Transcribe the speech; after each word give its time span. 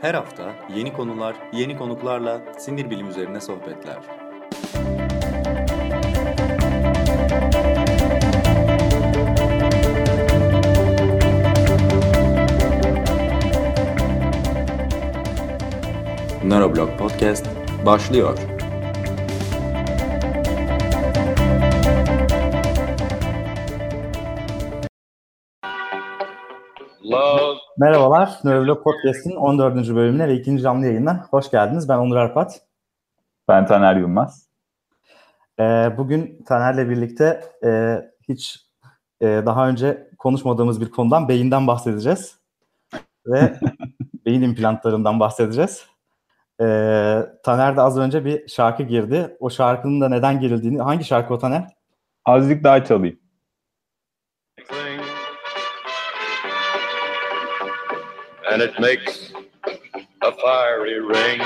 Her 0.00 0.14
hafta 0.14 0.52
yeni 0.74 0.92
konular, 0.92 1.36
yeni 1.52 1.78
konuklarla 1.78 2.40
sinir 2.58 2.90
bilim 2.90 3.08
üzerine 3.08 3.40
sohbetler. 3.40 3.98
Neuroblog 16.44 16.98
Podcast 16.98 17.46
başlıyor. 17.86 18.38
Merhabalar, 27.80 28.38
Nöroblog 28.44 28.84
Podcast'in 28.84 29.36
14. 29.36 29.94
bölümüne 29.94 30.28
ve 30.28 30.34
ikinci 30.34 30.62
canlı 30.62 30.86
yayına 30.86 31.26
hoş 31.30 31.50
geldiniz. 31.50 31.88
Ben 31.88 31.98
Onur 31.98 32.16
Arpat. 32.16 32.60
Ben 33.48 33.66
Taner 33.66 33.96
Yılmaz. 33.96 34.48
Ee, 35.60 35.92
bugün 35.96 36.44
Taner'le 36.46 36.90
birlikte 36.90 37.44
e, 37.64 38.00
hiç 38.28 38.66
e, 39.20 39.26
daha 39.26 39.68
önce 39.68 40.10
konuşmadığımız 40.18 40.80
bir 40.80 40.90
konudan 40.90 41.28
beyinden 41.28 41.66
bahsedeceğiz. 41.66 42.38
Ve 43.26 43.58
beyin 44.26 44.42
implantlarından 44.42 45.20
bahsedeceğiz. 45.20 45.86
Ee, 46.60 47.26
Taner 47.42 47.76
de 47.76 47.80
az 47.80 47.98
önce 47.98 48.24
bir 48.24 48.48
şarkı 48.48 48.82
girdi. 48.82 49.36
O 49.40 49.50
şarkının 49.50 50.00
da 50.00 50.08
neden 50.08 50.40
girildiğini, 50.40 50.82
hangi 50.82 51.04
şarkı 51.04 51.34
o 51.34 51.38
Taner? 51.38 51.64
Azıcık 52.24 52.64
daha 52.64 52.84
çalayım. 52.84 53.19
And 58.50 58.62
it 58.62 58.80
makes 58.80 59.32
a 60.22 60.32
fiery 60.32 61.00
ring. 61.00 61.42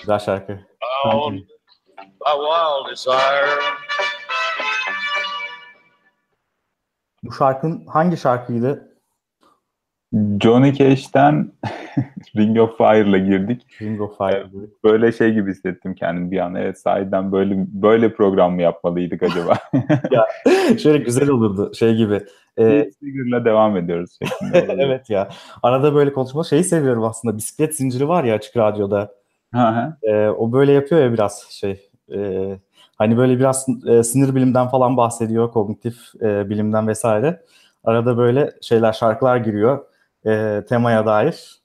Güzel 0.00 0.18
şarkı. 0.18 0.58
Bound 1.04 1.38
by 1.98 2.30
wild 2.30 2.90
desire. 2.90 3.60
Bu 7.22 7.32
şarkının 7.32 7.86
hangi 7.86 8.16
şarkıydı? 8.16 8.94
Johnny 10.40 10.74
Cash'ten 10.74 11.52
Ring 12.36 12.58
of 12.58 12.76
Fire'la 12.76 13.18
girdik. 13.18 13.62
Ring 13.82 14.00
of 14.00 14.18
Fire. 14.18 14.46
Böyle 14.84 15.12
şey 15.12 15.32
gibi 15.32 15.50
hissettim 15.50 15.94
kendimi 15.94 16.30
bir 16.30 16.38
an. 16.38 16.54
Evet 16.54 16.80
sahiden 16.80 17.32
böyle 17.32 17.54
böyle 17.68 18.14
program 18.14 18.54
mı 18.54 18.62
yapmalıydık 18.62 19.22
acaba? 19.22 19.58
Şöyle 20.82 20.98
güzel 20.98 21.28
olurdu 21.28 21.74
şey 21.74 21.94
gibi. 21.94 22.20
Ee, 22.58 22.90
Figure'la 23.00 23.44
devam 23.44 23.76
ediyoruz 23.76 24.18
şeklinde. 24.22 24.66
evet 24.78 25.10
ya. 25.10 25.28
Arada 25.62 25.94
böyle 25.94 26.12
konuşma 26.12 26.44
şeyi 26.44 26.64
seviyorum 26.64 27.04
aslında. 27.04 27.36
Bisiklet 27.36 27.76
zinciri 27.76 28.08
var 28.08 28.24
ya 28.24 28.34
açık 28.34 28.56
radyoda. 28.56 29.14
Ee, 30.02 30.28
o 30.28 30.52
böyle 30.52 30.72
yapıyor 30.72 31.00
ya 31.02 31.12
biraz 31.12 31.46
şey. 31.50 31.90
e, 32.14 32.50
hani 32.96 33.16
böyle 33.16 33.38
biraz 33.38 33.66
e, 33.86 34.02
sinir 34.02 34.34
bilimden 34.34 34.68
falan 34.68 34.96
bahsediyor. 34.96 35.52
Kognitif 35.52 35.96
e, 36.22 36.50
bilimden 36.50 36.88
vesaire. 36.88 37.42
Arada 37.84 38.16
böyle 38.18 38.50
şeyler 38.62 38.92
şarkılar 38.92 39.36
giriyor. 39.36 39.84
e, 40.26 40.64
temaya 40.68 41.06
dair. 41.06 41.60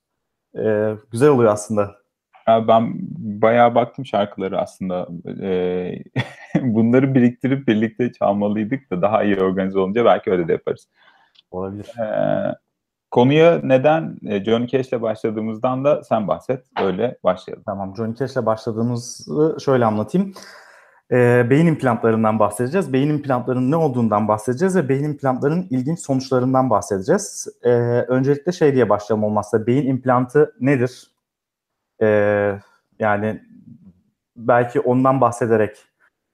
E, 0.57 0.93
güzel 1.11 1.29
oluyor 1.29 1.51
aslında. 1.53 1.99
Ya 2.47 2.67
ben 2.67 2.93
bayağı 3.41 3.75
baktım 3.75 4.05
şarkıları 4.05 4.59
aslında. 4.59 5.07
Ee, 5.41 6.03
bunları 6.73 7.15
biriktirip 7.15 7.67
birlikte 7.67 8.11
çalmalıydık 8.13 8.91
da 8.91 9.02
daha 9.02 9.23
iyi 9.23 9.39
organize 9.39 9.79
olunca 9.79 10.05
belki 10.05 10.31
öyle 10.31 10.47
de 10.47 10.52
yaparız. 10.52 10.88
Olabilir. 11.51 11.93
Ee, 11.99 12.55
konuya 13.11 13.59
neden 13.63 14.17
e, 14.25 14.43
Johnny 14.43 14.67
Cash'le 14.67 15.01
başladığımızdan 15.01 15.85
da 15.85 16.03
sen 16.03 16.27
bahset. 16.27 16.66
Öyle 16.83 17.17
başlayalım. 17.23 17.63
Tamam. 17.66 17.95
Johnny 17.97 18.16
Cash'le 18.16 18.45
başladığımızı 18.45 19.57
şöyle 19.59 19.85
anlatayım. 19.85 20.34
Ee, 21.11 21.50
beyin 21.50 21.66
implantlarından 21.66 22.39
bahsedeceğiz. 22.39 22.94
Beyin 22.94 23.09
implantlarının 23.09 23.72
ne 23.72 23.75
olduğundan 23.75 24.28
bahsedeceğiz 24.28 24.75
ve 24.75 24.89
beyin 24.89 25.03
implantlarının 25.03 25.67
ilginç 25.69 26.00
sonuçlarından 26.00 26.69
bahsedeceğiz. 26.69 27.47
Ee, 27.63 27.69
öncelikle 28.07 28.51
şey 28.51 28.75
diye 28.75 28.89
başlayalım 28.89 29.23
olmazsa 29.23 29.67
beyin 29.67 29.88
implantı 29.88 30.55
nedir? 30.59 31.11
Ee, 32.01 32.59
yani 33.00 33.41
belki 34.35 34.79
ondan 34.79 35.22
bahsederek 35.22 35.78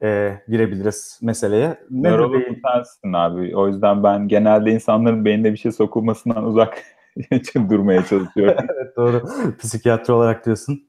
e, 0.04 0.42
girebiliriz 0.48 1.20
meseleye. 1.22 1.80
Nörolog 1.90 2.44
sensin 2.44 3.14
abi. 3.14 3.58
O 3.58 3.68
yüzden 3.68 4.04
ben 4.04 4.28
genelde 4.28 4.72
insanların 4.72 5.26
beynine 5.26 5.52
bir 5.52 5.58
şey 5.58 5.72
sokulmasından 5.72 6.44
uzak 6.48 6.84
durmaya 7.70 8.06
çalışıyorum. 8.06 8.66
Evet 8.76 8.98
doğru. 8.98 9.24
Psikiyatri 9.60 10.14
olarak 10.14 10.46
diyorsun. 10.46 10.88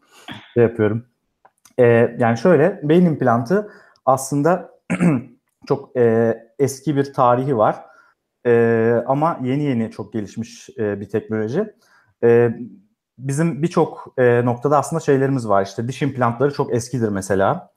Şey 0.55 0.63
yapıyorum. 0.63 1.07
Ee, 1.79 2.17
yani 2.19 2.39
şöyle 2.39 2.81
beyin 2.83 3.07
implantı 3.07 3.71
aslında 4.07 4.71
çok 5.69 5.97
e, 5.97 6.35
eski 6.59 6.97
bir 6.97 7.13
tarihi 7.13 7.57
var. 7.57 7.77
E, 8.47 8.93
ama 9.07 9.39
yeni 9.43 9.63
yeni 9.63 9.91
çok 9.91 10.13
gelişmiş 10.13 10.69
e, 10.79 11.01
bir 11.01 11.09
teknoloji. 11.09 11.75
E, 12.25 12.51
bizim 13.19 13.63
birçok 13.63 14.15
e, 14.19 14.45
noktada 14.45 14.79
aslında 14.79 15.01
şeylerimiz 15.01 15.49
var. 15.49 15.63
İşte 15.63 15.89
diş 15.89 16.03
implantları 16.03 16.55
çok 16.55 16.75
eskidir 16.75 17.09
mesela. 17.09 17.71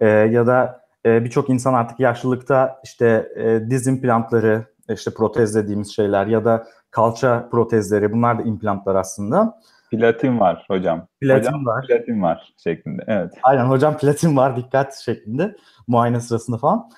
E, 0.00 0.08
ya 0.08 0.46
da 0.46 0.80
e, 1.06 1.24
birçok 1.24 1.50
insan 1.50 1.74
artık 1.74 2.00
yaşlılıkta 2.00 2.80
işte 2.84 3.32
e, 3.36 3.70
diz 3.70 3.86
implantları, 3.86 4.64
işte 4.88 5.10
protez 5.14 5.54
dediğimiz 5.54 5.94
şeyler 5.94 6.26
ya 6.26 6.44
da 6.44 6.66
kalça 6.90 7.48
protezleri 7.50 8.12
bunlar 8.12 8.38
da 8.38 8.42
implantlar 8.42 8.94
aslında. 8.94 9.60
Platin 9.90 10.40
var 10.40 10.64
hocam. 10.68 11.06
Platin 11.20 11.46
hocam, 11.46 11.66
var. 11.66 11.86
Platin 11.86 12.22
var 12.22 12.54
şeklinde. 12.64 13.04
Evet. 13.06 13.32
Aynen 13.42 13.64
hocam 13.64 13.98
platin 13.98 14.36
var 14.36 14.56
dikkat 14.56 14.94
şeklinde 14.94 15.56
muayene 15.86 16.20
sırasında 16.20 16.58
falan. 16.58 16.90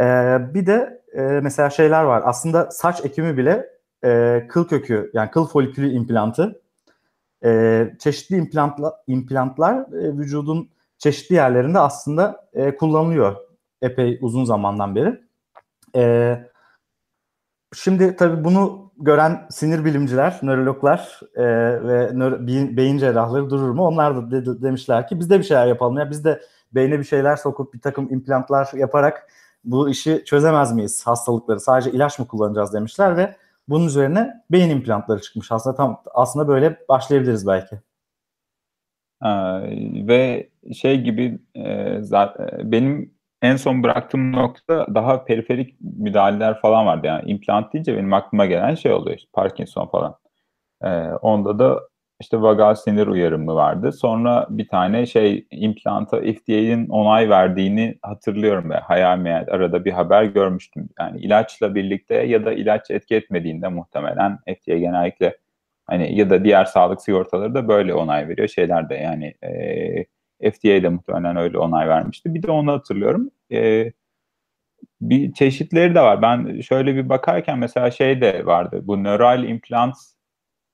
Ee, 0.00 0.38
bir 0.54 0.66
de 0.66 1.02
e, 1.12 1.20
mesela 1.20 1.70
şeyler 1.70 2.02
var. 2.02 2.22
Aslında 2.24 2.70
saç 2.70 3.04
ekimi 3.04 3.36
bile 3.36 3.66
e, 4.04 4.42
kıl 4.48 4.68
kökü 4.68 5.10
yani 5.14 5.30
kıl 5.30 5.46
folikülü 5.46 5.90
implantı. 5.90 6.62
E, 7.44 7.90
çeşitli 7.98 8.36
implantla, 8.36 8.96
implantlar 9.06 9.74
e, 9.74 10.18
vücudun 10.18 10.70
çeşitli 11.00 11.34
yerlerinde 11.34 11.78
aslında 11.78 12.48
e, 12.52 12.76
kullanılıyor 12.76 13.36
epey 13.82 14.18
uzun 14.22 14.44
zamandan 14.44 14.94
beri. 14.94 15.20
E, 15.96 16.36
şimdi 17.74 18.16
tabii 18.16 18.44
bunu 18.44 18.92
gören 18.98 19.46
sinir 19.50 19.84
bilimciler, 19.84 20.38
nörologlar 20.42 21.20
e, 21.34 21.44
ve 21.88 22.10
nöro, 22.14 22.46
beyin, 22.76 22.98
cerrahları 22.98 23.50
durur 23.50 23.70
mu? 23.70 23.86
Onlar 23.86 24.16
da 24.16 24.30
de- 24.30 24.62
demişler 24.62 25.08
ki 25.08 25.20
biz 25.20 25.30
de 25.30 25.38
bir 25.38 25.44
şeyler 25.44 25.66
yapalım 25.66 25.98
ya 25.98 26.10
biz 26.10 26.24
de 26.24 26.42
beyne 26.74 26.98
bir 26.98 27.04
şeyler 27.04 27.36
sokup 27.36 27.74
bir 27.74 27.80
takım 27.80 28.12
implantlar 28.12 28.70
yaparak 28.74 29.28
bu 29.64 29.88
işi 29.88 30.22
çözemez 30.26 30.72
miyiz 30.72 31.06
hastalıkları? 31.06 31.60
Sadece 31.60 31.90
ilaç 31.90 32.18
mı 32.18 32.28
kullanacağız 32.28 32.72
demişler 32.74 33.16
ve 33.16 33.36
bunun 33.68 33.86
üzerine 33.86 34.42
beyin 34.50 34.70
implantları 34.70 35.20
çıkmış. 35.20 35.52
Aslında 35.52 35.76
tam 35.76 36.02
aslında 36.14 36.48
böyle 36.48 36.78
başlayabiliriz 36.88 37.46
belki. 37.46 37.80
Aa, 39.20 39.60
ve 40.08 40.48
şey 40.74 41.00
gibi 41.00 41.38
e, 41.54 41.96
zaten 42.00 42.72
benim 42.72 43.14
en 43.42 43.56
son 43.56 43.82
bıraktığım 43.82 44.32
nokta 44.32 44.86
daha 44.94 45.24
periferik 45.24 45.76
müdahaleler 45.80 46.60
falan 46.60 46.86
vardı. 46.86 47.06
Yani 47.06 47.30
implant 47.30 47.72
deyince 47.72 47.96
benim 47.96 48.12
aklıma 48.12 48.46
gelen 48.46 48.74
şey 48.74 48.92
oluyor. 48.92 49.16
işte 49.16 49.30
Parkinson 49.32 49.86
falan. 49.86 50.14
Ee, 50.84 50.88
onda 51.22 51.58
da 51.58 51.80
işte 52.20 52.42
vagal 52.42 52.74
sinir 52.74 53.06
uyarımı 53.06 53.54
vardı. 53.54 53.92
Sonra 53.92 54.46
bir 54.50 54.68
tane 54.68 55.06
şey 55.06 55.46
implanta 55.50 56.20
FDA'nin 56.20 56.88
onay 56.88 57.30
verdiğini 57.30 57.98
hatırlıyorum 58.02 58.70
ve 58.70 58.74
hayal 58.76 59.18
meyal 59.18 59.46
arada 59.50 59.84
bir 59.84 59.92
haber 59.92 60.24
görmüştüm. 60.24 60.88
Yani 61.00 61.20
ilaçla 61.20 61.74
birlikte 61.74 62.14
ya 62.14 62.44
da 62.44 62.52
ilaç 62.52 62.90
etki 62.90 63.14
etmediğinde 63.14 63.68
muhtemelen 63.68 64.38
FDA 64.46 64.76
genellikle 64.78 65.36
hani 65.90 66.18
ya 66.18 66.30
da 66.30 66.44
diğer 66.44 66.64
sağlık 66.64 67.02
sigortaları 67.02 67.54
da 67.54 67.68
böyle 67.68 67.94
onay 67.94 68.28
veriyor. 68.28 68.48
Şeyler 68.48 68.88
de 68.88 68.94
yani 68.94 69.34
e, 70.42 70.50
FDA 70.50 70.82
de 70.82 70.88
muhtemelen 70.88 71.36
öyle 71.36 71.58
onay 71.58 71.88
vermişti. 71.88 72.34
Bir 72.34 72.42
de 72.42 72.50
onu 72.50 72.72
hatırlıyorum. 72.72 73.30
E, 73.52 73.92
bir 75.00 75.32
çeşitleri 75.32 75.94
de 75.94 76.00
var. 76.00 76.22
Ben 76.22 76.60
şöyle 76.60 76.94
bir 76.96 77.08
bakarken 77.08 77.58
mesela 77.58 77.90
şey 77.90 78.20
de 78.20 78.46
vardı. 78.46 78.80
Bu 78.82 79.04
nöral 79.04 79.44
implant 79.44 79.96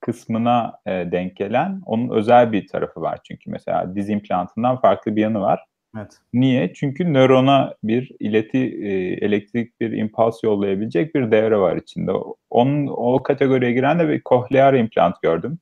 kısmına 0.00 0.78
e, 0.86 0.90
denk 0.90 1.36
gelen 1.36 1.82
onun 1.86 2.08
özel 2.10 2.52
bir 2.52 2.68
tarafı 2.68 3.00
var. 3.00 3.20
Çünkü 3.24 3.50
mesela 3.50 3.94
diz 3.94 4.10
implantından 4.10 4.80
farklı 4.80 5.16
bir 5.16 5.22
yanı 5.22 5.40
var. 5.40 5.64
Evet. 5.96 6.18
Niye? 6.32 6.72
Çünkü 6.74 7.12
nörona 7.12 7.74
bir 7.84 8.12
ileti 8.20 8.58
e, 8.58 8.88
elektrik 9.26 9.80
bir 9.80 9.92
impuls 9.92 10.44
yollayabilecek 10.44 11.14
bir 11.14 11.30
devre 11.30 11.58
var 11.58 11.76
içinde. 11.76 12.12
Onun 12.50 12.86
o 12.86 13.22
kategoriye 13.22 13.72
giren 13.72 13.98
de 13.98 14.08
bir 14.08 14.20
kohlear 14.20 14.74
implant 14.74 15.22
gördüm. 15.22 15.58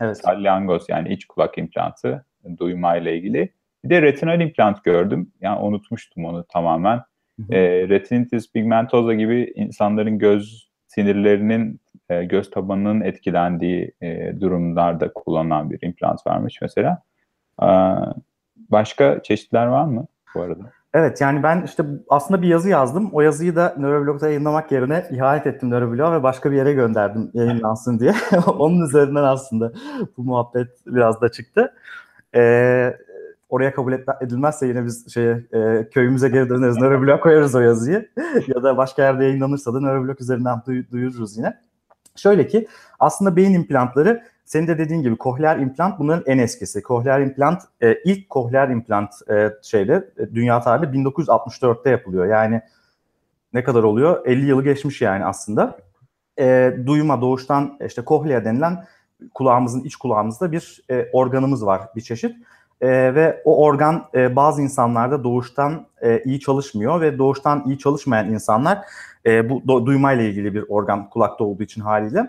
Evet. 0.00 0.18
Salyangoz 0.18 0.88
yani 0.88 1.12
iç 1.12 1.24
kulak 1.24 1.58
implantı 1.58 2.24
duymayla 2.58 3.10
ilgili. 3.10 3.52
Bir 3.84 3.90
de 3.90 4.02
retinal 4.02 4.40
implant 4.40 4.84
gördüm. 4.84 5.32
Yani 5.40 5.60
unutmuştum 5.60 6.24
onu 6.24 6.44
tamamen. 6.44 6.96
Hı 6.96 7.42
hı. 7.42 7.54
E, 7.54 7.88
retinitis 7.88 8.52
pigmentosa 8.52 9.14
gibi 9.14 9.52
insanların 9.54 10.18
göz 10.18 10.68
sinirlerinin 10.86 11.80
e, 12.08 12.24
göz 12.24 12.50
tabanının 12.50 13.00
etkilendiği 13.00 13.92
e, 14.02 14.40
durumlarda 14.40 15.12
kullanılan 15.12 15.70
bir 15.70 15.78
implant 15.82 16.26
varmış 16.26 16.58
mesela. 16.62 17.02
E, 17.62 17.68
başka 18.70 19.22
çeşitler 19.22 19.66
var 19.66 19.84
mı 19.84 20.06
bu 20.34 20.40
arada? 20.40 20.62
Evet 20.94 21.20
yani 21.20 21.42
ben 21.42 21.62
işte 21.62 21.84
aslında 22.08 22.42
bir 22.42 22.48
yazı 22.48 22.68
yazdım. 22.68 23.10
O 23.12 23.20
yazıyı 23.20 23.56
da 23.56 23.74
Nöroblog'da 23.78 24.28
yayınlamak 24.28 24.72
yerine 24.72 25.06
ihanet 25.10 25.46
ettim 25.46 25.70
Nöroblog'a 25.70 26.12
ve 26.12 26.22
başka 26.22 26.50
bir 26.50 26.56
yere 26.56 26.72
gönderdim 26.72 27.30
yayınlansın 27.34 27.98
diye. 27.98 28.14
Onun 28.58 28.86
üzerinden 28.86 29.22
aslında 29.22 29.72
bu 30.16 30.22
muhabbet 30.22 30.68
biraz 30.86 31.20
da 31.20 31.28
çıktı. 31.28 31.74
Ee, 32.34 32.96
oraya 33.48 33.74
kabul 33.74 33.92
edilmezse 34.20 34.66
yine 34.66 34.84
biz 34.84 35.14
şeye, 35.14 35.44
e, 35.52 35.88
köyümüze 35.90 36.28
geri 36.28 36.48
döneriz. 36.48 36.76
Nöroblog'a 36.76 37.20
koyarız 37.20 37.54
o 37.54 37.60
yazıyı. 37.60 38.08
ya 38.46 38.62
da 38.62 38.76
başka 38.76 39.02
yerde 39.02 39.24
yayınlanırsa 39.24 39.74
da 39.74 39.80
Nöroblog 39.80 40.20
üzerinden 40.20 40.62
duy- 40.66 40.90
duyururuz 40.90 41.36
yine. 41.36 41.58
Şöyle 42.16 42.46
ki 42.46 42.68
aslında 43.00 43.36
beyin 43.36 43.54
implantları 43.54 44.22
senin 44.48 44.66
de 44.66 44.78
dediğin 44.78 45.02
gibi 45.02 45.16
kohleer 45.16 45.56
implant 45.56 45.98
bunların 45.98 46.24
en 46.26 46.38
eskisi. 46.38 46.82
Kohleer 46.82 47.20
implant 47.20 47.62
e, 47.82 47.94
ilk 48.04 48.30
kohleer 48.30 48.68
implant 48.68 49.10
e, 49.30 49.50
şeyde 49.62 50.10
e, 50.18 50.34
dünya 50.34 50.60
tarihinde 50.60 51.10
1964'te 51.10 51.90
yapılıyor. 51.90 52.26
Yani 52.26 52.60
ne 53.52 53.64
kadar 53.64 53.82
oluyor? 53.82 54.26
50 54.26 54.46
yılı 54.46 54.64
geçmiş 54.64 55.00
yani 55.02 55.24
aslında. 55.24 55.78
E, 56.38 56.76
duyma 56.86 57.20
doğuştan 57.20 57.78
işte 57.86 58.04
kohlea 58.04 58.44
denilen 58.44 58.84
kulağımızın 59.34 59.84
iç 59.84 59.96
kulağımızda 59.96 60.52
bir 60.52 60.84
e, 60.90 61.08
organımız 61.12 61.66
var 61.66 61.80
bir 61.96 62.00
çeşit. 62.00 62.36
E, 62.80 63.14
ve 63.14 63.42
o 63.44 63.64
organ 63.64 64.08
e, 64.14 64.36
bazı 64.36 64.62
insanlarda 64.62 65.24
doğuştan 65.24 65.86
e, 66.02 66.22
iyi 66.24 66.40
çalışmıyor 66.40 67.00
ve 67.00 67.18
doğuştan 67.18 67.62
iyi 67.66 67.78
çalışmayan 67.78 68.32
insanlar 68.32 68.78
e, 69.26 69.50
bu 69.50 69.54
do- 69.54 69.86
duymayla 69.86 70.24
ilgili 70.24 70.54
bir 70.54 70.64
organ 70.68 71.10
kulakta 71.10 71.44
olduğu 71.44 71.62
için 71.62 71.80
haliyle 71.80 72.26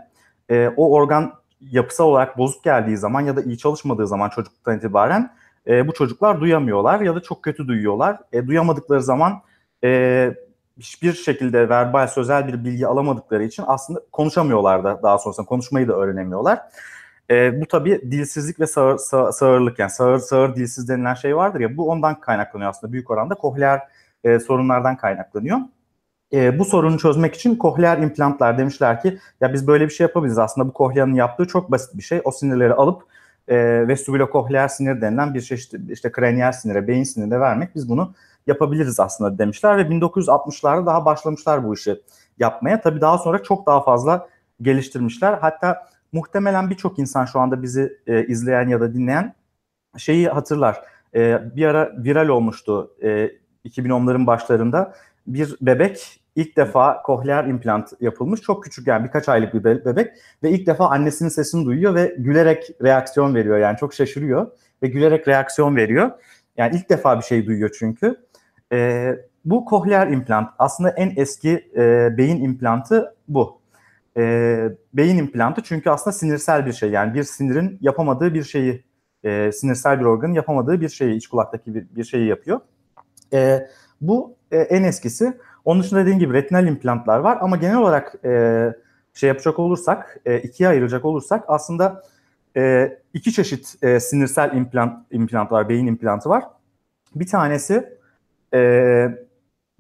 e, 0.50 0.68
o 0.78 0.94
organ 0.94 1.40
yapısal 1.62 2.06
olarak 2.06 2.38
bozuk 2.38 2.64
geldiği 2.64 2.98
zaman 2.98 3.22
ya 3.22 3.36
da 3.36 3.42
iyi 3.42 3.58
çalışmadığı 3.58 4.08
zaman 4.08 4.30
çocukluktan 4.30 4.78
itibaren 4.78 5.34
e, 5.68 5.88
bu 5.88 5.94
çocuklar 5.94 6.42
duyamıyorlar 6.42 7.02
ya 7.02 7.16
da 7.16 7.22
çok 7.22 7.44
kötü 7.44 7.68
duyuyorlar. 7.68 8.20
E, 8.34 8.48
duyamadıkları 8.48 9.02
zaman 9.04 9.42
e, 9.84 10.34
hiçbir 10.80 11.14
şekilde 11.14 11.70
verbal, 11.70 12.08
sözel 12.08 12.48
bir 12.48 12.66
bilgi 12.66 12.88
alamadıkları 12.88 13.44
için 13.44 13.64
aslında 13.68 14.02
konuşamıyorlar 14.12 14.84
da 14.84 15.04
daha 15.04 15.18
sonrasında 15.18 15.46
konuşmayı 15.46 15.88
da 15.88 15.94
öğrenemiyorlar. 15.94 16.60
E, 17.30 17.62
bu 17.62 17.66
tabii 17.66 18.02
dilsizlik 18.12 18.60
ve 18.60 18.68
sağır, 18.68 18.98
sağ, 18.98 19.32
sağırlık 19.32 19.80
yani 19.80 19.92
sağır, 19.92 20.20
sağır 20.20 20.56
dilsiz 20.56 20.90
denilen 20.90 21.14
şey 21.14 21.36
vardır 21.36 21.60
ya 21.60 21.78
bu 21.78 21.90
ondan 21.90 22.20
kaynaklanıyor 22.20 22.70
aslında 22.70 22.94
büyük 22.94 23.12
oranda 23.12 23.36
kohleer 23.36 23.82
e, 24.24 24.40
sorunlardan 24.40 24.98
kaynaklanıyor. 24.98 25.58
E, 26.34 26.60
bu 26.60 26.66
sorunu 26.66 26.98
çözmek 26.98 27.36
için 27.36 27.56
kohleer 27.56 27.98
implantlar 27.98 28.58
demişler 28.58 29.02
ki 29.02 29.20
ya 29.42 29.54
biz 29.54 29.68
böyle 29.68 29.86
bir 29.86 29.94
şey 29.94 30.08
yapabiliriz. 30.08 30.38
Aslında 30.38 30.68
bu 30.68 30.74
kohleanın 30.74 31.14
yaptığı 31.14 31.48
çok 31.48 31.72
basit 31.72 31.98
bir 31.98 32.04
şey. 32.04 32.22
O 32.24 32.32
sinirleri 32.32 32.74
alıp 32.74 33.04
e, 33.48 33.88
vestibülokohleer 33.88 34.68
sinir 34.68 35.02
denilen 35.02 35.34
bir 35.34 35.42
çeşit 35.42 35.74
işte, 35.74 35.94
işte 35.94 36.12
kraniyel 36.12 36.52
sinire, 36.52 36.88
beyin 36.88 37.04
sinirine 37.04 37.40
vermek 37.40 37.76
biz 37.76 37.90
bunu 37.90 38.14
yapabiliriz 38.48 39.00
aslında 39.00 39.38
demişler 39.38 39.78
ve 39.78 39.82
1960'larda 39.82 40.86
daha 40.86 41.06
başlamışlar 41.06 41.64
bu 41.64 41.74
işi 41.74 42.02
yapmaya. 42.40 42.82
Tabii 42.82 43.02
daha 43.02 43.18
sonra 43.18 43.44
çok 43.44 43.66
daha 43.66 43.84
fazla 43.84 44.30
geliştirmişler. 44.62 45.34
Hatta 45.42 45.88
muhtemelen 46.12 46.70
birçok 46.70 47.00
insan 47.00 47.26
şu 47.26 47.40
anda 47.40 47.64
bizi 47.64 47.98
e, 48.08 48.26
izleyen 48.26 48.68
ya 48.68 48.82
da 48.82 48.94
dinleyen 48.94 49.34
şeyi 49.98 50.28
hatırlar. 50.28 50.82
E, 51.16 51.42
bir 51.56 51.66
ara 51.66 51.92
viral 51.98 52.28
olmuştu 52.28 52.92
e, 53.04 53.32
2010'ların 53.66 54.28
başlarında 54.28 54.94
bir 55.28 55.56
bebek 55.62 56.19
ilk 56.40 56.58
defa 56.58 57.02
kohleer 57.02 57.46
implant 57.46 57.94
yapılmış. 58.02 58.42
Çok 58.42 58.64
küçük 58.64 58.88
yani 58.88 59.04
birkaç 59.06 59.30
aylık 59.30 59.54
bir 59.54 59.64
bebek 59.64 60.08
ve 60.44 60.50
ilk 60.50 60.68
defa 60.68 60.90
annesinin 60.90 61.30
sesini 61.30 61.66
duyuyor 61.66 61.96
ve 61.96 62.16
gülerek 62.18 62.70
reaksiyon 62.84 63.36
veriyor. 63.36 63.58
Yani 63.58 63.78
çok 63.78 63.94
şaşırıyor 63.94 64.48
ve 64.84 64.88
gülerek 64.88 65.28
reaksiyon 65.28 65.76
veriyor. 65.76 66.12
Yani 66.58 66.76
ilk 66.76 66.90
defa 66.90 67.18
bir 67.18 67.24
şey 67.24 67.46
duyuyor 67.46 67.76
çünkü. 67.80 68.16
E, 68.72 69.10
bu 69.46 69.66
kohleer 69.66 70.08
implant 70.08 70.50
aslında 70.60 70.90
en 70.90 71.14
eski 71.16 71.72
e, 71.76 72.18
beyin 72.18 72.44
implantı 72.44 73.16
bu. 73.28 73.62
E, 74.18 74.24
beyin 74.94 75.18
implantı 75.18 75.64
çünkü 75.64 75.90
aslında 75.90 76.18
sinirsel 76.18 76.66
bir 76.66 76.74
şey. 76.74 76.90
Yani 76.90 77.14
bir 77.14 77.24
sinirin 77.24 77.78
yapamadığı 77.82 78.34
bir 78.34 78.44
şeyi, 78.44 78.84
e, 79.24 79.52
sinirsel 79.52 80.00
bir 80.00 80.06
organın 80.06 80.34
yapamadığı 80.34 80.82
bir 80.82 80.90
şeyi, 80.90 81.16
iç 81.16 81.28
kulaktaki 81.28 81.76
bir, 81.76 81.88
bir 81.96 82.04
şeyi 82.04 82.28
yapıyor. 82.28 82.60
E, 83.34 83.68
bu 84.02 84.36
e, 84.52 84.58
en 84.58 84.84
eskisi. 84.84 85.38
Onun 85.70 85.84
dışında 85.84 86.00
dediğim 86.00 86.20
gibi 86.20 86.34
retinal 86.34 86.68
implantlar 86.68 87.20
var 87.20 87.38
ama 87.42 87.58
genel 87.58 87.78
olarak 87.78 88.16
e, 88.26 88.74
şey 89.14 89.28
yapacak 89.28 89.60
olursak, 89.60 90.20
e, 90.26 90.40
ikiye 90.40 90.70
ayıracak 90.70 91.06
olursak 91.06 91.44
aslında 91.48 92.04
e, 92.58 92.92
iki 93.14 93.34
çeşit 93.34 93.76
e, 93.84 94.00
sinirsel 94.00 94.54
implant 94.56 95.06
implant 95.12 95.52
var, 95.52 95.70
beyin 95.70 95.88
implantı 95.88 96.30
var. 96.30 96.44
Bir 97.16 97.28
tanesi 97.28 97.98
e, 98.54 98.62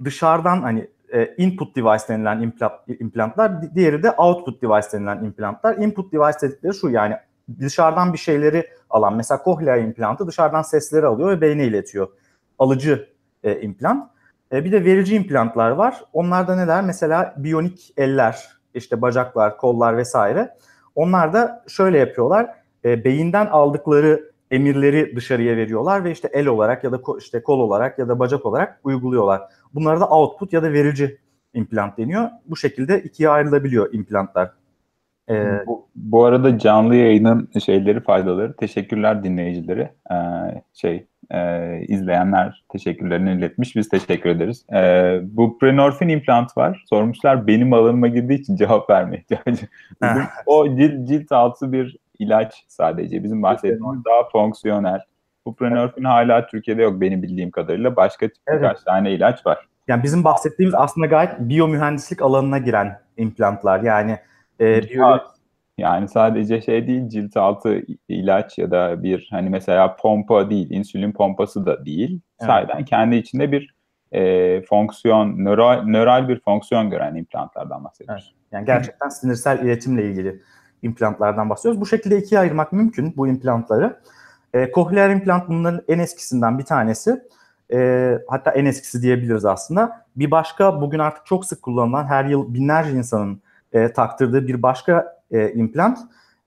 dışarıdan 0.04 0.62
hani 0.62 0.88
e, 1.14 1.36
input 1.38 1.76
device 1.76 2.04
denilen 2.10 2.42
implant, 2.42 2.74
implantlar, 3.00 3.76
diğeri 3.76 4.04
de 4.04 4.12
output 4.12 4.62
device 4.62 4.88
denilen 4.94 5.24
implantlar. 5.24 5.78
Input 5.78 6.14
device 6.14 6.38
dedikleri 6.42 6.74
şu 6.74 6.90
yani 6.90 7.16
dışarıdan 7.60 8.14
bir 8.14 8.18
şeyleri 8.18 8.68
alan, 8.90 9.16
mesela 9.16 9.44
kohlea 9.44 9.78
implantı 9.78 10.28
dışarıdan 10.28 10.62
sesleri 10.62 11.06
alıyor 11.06 11.30
ve 11.30 11.42
beyne 11.42 11.66
iletiyor. 11.66 12.08
Alıcı 12.60 13.10
e, 13.44 13.62
implant. 13.62 14.19
E, 14.54 14.66
bir 14.66 14.72
de 14.72 14.86
verici 14.86 15.16
implantlar 15.16 15.72
var. 15.72 16.04
Onlarda 16.14 16.56
neler? 16.56 16.84
Mesela 16.84 17.34
biyonik 17.38 17.94
eller, 17.98 18.48
işte 18.74 19.02
bacaklar, 19.02 19.58
kollar 19.58 19.98
vesaire. 19.98 20.58
Onlar 20.96 21.34
da 21.34 21.64
şöyle 21.68 21.98
yapıyorlar. 21.98 22.50
E, 22.86 23.04
beyinden 23.04 23.46
aldıkları 23.46 24.32
emirleri 24.52 25.16
dışarıya 25.16 25.58
veriyorlar 25.58 26.04
ve 26.04 26.12
işte 26.12 26.30
el 26.34 26.48
olarak 26.48 26.84
ya 26.84 26.92
da 26.92 27.02
işte 27.20 27.44
kol 27.44 27.60
olarak 27.60 28.00
ya 28.00 28.08
da 28.08 28.20
bacak 28.20 28.46
olarak 28.46 28.80
uyguluyorlar. 28.84 29.42
Bunlara 29.74 30.00
da 30.00 30.10
output 30.10 30.54
ya 30.54 30.64
da 30.64 30.74
verici 30.74 31.18
implant 31.54 31.98
deniyor. 31.98 32.30
Bu 32.46 32.56
şekilde 32.56 33.02
ikiye 33.04 33.30
ayrılabiliyor 33.30 33.94
implantlar. 33.94 34.52
Ee, 35.30 35.64
bu, 35.68 35.88
bu 35.96 36.26
arada 36.26 36.58
canlı 36.58 36.96
yayının 36.96 37.50
şeyleri 37.66 38.02
faydaları 38.02 38.56
teşekkürler 38.56 39.24
dinleyicileri 39.24 39.90
ee, 40.12 40.16
şey 40.74 41.08
e, 41.32 41.82
izleyenler 41.88 42.64
teşekkürlerini 42.70 43.32
iletmiş 43.32 43.76
biz 43.76 43.90
teşekkür 43.90 44.30
ederiz. 44.30 44.66
Ee, 44.74 45.20
bu 45.24 45.58
prenorfin 45.58 46.10
implant 46.10 46.58
var 46.58 46.84
sormuşlar 46.90 47.48
benim 47.48 47.74
alanıma 47.74 48.08
girdiği 48.08 48.40
için 48.40 48.56
cevap 48.56 48.90
vermeye 48.90 49.18
ihtiyacı. 49.18 49.68
o 50.46 50.76
cilt, 50.76 51.08
cilt 51.08 51.32
altı 51.32 51.72
bir 51.72 51.98
ilaç 52.20 52.66
sadece 52.68 53.24
bizim 53.24 53.44
bahsettiğimiz 53.44 54.06
daha 54.06 54.30
fonksiyonel. 54.32 55.00
Bu 55.46 55.56
prenorfin 55.56 56.04
hala 56.04 56.48
Türkiye'de 56.48 56.82
yok 56.82 57.02
benim 57.02 57.24
bildiğim 57.24 57.52
kadarıyla 57.52 57.96
başka 57.96 58.26
evet. 58.26 58.38
birkaç 58.48 58.84
tane 58.84 59.12
ilaç 59.12 59.46
var. 59.46 59.68
Yani 59.88 60.04
bizim 60.04 60.24
bahsettiğimiz 60.24 60.76
aslında 60.76 61.08
gayet 61.08 61.40
biyomühendislik 61.40 62.22
alanına 62.22 62.58
giren 62.58 63.00
implantlar 63.18 63.80
yani 63.80 64.18
e, 64.60 64.90
biyolojik 64.90 65.40
yani 65.80 66.08
sadece 66.08 66.62
şey 66.62 66.88
değil 66.88 67.10
cilt 67.10 67.38
altı 67.38 67.82
ilaç 68.10 68.58
ya 68.58 68.72
da 68.72 69.04
bir 69.04 69.28
hani 69.32 69.50
mesela 69.50 69.96
pompa 69.96 70.50
değil, 70.50 70.70
insülin 70.70 71.12
pompası 71.12 71.66
da 71.66 71.86
değil. 71.86 72.22
Evet. 72.40 72.52
Sadece 72.52 72.86
kendi 72.86 73.16
içinde 73.16 73.52
bir 73.52 73.76
e, 74.12 74.62
fonksiyon, 74.62 75.46
nöral, 75.46 75.84
nöral 75.84 76.28
bir 76.28 76.40
fonksiyon 76.40 76.90
gören 76.90 77.16
implantlardan 77.16 77.84
bahsediyoruz. 77.84 78.34
Evet. 78.34 78.52
Yani 78.52 78.66
gerçekten 78.66 79.10
sinirsel 79.10 79.60
iletimle 79.60 80.06
ilgili 80.06 80.42
implantlardan 80.82 81.50
bahsediyoruz. 81.50 81.82
Bu 81.82 81.86
şekilde 81.86 82.18
ikiye 82.18 82.42
ayırmak 82.42 82.74
mümkün 82.74 83.14
bu 83.18 83.28
implantları. 83.28 84.00
E, 84.54 84.72
kohleer 84.72 85.10
implant 85.10 85.50
bunların 85.50 85.82
en 85.88 86.00
eskisinden 86.00 86.60
bir 86.60 86.66
tanesi. 86.66 87.24
E, 87.74 88.20
hatta 88.28 88.52
en 88.52 88.66
eskisi 88.66 89.02
diyebiliriz 89.02 89.46
aslında. 89.46 90.06
Bir 90.16 90.32
başka 90.32 90.82
bugün 90.82 91.00
artık 91.00 91.26
çok 91.26 91.46
sık 91.46 91.62
kullanılan 91.62 92.06
her 92.06 92.26
yıl 92.26 92.54
binlerce 92.54 92.92
insanın 92.92 93.42
e, 93.74 93.94
taktırdığı 93.94 94.48
bir 94.48 94.64
başka 94.64 95.22
e, 95.32 95.52
implant. 95.52 96.00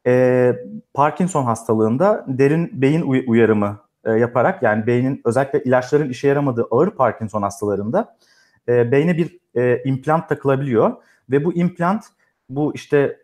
E, 0.07 0.57
Parkinson 0.95 1.45
hastalığında 1.45 2.25
derin 2.29 2.71
beyin 2.83 3.03
uy- 3.03 3.25
uyarımı 3.27 3.79
e, 4.05 4.13
yaparak 4.13 4.63
yani 4.63 4.87
beynin 4.87 5.21
özellikle 5.25 5.63
ilaçların 5.63 6.11
işe 6.11 6.29
yaramadığı 6.29 6.67
ağır 6.71 6.91
Parkinson 6.91 7.43
hastalarında 7.43 8.17
e, 8.69 8.93
beyne 8.93 9.17
bir 9.17 9.39
e, 9.55 9.83
implant 9.85 10.29
takılabiliyor. 10.29 10.93
Ve 11.31 11.45
bu 11.45 11.55
implant 11.55 12.05
bu 12.51 12.75
işte 12.75 13.17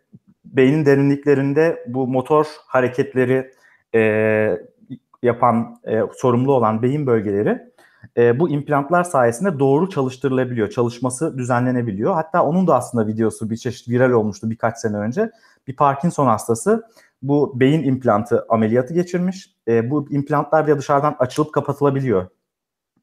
beynin 0.45 0.85
derinliklerinde 0.85 1.85
bu 1.87 2.07
motor 2.07 2.45
hareketleri 2.67 3.51
e, 3.95 4.01
yapan 5.23 5.79
e, 5.87 6.01
sorumlu 6.17 6.53
olan 6.53 6.81
beyin 6.81 7.07
bölgeleri 7.07 7.68
e, 8.17 8.39
bu 8.39 8.49
implantlar 8.49 9.03
sayesinde 9.03 9.59
doğru 9.59 9.89
çalıştırılabiliyor. 9.89 10.69
Çalışması 10.69 11.37
düzenlenebiliyor. 11.37 12.13
Hatta 12.13 12.45
onun 12.45 12.67
da 12.67 12.75
aslında 12.75 13.07
videosu 13.07 13.49
bir 13.49 13.57
çeşit 13.57 13.89
viral 13.89 14.11
olmuştu 14.11 14.49
birkaç 14.49 14.77
sene 14.77 14.97
önce. 14.97 15.31
Bir 15.67 15.75
Parkinson 15.75 16.27
hastası 16.27 16.83
bu 17.21 17.59
beyin 17.59 17.83
implantı 17.83 18.45
ameliyatı 18.49 18.93
geçirmiş. 18.93 19.55
E, 19.67 19.89
bu 19.89 20.11
implantlar 20.11 20.67
da 20.67 20.77
dışarıdan 20.77 21.15
açılıp 21.19 21.53
kapatılabiliyor 21.53 22.27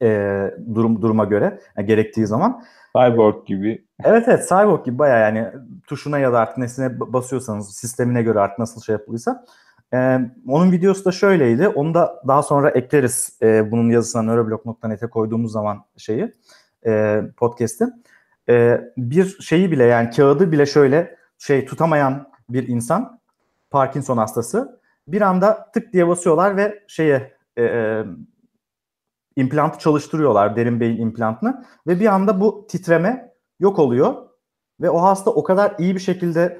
e, 0.02 0.50
durum 0.74 1.02
duruma 1.02 1.24
göre 1.24 1.60
yani 1.76 1.86
gerektiği 1.86 2.26
zaman. 2.26 2.64
Cyborg 2.96 3.46
gibi 3.46 3.86
Evet 4.04 4.24
evet 4.28 4.48
Cyborg 4.48 4.84
gibi 4.84 4.98
baya 4.98 5.16
yani 5.18 5.48
tuşuna 5.86 6.18
ya 6.18 6.32
da 6.32 6.38
artık 6.38 6.58
nesine 6.58 7.00
basıyorsanız 7.00 7.76
sistemine 7.76 8.22
göre 8.22 8.40
artık 8.40 8.58
nasıl 8.58 8.80
şey 8.80 8.92
yapılıysa. 8.92 9.44
Ee, 9.94 10.18
onun 10.48 10.72
videosu 10.72 11.04
da 11.04 11.12
şöyleydi. 11.12 11.68
Onu 11.68 11.94
da 11.94 12.22
daha 12.28 12.42
sonra 12.42 12.70
ekleriz 12.70 13.38
e, 13.42 13.70
bunun 13.70 13.90
yazısına 13.90 14.22
neuroblog.net'e 14.22 15.06
koyduğumuz 15.06 15.52
zaman 15.52 15.84
şeyi 15.96 16.32
e, 16.86 17.22
podcast'i. 17.36 17.84
E, 18.48 18.80
bir 18.96 19.40
şeyi 19.40 19.70
bile 19.70 19.84
yani 19.84 20.10
kağıdı 20.10 20.52
bile 20.52 20.66
şöyle 20.66 21.16
şey 21.38 21.66
tutamayan 21.66 22.30
bir 22.48 22.68
insan 22.68 23.20
Parkinson 23.70 24.16
hastası 24.16 24.80
bir 25.08 25.20
anda 25.20 25.70
tık 25.74 25.92
diye 25.92 26.08
basıyorlar 26.08 26.56
ve 26.56 26.84
şeye 26.86 27.36
e, 27.56 27.62
e, 27.62 28.04
implantı 29.36 29.78
çalıştırıyorlar 29.78 30.56
derin 30.56 30.80
beyin 30.80 31.00
implantını 31.00 31.64
ve 31.86 32.00
bir 32.00 32.06
anda 32.06 32.40
bu 32.40 32.66
titreme 32.66 33.32
yok 33.60 33.78
oluyor 33.78 34.14
ve 34.80 34.90
o 34.90 35.02
hasta 35.02 35.30
o 35.30 35.44
kadar 35.44 35.74
iyi 35.78 35.94
bir 35.94 36.00
şekilde 36.00 36.58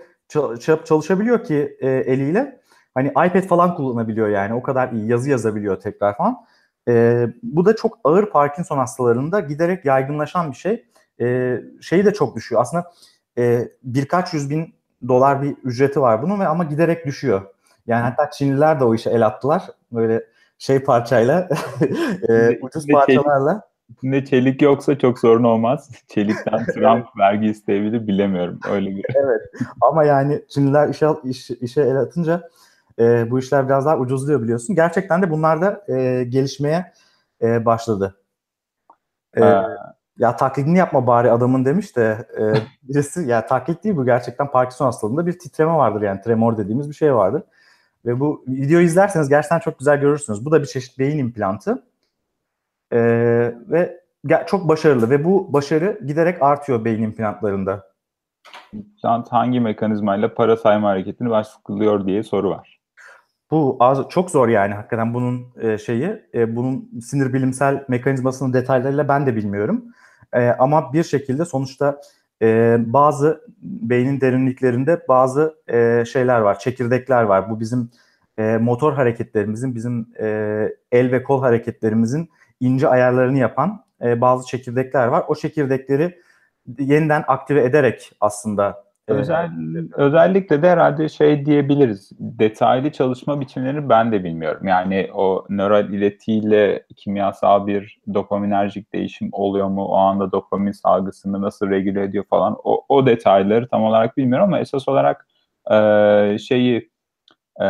çalışabiliyor 0.85 1.45
ki 1.45 1.77
e, 1.81 1.89
eliyle 1.89 2.61
hani 2.97 3.09
iPad 3.09 3.43
falan 3.43 3.75
kullanabiliyor 3.75 4.29
yani 4.29 4.55
o 4.55 4.63
kadar 4.63 4.93
iyi 4.93 5.07
yazı 5.07 5.31
yazabiliyor 5.31 5.81
tekrar 5.81 6.17
falan. 6.17 6.37
E, 6.89 7.27
bu 7.43 7.65
da 7.65 7.77
çok 7.77 7.99
ağır 8.05 8.31
Parkinson 8.31 8.79
hastalarında 8.79 9.41
giderek 9.41 9.85
yaygınlaşan 9.85 10.51
bir 10.51 10.57
şey. 10.57 10.85
E, 11.21 11.59
şeyi 11.81 12.05
de 12.05 12.15
çok 12.15 12.37
düşüyor. 12.37 12.61
Aslında 12.61 12.93
e, 13.39 13.69
birkaç 13.83 14.35
yüz 14.35 14.51
bin 14.51 14.75
dolar 15.09 15.43
bir 15.43 15.57
ücreti 15.65 16.01
var 16.01 16.23
bunun 16.23 16.41
ve 16.41 16.47
ama 16.47 16.65
giderek 16.65 17.07
düşüyor. 17.07 17.43
Yani 17.87 18.03
hatta 18.03 18.31
Çinliler 18.31 18.81
de 18.81 18.85
o 18.85 18.95
işe 18.95 19.11
el 19.11 19.27
attılar. 19.27 19.63
Böyle 19.93 20.25
şey 20.59 20.79
parçayla, 20.79 21.49
e, 22.29 22.59
ucuz 22.61 22.87
parçalarla. 22.87 23.63
İçinde 23.89 24.25
çelik 24.25 24.63
yoksa 24.63 24.99
çok 24.99 25.19
sorun 25.19 25.45
olmaz. 25.45 25.91
Çelikten 26.09 26.65
Trump 26.65 27.07
vergi 27.19 27.47
isteyebilir 27.47 28.07
bilemiyorum. 28.07 28.61
Öyle 28.71 28.97
bir. 28.97 29.05
evet. 29.15 29.41
Ama 29.81 30.05
yani 30.05 30.43
Çinliler 30.49 30.89
işe, 30.89 31.07
iş, 31.25 31.51
işe 31.51 31.81
el 31.81 31.97
atınca 31.97 32.51
e, 32.99 33.31
bu 33.31 33.39
işler 33.39 33.67
biraz 33.67 33.87
daha 33.87 33.99
ucuzluyor 33.99 34.43
biliyorsun. 34.43 34.77
Gerçekten 34.77 35.23
de 35.23 35.31
bunlar 35.31 35.61
da 35.61 35.85
e, 35.89 36.25
gelişmeye 36.25 36.93
e, 37.43 37.65
başladı. 37.65 38.17
E, 39.37 39.43
ya 40.19 40.37
taklidini 40.37 40.79
yapma 40.79 41.07
bari 41.07 41.31
adamın 41.31 41.65
demiş 41.65 41.97
de 41.97 42.29
e, 42.39 42.43
birisi 42.83 43.29
ya 43.29 43.47
taklit 43.47 43.85
değil 43.85 43.97
bu 43.97 44.05
gerçekten 44.05 44.51
Parkinson 44.51 44.87
hastalığında 44.87 45.27
bir 45.27 45.39
titreme 45.39 45.73
vardır 45.73 46.03
yani 46.03 46.21
tremor 46.21 46.57
dediğimiz 46.57 46.89
bir 46.91 46.95
şey 46.95 47.15
vardır. 47.15 47.43
Ve 48.07 48.21
bu 48.21 48.45
videoyu 48.49 48.87
izlerseniz 48.87 49.29
gerçekten 49.29 49.59
çok 49.59 49.79
güzel 49.79 50.01
görürsünüz. 50.01 50.45
Bu 50.45 50.53
da 50.53 50.63
bir 50.63 50.67
çeşit 50.67 50.99
beyin 50.99 51.19
implantı. 51.19 51.83
E, 52.93 52.99
ve 53.69 54.01
çok 54.47 54.69
başarılı 54.69 55.11
ve 55.11 55.25
bu 55.25 55.53
başarı 55.53 56.01
giderek 56.07 56.43
artıyor 56.43 56.85
beyin 56.85 57.03
implantlarında. 57.03 57.87
Hangi 59.31 59.61
mekanizmayla 59.61 60.35
para 60.35 60.57
sayma 60.57 60.89
hareketini 60.89 61.31
başlıyor 61.31 62.07
diye 62.07 62.23
soru 62.23 62.51
var. 62.51 62.76
Bu 63.51 63.77
az, 63.81 64.09
çok 64.09 64.31
zor 64.31 64.49
yani 64.49 64.75
hakikaten 64.75 65.15
bunun 65.15 65.47
e, 65.61 65.79
şeyi, 65.79 66.23
e, 66.35 66.57
bunun 66.57 67.01
sinir 67.01 67.33
bilimsel 67.33 67.85
mekanizmasının 67.89 68.53
detaylarıyla 68.53 69.09
ben 69.09 69.27
de 69.27 69.37
bilmiyorum. 69.37 69.85
E, 70.33 70.49
ama 70.49 70.93
bir 70.93 71.05
şekilde 71.05 71.45
sonuçta 71.45 72.01
e, 72.43 72.77
bazı 72.87 73.41
beynin 73.63 74.21
derinliklerinde 74.21 75.05
bazı 75.09 75.55
e, 75.69 76.05
şeyler 76.05 76.41
var, 76.41 76.59
çekirdekler 76.59 77.23
var. 77.23 77.51
Bu 77.51 77.61
bizim 77.61 77.91
e, 78.39 78.57
motor 78.57 78.93
hareketlerimizin, 78.93 79.75
bizim 79.75 80.09
e, 80.21 80.27
el 80.93 81.13
ve 81.13 81.23
kol 81.23 81.41
hareketlerimizin 81.41 82.31
ince 82.61 82.89
ayarlarını 82.89 83.39
yapan 83.39 83.85
e, 84.03 84.21
bazı 84.21 84.47
çekirdekler 84.47 85.07
var. 85.07 85.25
O 85.29 85.35
çekirdekleri 85.35 86.21
yeniden 86.79 87.25
aktive 87.27 87.65
ederek 87.65 88.13
aslında 88.21 88.86
Özel, 89.09 89.51
özellikle 89.95 90.63
de 90.63 90.71
herhalde 90.71 91.09
şey 91.09 91.47
diyebiliriz. 91.47 92.11
Detaylı 92.19 92.93
çalışma 92.93 93.41
biçimlerini 93.41 93.89
ben 93.89 94.13
de 94.13 94.25
bilmiyorum. 94.25 94.67
Yani 94.67 95.11
o 95.15 95.47
nöral 95.51 95.93
iletiyle 95.93 96.87
kimyasal 96.97 97.67
bir 97.67 97.99
dopaminerjik 98.15 98.93
değişim 98.93 99.29
oluyor 99.33 99.69
mu? 99.69 99.85
O 99.85 99.97
anda 99.97 100.33
dopamin 100.33 100.73
salgısını 100.73 101.43
nasıl 101.43 101.71
regüle 101.71 102.03
ediyor 102.03 102.25
falan. 102.31 102.57
O, 102.65 102.85
o 102.89 103.07
detayları 103.07 103.69
tam 103.69 103.83
olarak 103.83 104.17
bilmiyorum 104.17 104.45
ama 104.45 104.61
esas 104.61 104.89
olarak 104.89 105.29
e, 105.71 106.39
şeyi 106.39 106.91
e, 107.61 107.67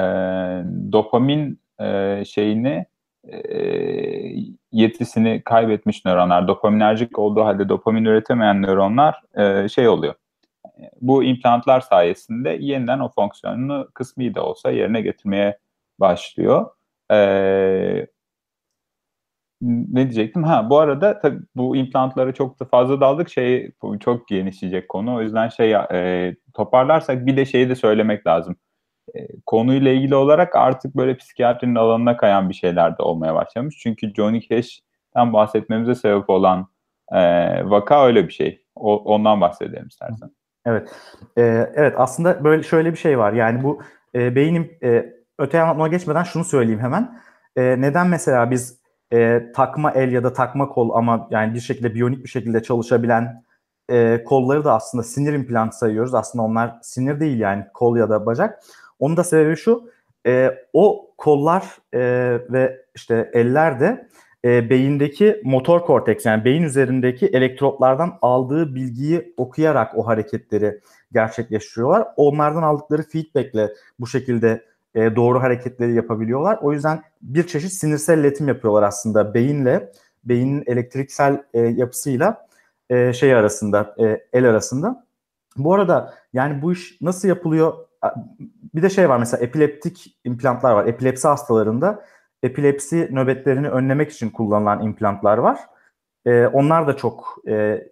dopamin 0.93 1.61
e, 1.81 2.23
şeyini 2.25 2.87
yetisini 4.73 5.43
kaybetmiş 5.45 6.05
nöronlar, 6.05 6.49
dopaminerjik 6.49 7.19
olduğu 7.19 7.45
halde 7.45 7.69
dopamin 7.69 8.05
üretemeyen 8.05 8.62
nöronlar 8.62 9.23
şey 9.69 9.88
oluyor 9.88 10.14
bu 11.00 11.25
implantlar 11.25 11.80
sayesinde 11.80 12.59
yeniden 12.61 12.99
o 12.99 13.09
fonksiyonunu 13.09 13.88
kısmi 13.95 14.35
de 14.35 14.40
olsa 14.40 14.71
yerine 14.71 15.00
getirmeye 15.00 15.59
başlıyor. 16.00 16.71
Ee, 17.12 18.06
ne 19.62 20.02
diyecektim? 20.02 20.45
Ha 20.45 20.71
bu 20.71 20.78
arada 20.78 21.18
tabii 21.18 21.40
bu 21.56 21.76
implantlara 21.76 22.35
çok 22.35 22.61
da 22.61 22.64
fazla 22.64 23.00
daldık. 23.00 23.28
Şey 23.30 23.73
çok 24.00 24.28
genişleyecek 24.28 24.88
konu. 24.88 25.14
O 25.16 25.23
yüzden 25.23 25.49
şey 25.49 25.73
e, 25.75 26.37
toparlarsak 26.54 27.26
bir 27.26 27.37
de 27.37 27.45
şeyi 27.45 27.68
de 27.68 27.75
söylemek 27.75 28.26
lazım. 28.26 28.56
E, 29.14 29.28
konuyla 29.47 29.92
ilgili 29.92 30.14
olarak 30.14 30.56
artık 30.56 30.97
böyle 30.97 31.16
psikiyatrinin 31.16 31.75
alanına 31.75 32.16
kayan 32.16 32.49
bir 32.49 32.54
şeyler 32.54 32.99
de 32.99 33.02
olmaya 33.02 33.35
başlamış. 33.35 33.76
Çünkü 33.78 34.14
Johnny 34.14 34.40
Cash'ten 34.40 35.33
bahsetmemize 35.33 35.95
sebep 35.95 36.30
olan 36.30 36.68
e, 37.12 37.21
vaka 37.71 38.06
öyle 38.06 38.28
bir 38.28 38.33
şey. 38.33 38.64
O, 38.75 38.97
ondan 38.97 39.40
bahsedelim 39.40 39.87
istersen. 39.87 40.30
Evet. 40.67 40.89
Ee, 41.39 41.73
evet 41.75 41.95
aslında 41.97 42.45
böyle 42.45 42.63
şöyle 42.63 42.93
bir 42.93 42.99
şey 42.99 43.19
var. 43.19 43.33
Yani 43.33 43.63
bu 43.63 43.83
e, 44.15 44.37
beynim 44.37 44.71
e, 44.83 45.13
öte 45.39 45.61
anlatmaya 45.63 45.89
geçmeden 45.89 46.23
şunu 46.23 46.45
söyleyeyim 46.45 46.81
hemen. 46.81 47.21
E, 47.57 47.81
neden 47.81 48.07
mesela 48.07 48.51
biz 48.51 48.79
e, 49.13 49.43
takma 49.55 49.91
el 49.91 50.13
ya 50.13 50.25
da 50.25 50.33
takma 50.33 50.69
kol 50.69 50.91
ama 50.95 51.29
yani 51.31 51.55
bir 51.55 51.61
şekilde 51.61 51.95
biyonik 51.95 52.25
bir 52.25 52.29
şekilde 52.29 52.63
çalışabilen 52.63 53.43
e, 53.91 54.25
kolları 54.25 54.65
da 54.65 54.75
aslında 54.75 55.05
sinir 55.05 55.33
implantı 55.33 55.79
sayıyoruz. 55.79 56.15
Aslında 56.15 56.45
onlar 56.45 56.75
sinir 56.83 57.21
değil 57.21 57.41
yani 57.41 57.65
kol 57.75 57.97
ya 57.97 58.11
da 58.11 58.27
bacak. 58.27 58.63
Onun 58.99 59.17
da 59.17 59.25
sebebi 59.25 59.57
şu. 59.57 59.91
E, 60.27 60.59
o 60.73 61.11
kollar 61.19 61.65
e, 61.95 62.01
ve 62.51 62.85
işte 62.95 63.31
eller 63.33 63.81
de 63.81 64.09
e, 64.47 64.71
beyindeki 64.71 65.41
motor 65.45 65.81
korteks 65.81 66.26
yani 66.26 66.45
beyin 66.45 66.62
üzerindeki 66.62 67.26
elektrotlardan 67.26 68.19
aldığı 68.23 68.75
bilgiyi 68.75 69.35
okuyarak 69.37 69.99
o 69.99 70.07
hareketleri 70.07 70.81
gerçekleştiriyorlar. 71.12 72.09
Onlardan 72.17 72.62
aldıkları 72.62 73.03
feedbackle 73.03 73.73
bu 74.00 74.07
şekilde 74.07 74.65
e, 74.95 75.17
doğru 75.17 75.43
hareketleri 75.43 75.95
yapabiliyorlar. 75.95 76.59
O 76.62 76.73
yüzden 76.73 77.03
bir 77.23 77.47
çeşit 77.47 77.73
sinirsel 77.73 78.19
iletim 78.19 78.49
yapıyorlar 78.49 78.83
aslında 78.83 79.35
beyinle, 79.35 79.93
beynin 80.25 80.65
elektriksel 80.67 81.43
e, 81.55 81.61
yapısıyla 81.61 82.47
e, 82.91 83.12
şey 83.12 83.35
arasında, 83.35 83.95
e, 83.99 84.21
el 84.33 84.45
arasında. 84.45 85.07
Bu 85.57 85.75
arada 85.75 86.15
yani 86.33 86.62
bu 86.62 86.73
iş 86.73 87.00
nasıl 87.00 87.29
yapılıyor? 87.29 87.73
Bir 88.75 88.83
de 88.83 88.91
şey 88.91 89.09
var 89.09 89.19
mesela 89.19 89.45
epileptik 89.45 90.19
implantlar 90.25 90.73
var. 90.73 90.87
Epilepsi 90.87 91.29
hastalarında 91.29 92.05
epilepsi 92.43 93.09
nöbetlerini 93.12 93.69
önlemek 93.69 94.12
için 94.12 94.31
kullanılan 94.31 94.83
implantlar 94.83 95.38
var. 95.38 95.59
E, 96.26 96.47
onlar 96.47 96.87
da 96.87 96.97
çok 96.97 97.37
e, 97.49 97.85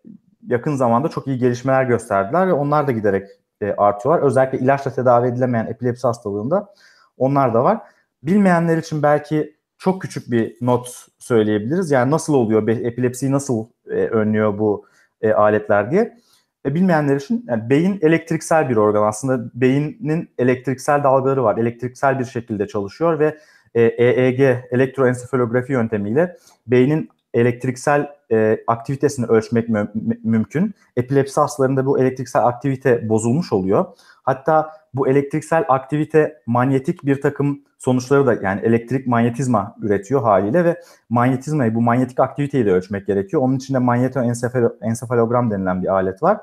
yakın 0.46 0.76
zamanda 0.76 1.08
çok 1.08 1.26
iyi 1.26 1.38
gelişmeler 1.38 1.84
gösterdiler 1.84 2.48
ve 2.48 2.52
onlar 2.52 2.86
da 2.86 2.92
giderek 2.92 3.28
e, 3.60 3.72
artıyorlar. 3.72 4.22
Özellikle 4.22 4.58
ilaçla 4.58 4.90
tedavi 4.90 5.28
edilemeyen 5.28 5.66
epilepsi 5.66 6.06
hastalığında 6.06 6.74
onlar 7.18 7.54
da 7.54 7.64
var. 7.64 7.80
Bilmeyenler 8.22 8.76
için 8.76 9.02
belki 9.02 9.56
çok 9.78 10.02
küçük 10.02 10.30
bir 10.30 10.56
not 10.60 11.06
söyleyebiliriz. 11.18 11.90
Yani 11.90 12.10
nasıl 12.10 12.34
oluyor, 12.34 12.68
epilepsiyi 12.68 13.32
nasıl 13.32 13.66
e, 13.86 13.94
önlüyor 13.94 14.58
bu 14.58 14.86
e, 15.20 15.32
aletler 15.32 15.90
diye. 15.90 16.18
E, 16.66 16.74
bilmeyenler 16.74 17.16
için 17.16 17.44
yani 17.48 17.70
beyin 17.70 17.98
elektriksel 18.02 18.68
bir 18.68 18.76
organ. 18.76 19.02
Aslında 19.02 19.50
beynin 19.54 20.30
elektriksel 20.38 21.04
dalgaları 21.04 21.44
var. 21.44 21.58
Elektriksel 21.58 22.18
bir 22.18 22.24
şekilde 22.24 22.66
çalışıyor 22.66 23.18
ve 23.18 23.38
EEG 23.75 24.40
elektroensefalografi 24.71 25.73
yöntemiyle 25.73 26.37
beynin 26.66 27.09
elektriksel 27.35 28.09
e, 28.33 28.59
aktivitesini 28.66 29.26
ölçmek 29.26 29.69
mü- 29.69 29.93
mümkün. 30.25 30.75
Epilepsi 30.97 31.40
hastalarında 31.40 31.87
bu 31.87 31.99
elektriksel 31.99 32.47
aktivite 32.47 33.09
bozulmuş 33.09 33.52
oluyor. 33.52 33.85
Hatta 34.23 34.73
bu 34.95 35.09
elektriksel 35.09 35.64
aktivite 35.69 36.43
manyetik 36.47 37.04
bir 37.04 37.21
takım 37.21 37.61
sonuçları 37.78 38.26
da 38.26 38.35
yani 38.35 38.61
elektrik 38.61 39.07
manyetizma 39.07 39.76
üretiyor 39.81 40.23
haliyle 40.23 40.64
ve 40.64 40.81
manyetizmayı 41.09 41.75
bu 41.75 41.81
manyetik 41.81 42.21
aktiviteyi 42.21 42.66
de 42.66 42.73
ölçmek 42.73 43.07
gerekiyor. 43.07 43.43
Onun 43.43 43.57
için 43.57 43.75
de 43.75 43.78
manyetoensefalogram 43.78 45.50
denilen 45.50 45.83
bir 45.83 45.88
alet 45.88 46.23
var. 46.23 46.40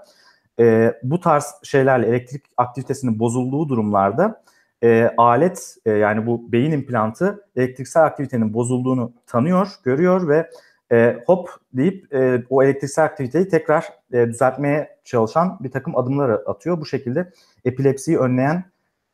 E, 0.60 0.94
bu 1.04 1.20
tarz 1.20 1.56
şeylerle 1.64 2.08
elektrik 2.08 2.46
aktivitesinin 2.58 3.20
bozulduğu 3.20 3.70
durumlarda 3.70 4.42
e, 4.84 5.14
alet 5.18 5.76
e, 5.86 5.92
yani 5.92 6.26
bu 6.26 6.52
beyin 6.52 6.72
implantı 6.72 7.46
elektriksel 7.56 8.04
aktivitenin 8.04 8.54
bozulduğunu 8.54 9.14
tanıyor, 9.28 9.68
görüyor 9.84 10.28
ve 10.28 10.50
e, 10.92 11.24
hop 11.26 11.50
deyip 11.74 12.14
e, 12.14 12.44
o 12.50 12.64
elektriksel 12.64 13.06
aktiviteyi 13.06 13.48
tekrar 13.48 13.90
e, 14.14 14.28
düzeltmeye 14.28 14.98
çalışan 15.04 15.58
bir 15.60 15.72
takım 15.72 15.98
adımlar 15.98 16.30
atıyor. 16.30 16.82
Bu 16.82 16.86
şekilde 16.86 17.32
epilepsiyi 17.66 18.18
önleyen 18.20 18.64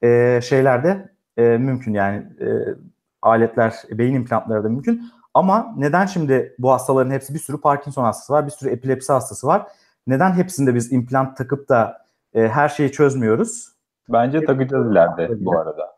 e, 0.04 0.40
şeyler 0.44 0.84
de 0.84 1.10
e, 1.38 1.42
mümkün 1.42 1.94
yani 1.94 2.18
e, 2.18 2.48
aletler, 3.22 3.74
beyin 3.92 4.16
implantları 4.16 4.64
da 4.64 4.70
mümkün. 4.70 5.02
Ama 5.34 5.74
neden 5.78 6.06
şimdi 6.06 6.56
bu 6.60 6.72
hastaların 6.72 7.12
hepsi 7.12 7.34
bir 7.34 7.40
sürü 7.40 7.62
Parkinson 7.62 8.04
hastası 8.04 8.34
var, 8.34 8.46
bir 8.46 8.52
sürü 8.52 8.70
epilepsi 8.70 9.14
hastası 9.14 9.48
var. 9.48 9.68
Neden 10.08 10.34
hepsinde 10.34 10.76
biz 10.76 10.92
implant 10.92 11.38
takıp 11.38 11.70
da 11.70 12.06
e, 12.34 12.48
her 12.48 12.70
şeyi 12.70 12.92
çözmüyoruz? 12.92 13.76
Bence 14.10 14.46
takacağız 14.46 14.92
ileride 14.92 15.46
bu 15.46 15.60
arada. 15.60 15.98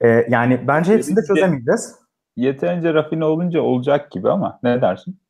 E, 0.00 0.08
yani 0.28 0.64
bence 0.68 0.92
hepsini 0.94 1.16
de 1.16 1.20
çözemeyeceğiz. 1.22 1.94
Yeterince 2.36 2.94
rafine 2.94 3.24
olunca 3.24 3.60
olacak 3.60 4.10
gibi 4.10 4.30
ama 4.30 4.58
ne 4.62 4.82
dersin? 4.82 5.20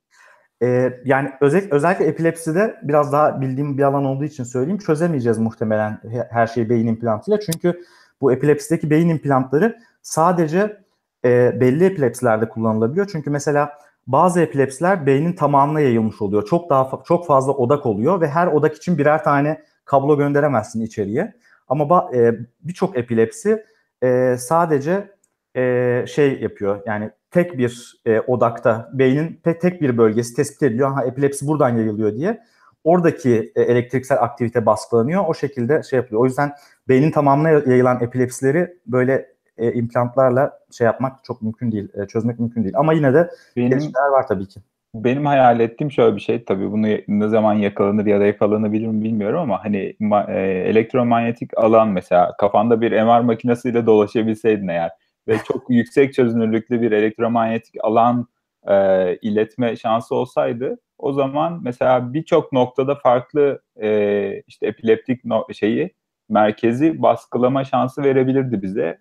E, 0.62 0.93
yani 1.05 1.33
özel, 1.41 1.69
özellikle 1.71 2.05
epilepside 2.05 2.77
biraz 2.83 3.12
daha 3.12 3.41
bildiğim 3.41 3.79
bir 3.79 3.83
alan 3.83 4.05
olduğu 4.05 4.25
için 4.25 4.45
söyleyeyim 4.45 4.79
çözemeyeceğiz 4.79 5.38
muhtemelen 5.38 6.00
her 6.31 6.47
şeyi 6.47 6.71
beyin 6.71 6.87
implantıyla. 6.87 7.41
Çünkü 7.41 7.81
bu 8.21 8.33
epilepsideki 8.33 8.91
beyin 8.91 9.09
implantları 9.09 9.79
sadece 10.03 10.83
e, 11.25 11.61
belli 11.61 11.85
epilepsilerde 11.85 12.49
kullanılabiliyor. 12.49 13.09
Çünkü 13.12 13.31
mesela 13.31 13.73
bazı 14.07 14.41
epilepsiler 14.41 15.07
beynin 15.07 15.33
tamamına 15.33 15.81
yayılmış 15.81 16.23
oluyor. 16.23 16.47
Çok 16.47 16.71
daha 16.71 16.91
çok 17.05 17.27
fazla 17.27 17.53
odak 17.53 17.87
oluyor 17.87 18.21
ve 18.21 18.29
her 18.29 18.47
odak 18.47 18.77
için 18.77 18.99
birer 18.99 19.25
tane 19.25 19.62
kablo 19.85 20.19
gönderemezsin 20.19 20.81
içeriye. 20.81 21.35
Ama 21.69 22.11
e, 22.15 22.35
birçok 22.61 22.99
epilepsi 22.99 23.65
e, 24.03 24.37
sadece 24.39 25.11
e, 25.57 26.05
şey 26.09 26.41
yapıyor. 26.41 26.83
Yani 26.87 27.11
tek 27.31 27.59
bir 27.59 28.01
e, 28.07 28.21
odakta 28.21 28.91
beynin 28.93 29.41
tek, 29.45 29.61
tek 29.61 29.83
bir 29.83 29.99
bölgesi 29.99 30.35
tespit 30.35 30.63
ediliyor. 30.63 30.93
Ha 30.93 31.05
epilepsi 31.05 31.47
buradan 31.47 31.69
yayılıyor 31.69 32.15
diye. 32.15 32.41
Oradaki 32.85 33.53
e, 33.57 33.63
elektriksel 33.63 34.23
aktivite 34.23 34.67
baskılanıyor. 34.67 35.25
O 35.29 35.35
şekilde 35.35 35.83
şey 35.83 35.97
yapıyor. 35.97 36.21
O 36.21 36.25
yüzden 36.25 36.53
beynin 36.89 37.11
tamamına 37.11 37.51
yayılan 37.51 38.01
epilepsileri 38.01 38.79
böyle 38.87 39.27
e, 39.59 39.73
implantlarla 39.73 40.59
şey 40.71 40.85
yapmak 40.85 41.25
çok 41.25 41.43
mümkün 41.43 41.73
değil. 41.73 41.89
E, 41.95 42.07
çözmek 42.07 42.39
mümkün 42.39 42.63
değil. 42.63 42.75
Ama 42.77 42.93
yine 42.93 43.15
de 43.15 43.31
benim, 43.57 43.71
gelişmeler 43.71 44.09
var 44.09 44.27
tabii 44.27 44.47
ki. 44.47 44.61
Benim 45.05 45.26
hayal 45.26 45.61
ettiğim 45.61 45.90
şöyle 45.90 46.17
bir 46.17 46.21
şey. 46.21 46.45
Tabii 46.45 46.73
bunu 46.73 46.87
ne 47.09 47.28
zaman 47.28 47.55
yakalanır 47.55 48.07
ya 48.07 48.21
da 48.21 48.26
yakalanabilir 48.26 48.87
mi 48.87 49.05
bilmiyorum 49.05 49.40
ama 49.40 49.64
hani 49.64 49.97
e, 50.28 50.40
elektromanyetik 50.43 51.59
alan 51.59 51.88
mesela 51.88 52.37
kafanda 52.37 52.81
bir 52.81 52.93
MR 52.93 53.21
makinesiyle 53.21 53.87
dolaşabilseydin 53.87 54.69
eğer 54.69 54.90
ve 55.28 55.38
çok 55.45 55.71
yüksek 55.71 56.14
çözünürlüklü 56.14 56.83
bir 56.83 56.93
elektromanyetik 56.93 57.75
alan 57.85 58.26
e, 58.69 59.17
iletme 59.17 59.76
şansı 59.76 60.14
olsaydı 60.14 60.78
o 60.99 61.12
zaman 61.12 61.61
mesela 61.62 62.12
birçok 62.12 62.52
noktada 62.52 62.95
farklı 62.95 63.62
e, 63.83 64.43
işte 64.47 64.67
epileptik 64.67 65.25
no 65.25 65.47
şeyi 65.52 65.95
merkezi 66.28 67.02
baskılama 67.02 67.64
şansı 67.64 68.02
verebilirdi 68.02 68.62
bize. 68.62 68.99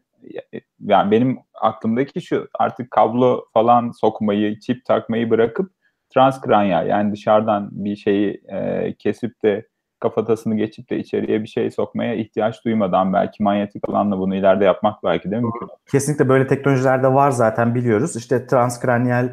Yani 0.79 1.11
benim 1.11 1.39
aklımdaki 1.53 2.21
şu 2.21 2.47
artık 2.53 2.91
kablo 2.91 3.45
falan 3.53 3.91
sokmayı, 3.91 4.59
çip 4.59 4.85
takmayı 4.85 5.29
bırakıp 5.29 5.76
transkranyal 6.13 6.87
yani 6.87 7.11
dışarıdan 7.11 7.69
bir 7.71 7.95
şeyi 7.95 8.41
e, 8.47 8.93
kesip 8.93 9.43
de 9.43 9.67
kafatasını 9.99 10.55
geçip 10.55 10.89
de 10.89 10.97
içeriye 10.97 11.41
bir 11.43 11.47
şey 11.47 11.71
sokmaya 11.71 12.15
ihtiyaç 12.15 12.65
duymadan 12.65 13.13
belki 13.13 13.43
manyetik 13.43 13.89
alanla 13.89 14.17
bunu 14.17 14.35
ileride 14.35 14.65
yapmak 14.65 15.03
belki 15.03 15.31
de 15.31 15.35
mümkün. 15.35 15.67
Kesinlikle 15.91 16.29
böyle 16.29 16.47
teknolojiler 16.47 17.03
de 17.03 17.13
var 17.13 17.31
zaten 17.31 17.75
biliyoruz. 17.75 18.15
İşte 18.15 18.47
transkranyal 18.47 19.29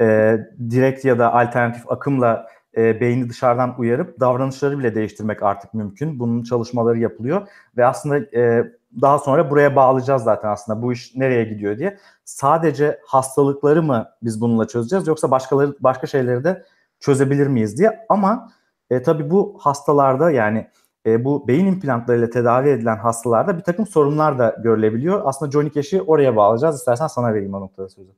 e, 0.00 0.36
direkt 0.70 1.04
ya 1.04 1.18
da 1.18 1.34
alternatif 1.34 1.90
akımla 1.90 2.46
e, 2.76 3.00
beyni 3.00 3.28
dışarıdan 3.28 3.74
uyarıp 3.78 4.20
davranışları 4.20 4.78
bile 4.78 4.94
değiştirmek 4.94 5.42
artık 5.42 5.74
mümkün. 5.74 6.18
Bunun 6.18 6.42
çalışmaları 6.42 6.98
yapılıyor 6.98 7.48
ve 7.76 7.86
aslında 7.86 8.18
e, 8.18 8.72
daha 9.02 9.18
sonra 9.18 9.50
buraya 9.50 9.76
bağlayacağız 9.76 10.22
zaten 10.22 10.48
aslında 10.48 10.82
bu 10.82 10.92
iş 10.92 11.14
nereye 11.16 11.44
gidiyor 11.44 11.78
diye. 11.78 11.98
Sadece 12.24 13.00
hastalıkları 13.06 13.82
mı 13.82 14.08
biz 14.22 14.40
bununla 14.40 14.68
çözeceğiz 14.68 15.06
yoksa 15.06 15.30
başkaları 15.30 15.76
başka 15.80 16.06
şeyleri 16.06 16.44
de 16.44 16.64
çözebilir 17.00 17.46
miyiz 17.46 17.78
diye. 17.78 18.06
Ama 18.08 18.52
e, 18.90 19.02
tabii 19.02 19.30
bu 19.30 19.58
hastalarda 19.60 20.30
yani 20.30 20.66
e, 21.06 21.24
bu 21.24 21.48
beyin 21.48 21.66
implantlarıyla 21.66 22.30
tedavi 22.30 22.68
edilen 22.68 22.96
hastalarda 22.96 23.58
bir 23.58 23.62
takım 23.62 23.86
sorunlar 23.86 24.38
da 24.38 24.56
görülebiliyor. 24.62 25.22
Aslında 25.24 25.52
Johnny 25.52 25.72
Cash'i 25.72 26.02
oraya 26.02 26.36
bağlayacağız. 26.36 26.76
İstersen 26.76 27.06
sana 27.06 27.34
vereyim 27.34 27.54
o 27.54 27.60
noktada 27.60 27.88
sözü. 27.88 28.10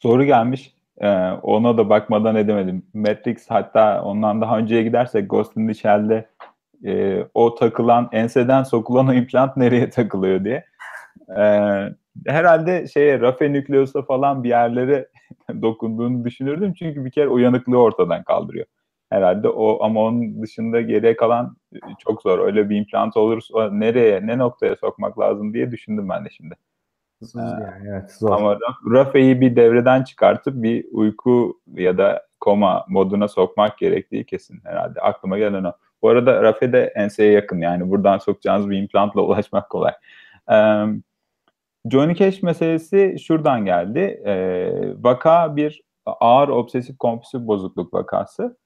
Soru 0.00 0.24
gelmiş. 0.24 0.74
Ee, 0.98 1.30
ona 1.30 1.78
da 1.78 1.88
bakmadan 1.88 2.36
edemedim. 2.36 2.86
Matrix 2.94 3.50
hatta 3.50 4.02
ondan 4.02 4.40
daha 4.40 4.58
önceye 4.58 4.82
gidersek 4.82 5.30
Ghost 5.30 5.56
in 5.56 5.68
the 5.68 5.74
Shell'de 5.74 6.28
e, 6.84 7.24
o 7.34 7.54
takılan 7.54 8.08
enseden 8.12 8.62
sokulan 8.62 9.08
o 9.08 9.12
implant 9.12 9.56
nereye 9.56 9.90
takılıyor 9.90 10.44
diye. 10.44 10.64
E, 11.38 11.44
herhalde 12.26 12.86
şeye 12.86 13.20
rafe 13.20 13.52
nükleosa 13.52 14.02
falan 14.02 14.44
bir 14.44 14.48
yerlere 14.48 15.08
dokunduğunu 15.62 16.24
düşünürdüm. 16.24 16.74
Çünkü 16.74 17.04
bir 17.04 17.10
kere 17.10 17.28
uyanıklığı 17.28 17.82
ortadan 17.82 18.24
kaldırıyor. 18.24 18.66
Herhalde 19.10 19.48
o 19.48 19.84
ama 19.84 20.00
onun 20.00 20.42
dışında 20.42 20.80
geriye 20.80 21.16
kalan 21.16 21.56
çok 21.98 22.22
zor. 22.22 22.38
Öyle 22.38 22.70
bir 22.70 22.76
implant 22.76 23.16
olursa 23.16 23.70
nereye, 23.70 24.26
ne 24.26 24.38
noktaya 24.38 24.76
sokmak 24.76 25.18
lazım 25.18 25.54
diye 25.54 25.70
düşündüm 25.70 26.08
ben 26.08 26.24
de 26.24 26.30
şimdi. 26.30 26.54
Yani, 27.34 27.88
evet, 27.88 28.12
zor. 28.12 28.30
Ama 28.30 28.58
rafeyi 28.90 29.40
bir 29.40 29.56
devreden 29.56 30.02
çıkartıp 30.02 30.62
bir 30.62 30.84
uyku 30.92 31.60
ya 31.74 31.98
da 31.98 32.26
koma 32.40 32.84
moduna 32.88 33.28
sokmak 33.28 33.78
gerektiği 33.78 34.26
kesin 34.26 34.60
herhalde. 34.64 35.00
Aklıma 35.00 35.38
gelen 35.38 35.64
o. 35.64 35.72
Bu 36.04 36.08
arada 36.08 36.42
rafe 36.42 36.72
de 36.72 36.92
enseye 36.96 37.32
yakın 37.32 37.60
yani 37.60 37.90
buradan 37.90 38.18
sokacağınız 38.18 38.70
bir 38.70 38.78
implantla 38.78 39.20
ulaşmak 39.22 39.70
kolay. 39.70 39.92
Ee, 40.50 40.84
Johnny 41.90 42.14
Cash 42.14 42.42
meselesi 42.42 43.16
şuradan 43.26 43.64
geldi. 43.64 44.22
Ee, 44.26 44.72
vaka 44.98 45.56
bir 45.56 45.82
ağır 46.06 46.48
obsesif 46.48 46.98
kompulsif 46.98 47.40
bozukluk 47.40 47.94
vakası. 47.94 48.56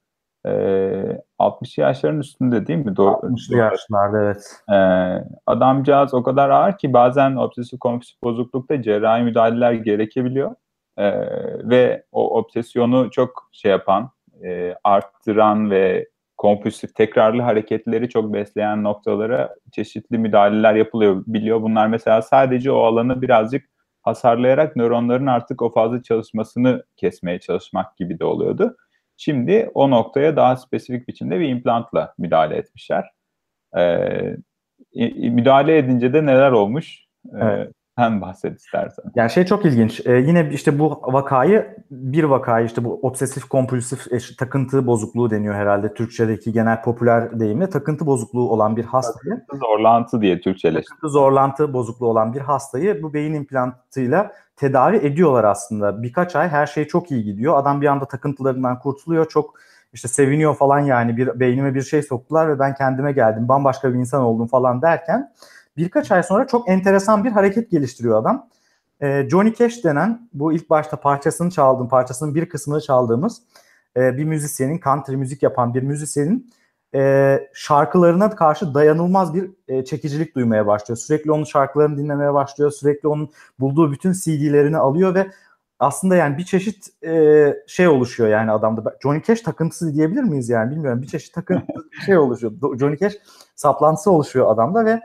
Ee, 0.46 1.20
60 1.38 1.78
yaşların 1.78 2.20
üstünde 2.20 2.66
değil 2.66 2.86
mi? 2.86 2.96
Doğru. 2.96 3.10
60 3.10 3.50
yaşlarda 3.50 4.22
evet. 4.22 4.62
Ee, 4.72 5.24
adamcağız 5.46 6.14
o 6.14 6.22
kadar 6.22 6.50
ağır 6.50 6.78
ki 6.78 6.92
bazen 6.92 7.36
obsesif 7.36 7.80
kompulsif 7.80 8.22
bozuklukta 8.22 8.82
cerrahi 8.82 9.22
müdahaleler 9.22 9.72
gerekebiliyor. 9.72 10.54
Ee, 10.96 11.12
ve 11.70 12.04
o 12.12 12.38
obsesyonu 12.38 13.10
çok 13.10 13.48
şey 13.52 13.70
yapan, 13.70 14.10
e, 14.44 14.74
arttıran 14.84 15.70
ve 15.70 16.08
kompulsif 16.38 16.94
tekrarlı 16.94 17.42
hareketleri 17.42 18.08
çok 18.08 18.34
besleyen 18.34 18.84
noktalara 18.84 19.56
çeşitli 19.72 20.18
müdahaleler 20.18 20.74
yapılıyor 20.74 21.24
biliyor. 21.26 21.62
Bunlar 21.62 21.86
mesela 21.86 22.22
sadece 22.22 22.72
o 22.72 22.80
alanı 22.82 23.22
birazcık 23.22 23.64
hasarlayarak 24.02 24.76
nöronların 24.76 25.26
artık 25.26 25.62
o 25.62 25.72
fazla 25.72 26.02
çalışmasını 26.02 26.84
kesmeye 26.96 27.38
çalışmak 27.38 27.96
gibi 27.96 28.18
de 28.18 28.24
oluyordu. 28.24 28.76
Şimdi 29.16 29.70
o 29.74 29.90
noktaya 29.90 30.36
daha 30.36 30.56
spesifik 30.56 31.08
biçimde 31.08 31.40
bir 31.40 31.48
implantla 31.48 32.14
müdahale 32.18 32.56
etmişler. 32.56 33.10
Ee, 33.76 34.36
müdahale 35.30 35.78
edince 35.78 36.12
de 36.12 36.26
neler 36.26 36.52
olmuş? 36.52 37.04
Ee, 37.34 37.38
evet. 37.40 37.72
Sen 37.98 38.20
bahset 38.20 38.60
istersen. 38.60 39.04
Yani 39.14 39.30
şey 39.30 39.44
çok 39.44 39.64
ilginç. 39.64 40.06
Ee, 40.06 40.12
yine 40.12 40.48
işte 40.52 40.78
bu 40.78 41.00
vakayı 41.04 41.76
bir 41.90 42.24
vakayı 42.24 42.66
işte 42.66 42.84
bu 42.84 43.00
obsesif 43.02 43.44
kompulsif 43.44 44.12
e, 44.12 44.18
takıntı 44.38 44.86
bozukluğu 44.86 45.30
deniyor 45.30 45.54
herhalde 45.54 45.94
Türkçedeki 45.94 46.52
genel 46.52 46.82
popüler 46.82 47.40
deyimle 47.40 47.70
takıntı 47.70 48.06
bozukluğu 48.06 48.50
olan 48.50 48.76
bir 48.76 48.84
hastayı. 48.84 49.34
Takıntı 49.34 49.56
zorlantı 49.56 50.20
diye 50.20 50.40
Türkçeleşti. 50.40 50.88
Takıntı 50.88 51.08
zorlantı 51.08 51.72
bozukluğu 51.72 52.06
olan 52.06 52.34
bir 52.34 52.40
hastayı 52.40 53.02
bu 53.02 53.14
beyin 53.14 53.34
implantıyla 53.34 54.32
tedavi 54.56 54.96
ediyorlar 54.96 55.44
aslında. 55.44 56.02
Birkaç 56.02 56.36
ay 56.36 56.48
her 56.48 56.66
şey 56.66 56.86
çok 56.86 57.10
iyi 57.10 57.24
gidiyor. 57.24 57.56
Adam 57.56 57.80
bir 57.80 57.86
anda 57.86 58.04
takıntılarından 58.04 58.78
kurtuluyor. 58.78 59.28
Çok 59.28 59.54
işte 59.92 60.08
seviniyor 60.08 60.54
falan 60.54 60.80
yani 60.80 61.16
bir 61.16 61.40
beynime 61.40 61.74
bir 61.74 61.82
şey 61.82 62.02
soktular 62.02 62.48
ve 62.48 62.58
ben 62.58 62.74
kendime 62.74 63.12
geldim. 63.12 63.48
Bambaşka 63.48 63.94
bir 63.94 63.98
insan 63.98 64.22
oldum 64.22 64.46
falan 64.46 64.82
derken 64.82 65.32
birkaç 65.78 66.12
ay 66.12 66.22
sonra 66.22 66.46
çok 66.46 66.68
enteresan 66.68 67.24
bir 67.24 67.30
hareket 67.30 67.70
geliştiriyor 67.70 68.20
adam. 68.20 68.48
E, 69.00 69.28
Johnny 69.28 69.54
Cash 69.54 69.84
denen 69.84 70.28
bu 70.32 70.52
ilk 70.52 70.70
başta 70.70 70.96
parçasını 70.96 71.50
çaldığım, 71.50 71.88
parçasının 71.88 72.34
bir 72.34 72.48
kısmını 72.48 72.80
çaldığımız 72.80 73.42
e, 73.96 74.16
bir 74.16 74.24
müzisyenin, 74.24 74.80
country 74.80 75.16
müzik 75.16 75.42
yapan 75.42 75.74
bir 75.74 75.82
müzisyenin 75.82 76.50
e, 76.94 77.40
şarkılarına 77.54 78.30
karşı 78.30 78.74
dayanılmaz 78.74 79.34
bir 79.34 79.50
e, 79.68 79.84
çekicilik 79.84 80.36
duymaya 80.36 80.66
başlıyor. 80.66 80.98
Sürekli 80.98 81.32
onun 81.32 81.44
şarkılarını 81.44 81.98
dinlemeye 81.98 82.34
başlıyor. 82.34 82.70
Sürekli 82.70 83.08
onun 83.08 83.30
bulduğu 83.60 83.92
bütün 83.92 84.12
CD'lerini 84.12 84.78
alıyor 84.78 85.14
ve 85.14 85.30
aslında 85.78 86.16
yani 86.16 86.38
bir 86.38 86.44
çeşit 86.44 87.04
e, 87.04 87.54
şey 87.66 87.88
oluşuyor 87.88 88.28
yani 88.28 88.50
adamda. 88.50 88.96
Johnny 89.02 89.22
Cash 89.22 89.40
takıntısı 89.40 89.94
diyebilir 89.94 90.22
miyiz 90.22 90.48
yani 90.48 90.70
bilmiyorum. 90.70 91.02
Bir 91.02 91.06
çeşit 91.06 91.34
takıntı 91.34 91.66
şey 92.06 92.18
oluşuyor. 92.18 92.52
Johnny 92.78 92.98
Cash 92.98 93.14
saplantısı 93.54 94.10
oluşuyor 94.10 94.52
adamda 94.52 94.84
ve 94.84 95.00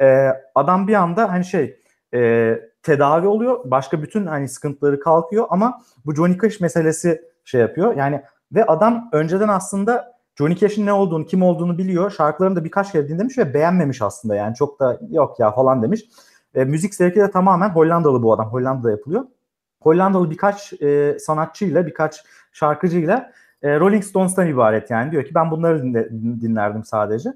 e, 0.00 0.28
adam 0.54 0.88
bir 0.88 0.94
anda 0.94 1.32
hani 1.32 1.44
şey 1.44 1.80
e, 2.14 2.54
tedavi 2.82 3.26
oluyor. 3.26 3.60
Başka 3.64 4.02
bütün 4.02 4.26
hani 4.26 4.48
sıkıntıları 4.48 5.00
kalkıyor 5.00 5.46
ama 5.50 5.82
bu 6.06 6.14
Johnny 6.14 6.38
Cash 6.38 6.60
meselesi 6.60 7.22
şey 7.44 7.60
yapıyor. 7.60 7.96
Yani 7.96 8.22
ve 8.52 8.66
adam 8.66 9.08
önceden 9.12 9.48
aslında 9.48 10.18
Johnny 10.38 10.56
Cash'in 10.56 10.86
ne 10.86 10.92
olduğunu, 10.92 11.26
kim 11.26 11.42
olduğunu 11.42 11.78
biliyor. 11.78 12.10
Şarkılarını 12.10 12.56
da 12.56 12.64
birkaç 12.64 12.92
kere 12.92 13.08
dinlemiş 13.08 13.38
ve 13.38 13.54
beğenmemiş 13.54 14.02
aslında 14.02 14.34
yani. 14.34 14.54
Çok 14.54 14.80
da 14.80 15.00
yok 15.10 15.40
ya 15.40 15.50
falan 15.50 15.82
demiş. 15.82 16.04
E, 16.54 16.64
müzik 16.64 16.94
zevki 16.94 17.20
de 17.20 17.30
tamamen 17.30 17.68
Hollandalı 17.68 18.22
bu 18.22 18.32
adam. 18.32 18.46
Hollanda'da 18.46 18.90
yapılıyor. 18.90 19.24
Hollandalı 19.80 20.30
birkaç 20.30 20.72
e, 20.82 21.18
sanatçıyla, 21.18 21.86
birkaç 21.86 22.24
şarkıcıyla 22.52 23.32
e, 23.62 23.80
Rolling 23.80 24.04
Stones'tan 24.04 24.46
ibaret 24.46 24.90
yani. 24.90 25.12
Diyor 25.12 25.24
ki 25.24 25.34
ben 25.34 25.50
bunları 25.50 25.82
dinle, 25.82 26.10
dinlerdim 26.10 26.84
sadece. 26.84 27.32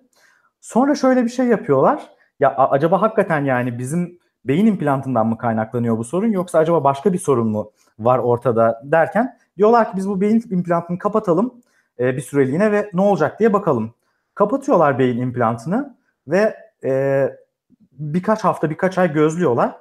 Sonra 0.61 0.95
şöyle 0.95 1.25
bir 1.25 1.31
şey 1.31 1.47
yapıyorlar. 1.47 2.11
Ya 2.43 2.57
acaba 2.57 3.03
hakikaten 3.03 3.45
yani 3.45 3.79
bizim 3.79 4.19
beyin 4.45 4.67
implantından 4.67 5.27
mı 5.27 5.39
kaynaklanıyor 5.39 5.99
bu 5.99 6.05
sorun 6.05 6.31
yoksa 6.31 6.59
acaba 6.59 6.85
başka 6.85 7.13
bir 7.13 7.19
sorun 7.19 7.49
mu 7.49 7.73
var 7.99 8.19
ortada 8.19 8.83
derken 8.85 9.39
diyorlar 9.59 9.91
ki 9.91 9.97
biz 9.97 10.09
bu 10.09 10.21
beyin 10.21 10.45
implantını 10.51 10.99
kapatalım 10.99 11.55
e, 11.99 12.17
bir 12.17 12.21
süreliğine 12.21 12.73
ve 12.73 12.91
ne 12.95 13.01
olacak 13.01 13.41
diye 13.41 13.53
bakalım. 13.53 13.95
Kapatıyorlar 14.35 14.99
beyin 14.99 15.19
implantını 15.23 15.97
ve 16.29 16.57
e, 16.85 17.25
birkaç 17.93 18.45
hafta 18.45 18.71
birkaç 18.71 18.99
ay 18.99 19.13
gözlüyorlar. 19.13 19.77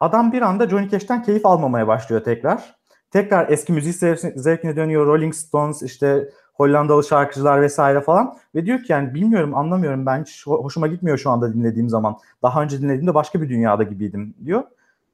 Adam 0.00 0.32
bir 0.32 0.42
anda 0.42 0.68
Johnny 0.68 0.88
Cash'ten 0.88 1.22
keyif 1.22 1.46
almamaya 1.46 1.86
başlıyor 1.86 2.24
tekrar. 2.24 2.76
Tekrar 3.10 3.48
eski 3.48 3.72
müzik 3.72 3.94
zevk- 4.02 4.38
zevkine 4.38 4.76
dönüyor. 4.76 5.06
Rolling 5.06 5.34
Stones 5.34 5.82
işte 5.82 6.28
Hollandalı 6.52 7.04
şarkıcılar 7.04 7.62
vesaire 7.62 8.00
falan. 8.00 8.36
Ve 8.54 8.66
diyor 8.66 8.78
ki 8.82 8.92
yani 8.92 9.14
bilmiyorum 9.14 9.54
anlamıyorum 9.54 10.06
ben 10.06 10.22
hiç 10.22 10.42
ho- 10.46 10.62
hoşuma 10.64 10.86
gitmiyor 10.86 11.18
şu 11.18 11.30
anda 11.30 11.54
dinlediğim 11.54 11.88
zaman. 11.88 12.16
Daha 12.42 12.62
önce 12.62 12.82
dinlediğimde 12.82 13.14
başka 13.14 13.42
bir 13.42 13.48
dünyada 13.48 13.82
gibiydim 13.82 14.34
diyor. 14.44 14.62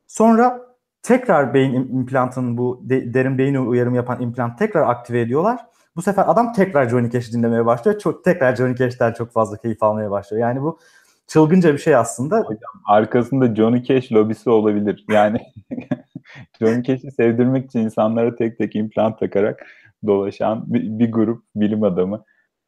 Sonra 0.07 0.61
tekrar 1.03 1.55
beyin 1.55 1.72
im- 1.74 1.90
implantının 1.90 2.59
bu 2.59 2.81
de- 2.83 3.14
derin 3.14 3.38
beyin 3.38 3.55
uyarımı 3.55 3.96
yapan 3.96 4.20
implant 4.20 4.59
tekrar 4.59 4.83
aktive 4.90 5.20
ediyorlar. 5.20 5.61
Bu 5.96 6.03
sefer 6.03 6.24
adam 6.27 6.53
tekrar 6.53 6.88
Johnny 6.88 7.11
Cash'i 7.11 7.33
dinlemeye 7.33 7.66
başlıyor. 7.66 7.98
Çok 7.98 8.24
tekrar 8.24 8.57
Johnny 8.57 8.77
Cash'ten 8.77 9.12
çok 9.12 9.33
fazla 9.33 9.57
keyif 9.57 9.83
almaya 9.83 10.11
başlıyor. 10.11 10.40
Yani 10.42 10.62
bu 10.62 10.79
çılgınca 11.27 11.72
bir 11.72 11.79
şey 11.79 11.96
aslında. 11.96 12.42
Arkasında 12.87 13.55
Johnny 13.55 13.83
Cash 13.85 14.12
lobisi 14.12 14.51
olabilir. 14.51 15.05
Yani 15.11 15.38
Johnny 16.61 16.83
Cash'i 16.83 17.11
sevdirmek 17.11 17.66
için 17.66 17.79
insanlara 17.81 18.37
tek 18.37 18.59
tek 18.59 18.77
implant 18.77 19.18
takarak 19.20 19.66
dolaşan 20.06 20.64
bir, 20.66 20.98
bir 20.98 21.12
grup 21.12 21.44
bilim 21.56 21.82
adamı. 21.82 22.24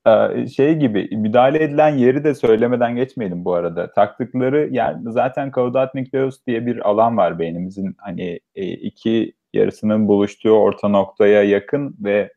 Ee, 0.06 0.46
şey 0.46 0.74
gibi 0.74 1.16
müdahale 1.16 1.64
edilen 1.64 1.96
yeri 1.96 2.24
de 2.24 2.34
söylemeden 2.34 2.96
geçmeyelim 2.96 3.44
bu 3.44 3.54
arada. 3.54 3.92
Taktıkları 3.92 4.68
yer 4.72 4.96
zaten 5.02 5.50
kaudat 5.50 5.94
nükleus 5.94 6.46
diye 6.46 6.66
bir 6.66 6.88
alan 6.88 7.16
var 7.16 7.38
beynimizin 7.38 7.94
hani 7.98 8.40
e, 8.54 8.64
iki 8.66 9.32
yarısının 9.52 10.08
buluştuğu 10.08 10.52
orta 10.52 10.88
noktaya 10.88 11.42
yakın 11.42 11.96
ve 12.00 12.32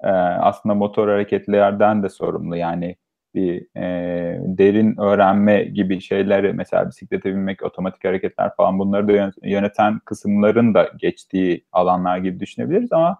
e, 0.00 0.08
aslında 0.08 0.74
motor 0.74 1.08
hareketlerden 1.08 2.02
de 2.02 2.08
sorumlu. 2.08 2.56
Yani 2.56 2.96
bir 3.34 3.66
e, 3.76 4.40
derin 4.58 5.00
öğrenme 5.00 5.64
gibi 5.64 6.00
şeyleri 6.00 6.52
mesela 6.52 6.88
bisiklete 6.88 7.30
binmek, 7.30 7.62
otomatik 7.62 8.04
hareketler 8.04 8.50
falan 8.56 8.78
bunları 8.78 9.08
da 9.08 9.12
yön- 9.12 9.32
yöneten 9.42 9.98
kısımların 9.98 10.74
da 10.74 10.90
geçtiği 10.98 11.64
alanlar 11.72 12.18
gibi 12.18 12.40
düşünebiliriz 12.40 12.92
ama 12.92 13.18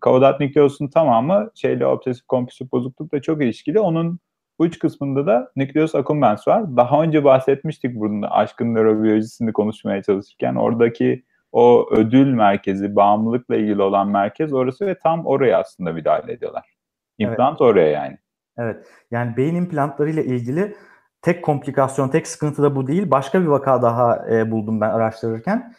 kaudat 0.00 0.40
nükleosun 0.40 0.88
tamamı 0.88 1.50
şeyle 1.54 1.86
obsesif 1.86 2.26
kompulsif 2.26 2.72
bozuklukla 2.72 3.22
çok 3.22 3.42
ilişkili. 3.42 3.80
Onun 3.80 4.18
uç 4.58 4.78
kısmında 4.78 5.26
da 5.26 5.50
nükleus 5.56 5.94
accumbens 5.94 6.48
var. 6.48 6.76
Daha 6.76 7.02
önce 7.02 7.24
bahsetmiştik 7.24 7.94
burada 7.94 8.30
aşkın 8.30 8.74
nörobiyolojisini 8.74 9.52
konuşmaya 9.52 10.02
çalışırken 10.02 10.54
oradaki 10.54 11.24
o 11.52 11.88
ödül 11.90 12.32
merkezi, 12.32 12.96
bağımlılıkla 12.96 13.56
ilgili 13.56 13.82
olan 13.82 14.08
merkez 14.08 14.52
orası 14.52 14.86
ve 14.86 14.98
tam 14.98 15.26
oraya 15.26 15.58
aslında 15.60 15.92
müdahale 15.92 16.32
ediyorlar. 16.32 16.76
İmplant 17.18 17.60
oraya 17.60 17.90
yani. 17.90 18.18
Evet. 18.58 18.86
Yani 19.10 19.36
beyin 19.36 19.54
implantları 19.54 20.10
ile 20.10 20.24
ilgili 20.24 20.76
tek 21.22 21.44
komplikasyon, 21.44 22.08
tek 22.08 22.26
sıkıntı 22.26 22.62
da 22.62 22.76
bu 22.76 22.86
değil. 22.86 23.10
Başka 23.10 23.42
bir 23.42 23.46
vaka 23.46 23.82
daha 23.82 24.26
e, 24.30 24.50
buldum 24.50 24.80
ben 24.80 24.90
araştırırken. 24.90 25.74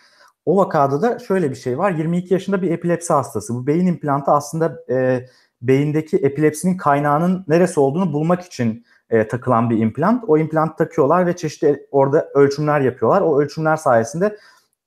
O 0.47 0.57
vakada 0.57 1.01
da 1.01 1.19
şöyle 1.19 1.51
bir 1.51 1.55
şey 1.55 1.77
var. 1.77 1.91
22 1.91 2.33
yaşında 2.33 2.61
bir 2.61 2.71
epilepsi 2.71 3.13
hastası. 3.13 3.55
Bu 3.55 3.67
beyin 3.67 3.87
implantı 3.87 4.31
aslında 4.31 4.83
e, 4.89 5.25
beyindeki 5.61 6.17
epilepsinin 6.17 6.77
kaynağının 6.77 7.45
neresi 7.47 7.79
olduğunu 7.79 8.13
bulmak 8.13 8.41
için 8.41 8.85
e, 9.09 9.27
takılan 9.27 9.69
bir 9.69 9.77
implant. 9.77 10.23
O 10.27 10.37
implant 10.37 10.77
takıyorlar 10.77 11.25
ve 11.25 11.35
çeşitli 11.35 11.87
orada 11.91 12.29
ölçümler 12.33 12.81
yapıyorlar. 12.81 13.21
O 13.21 13.41
ölçümler 13.41 13.75
sayesinde 13.75 14.37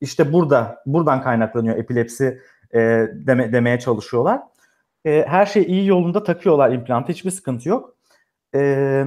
işte 0.01 0.33
burada 0.33 0.83
buradan 0.87 1.23
kaynaklanıyor 1.23 1.77
epilepsi 1.77 2.41
e, 2.75 2.79
deme, 3.13 3.53
demeye 3.53 3.79
çalışıyorlar. 3.79 4.41
E, 5.05 5.25
her 5.29 5.47
şey 5.47 5.63
iyi 5.63 5.87
yolunda 5.87 6.25
takıyorlar 6.25 6.73
implantı. 6.73 7.13
Hiçbir 7.13 7.31
sıkıntı 7.31 7.69
yok. 7.69 7.95
E, 8.55 9.05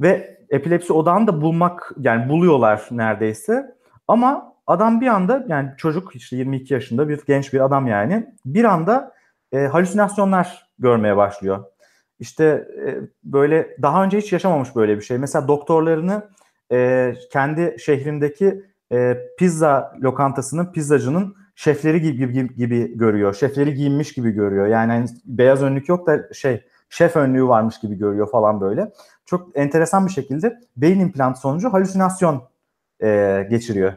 ve 0.00 0.38
epilepsi 0.50 0.92
odağını 0.92 1.26
da 1.26 1.40
bulmak 1.40 1.92
yani 1.98 2.28
buluyorlar 2.28 2.88
neredeyse. 2.90 3.74
Ama 4.08 4.51
adam 4.72 5.00
bir 5.00 5.06
anda 5.06 5.44
yani 5.48 5.70
çocuk 5.76 6.16
işte 6.16 6.36
22 6.36 6.74
yaşında 6.74 7.08
bir 7.08 7.20
genç 7.26 7.52
bir 7.52 7.64
adam 7.64 7.86
yani 7.86 8.34
bir 8.44 8.64
anda 8.64 9.12
e, 9.52 9.66
halüsinasyonlar 9.66 10.68
görmeye 10.78 11.16
başlıyor. 11.16 11.64
İşte 12.20 12.44
e, 12.86 12.96
böyle 13.24 13.76
daha 13.82 14.04
önce 14.04 14.18
hiç 14.18 14.32
yaşamamış 14.32 14.76
böyle 14.76 14.96
bir 14.96 15.02
şey. 15.02 15.18
Mesela 15.18 15.48
doktorlarını 15.48 16.28
e, 16.72 17.14
kendi 17.32 17.76
şehrindeki 17.78 18.64
e, 18.92 19.18
pizza 19.38 19.92
lokantasının 20.02 20.72
pizzacının 20.72 21.36
şefleri 21.54 22.00
gibi, 22.00 22.32
gibi, 22.32 22.54
gibi 22.54 22.98
görüyor. 22.98 23.34
Şefleri 23.34 23.74
giyinmiş 23.74 24.12
gibi 24.12 24.30
görüyor. 24.30 24.66
Yani 24.66 24.92
hani 24.92 25.06
beyaz 25.24 25.62
önlük 25.62 25.88
yok 25.88 26.06
da 26.06 26.32
şey 26.32 26.64
şef 26.90 27.16
önlüğü 27.16 27.48
varmış 27.48 27.80
gibi 27.80 27.98
görüyor 27.98 28.30
falan 28.30 28.60
böyle. 28.60 28.92
Çok 29.26 29.48
enteresan 29.54 30.06
bir 30.06 30.12
şekilde 30.12 30.60
beyin 30.76 31.00
implantı 31.00 31.40
sonucu 31.40 31.72
halüsinasyon 31.72 32.42
e, 33.02 33.46
geçiriyor. 33.50 33.92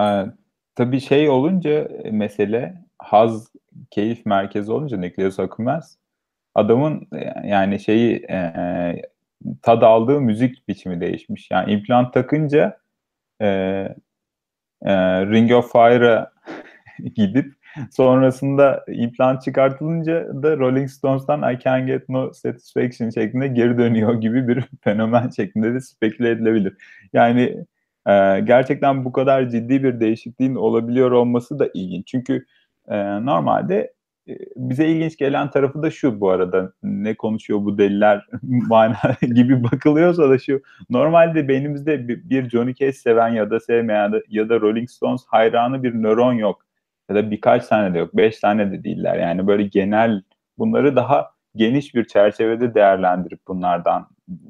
Ee, 0.00 0.26
tabii 0.74 1.00
şey 1.00 1.28
olunca 1.28 1.70
e, 1.70 2.10
mesele 2.10 2.84
haz 2.98 3.48
keyif 3.90 4.26
merkezi 4.26 4.72
olunca 4.72 4.96
nükleus 4.96 5.38
accumbens 5.40 5.96
adamın 6.54 7.08
e, 7.12 7.48
yani 7.48 7.80
şeyi 7.80 8.16
e, 8.30 9.02
tad 9.62 9.82
aldığı 9.82 10.20
müzik 10.20 10.68
biçimi 10.68 11.00
değişmiş. 11.00 11.50
Yani 11.50 11.72
implant 11.72 12.14
takınca 12.14 12.78
e, 13.40 13.46
e, 14.82 14.94
Ring 15.26 15.52
of 15.52 15.72
Fire'a 15.72 16.32
gidip 17.14 17.54
sonrasında 17.90 18.84
implant 18.88 19.42
çıkartılınca 19.42 20.42
da 20.42 20.58
Rolling 20.58 20.90
Stones'tan 20.90 21.52
I 21.54 21.58
Can 21.58 21.86
Get 21.86 22.08
No 22.08 22.32
Satisfaction 22.32 23.10
şeklinde 23.10 23.48
geri 23.48 23.78
dönüyor 23.78 24.20
gibi 24.20 24.48
bir 24.48 24.64
fenomen 24.80 25.28
şeklinde 25.28 25.74
de 25.74 25.80
speküle 25.80 26.30
edilebilir. 26.30 26.76
Yani 27.12 27.66
e, 28.06 28.40
gerçekten 28.40 29.04
bu 29.04 29.12
kadar 29.12 29.48
ciddi 29.48 29.82
bir 29.82 30.00
değişikliğin 30.00 30.54
olabiliyor 30.54 31.10
olması 31.10 31.58
da 31.58 31.68
ilginç. 31.74 32.06
Çünkü 32.06 32.46
e, 32.88 33.26
normalde 33.26 33.92
e, 34.28 34.32
bize 34.56 34.88
ilginç 34.88 35.16
gelen 35.16 35.50
tarafı 35.50 35.82
da 35.82 35.90
şu 35.90 36.20
bu 36.20 36.30
arada. 36.30 36.72
Ne 36.82 37.14
konuşuyor 37.14 37.64
bu 37.64 37.78
deliler 37.78 38.26
gibi 39.34 39.64
bakılıyorsa 39.64 40.30
da 40.30 40.38
şu. 40.38 40.62
Normalde 40.90 41.48
beynimizde 41.48 42.08
bir, 42.08 42.50
Johnny 42.50 42.74
Cash 42.74 42.96
seven 42.96 43.28
ya 43.28 43.50
da 43.50 43.60
sevmeyen 43.60 44.12
ya 44.28 44.48
da, 44.48 44.60
Rolling 44.60 44.90
Stones 44.90 45.24
hayranı 45.26 45.82
bir 45.82 45.94
nöron 45.94 46.32
yok. 46.32 46.62
Ya 47.10 47.16
da 47.16 47.30
birkaç 47.30 47.66
tane 47.66 47.94
de 47.94 47.98
yok 47.98 48.16
beş 48.16 48.40
tane 48.40 48.72
de 48.72 48.84
değiller. 48.84 49.16
Yani 49.18 49.46
böyle 49.46 49.62
genel 49.62 50.22
bunları 50.58 50.96
daha 50.96 51.30
geniş 51.56 51.94
bir 51.94 52.04
çerçevede 52.04 52.74
değerlendirip 52.74 53.40
bunlardan 53.48 54.06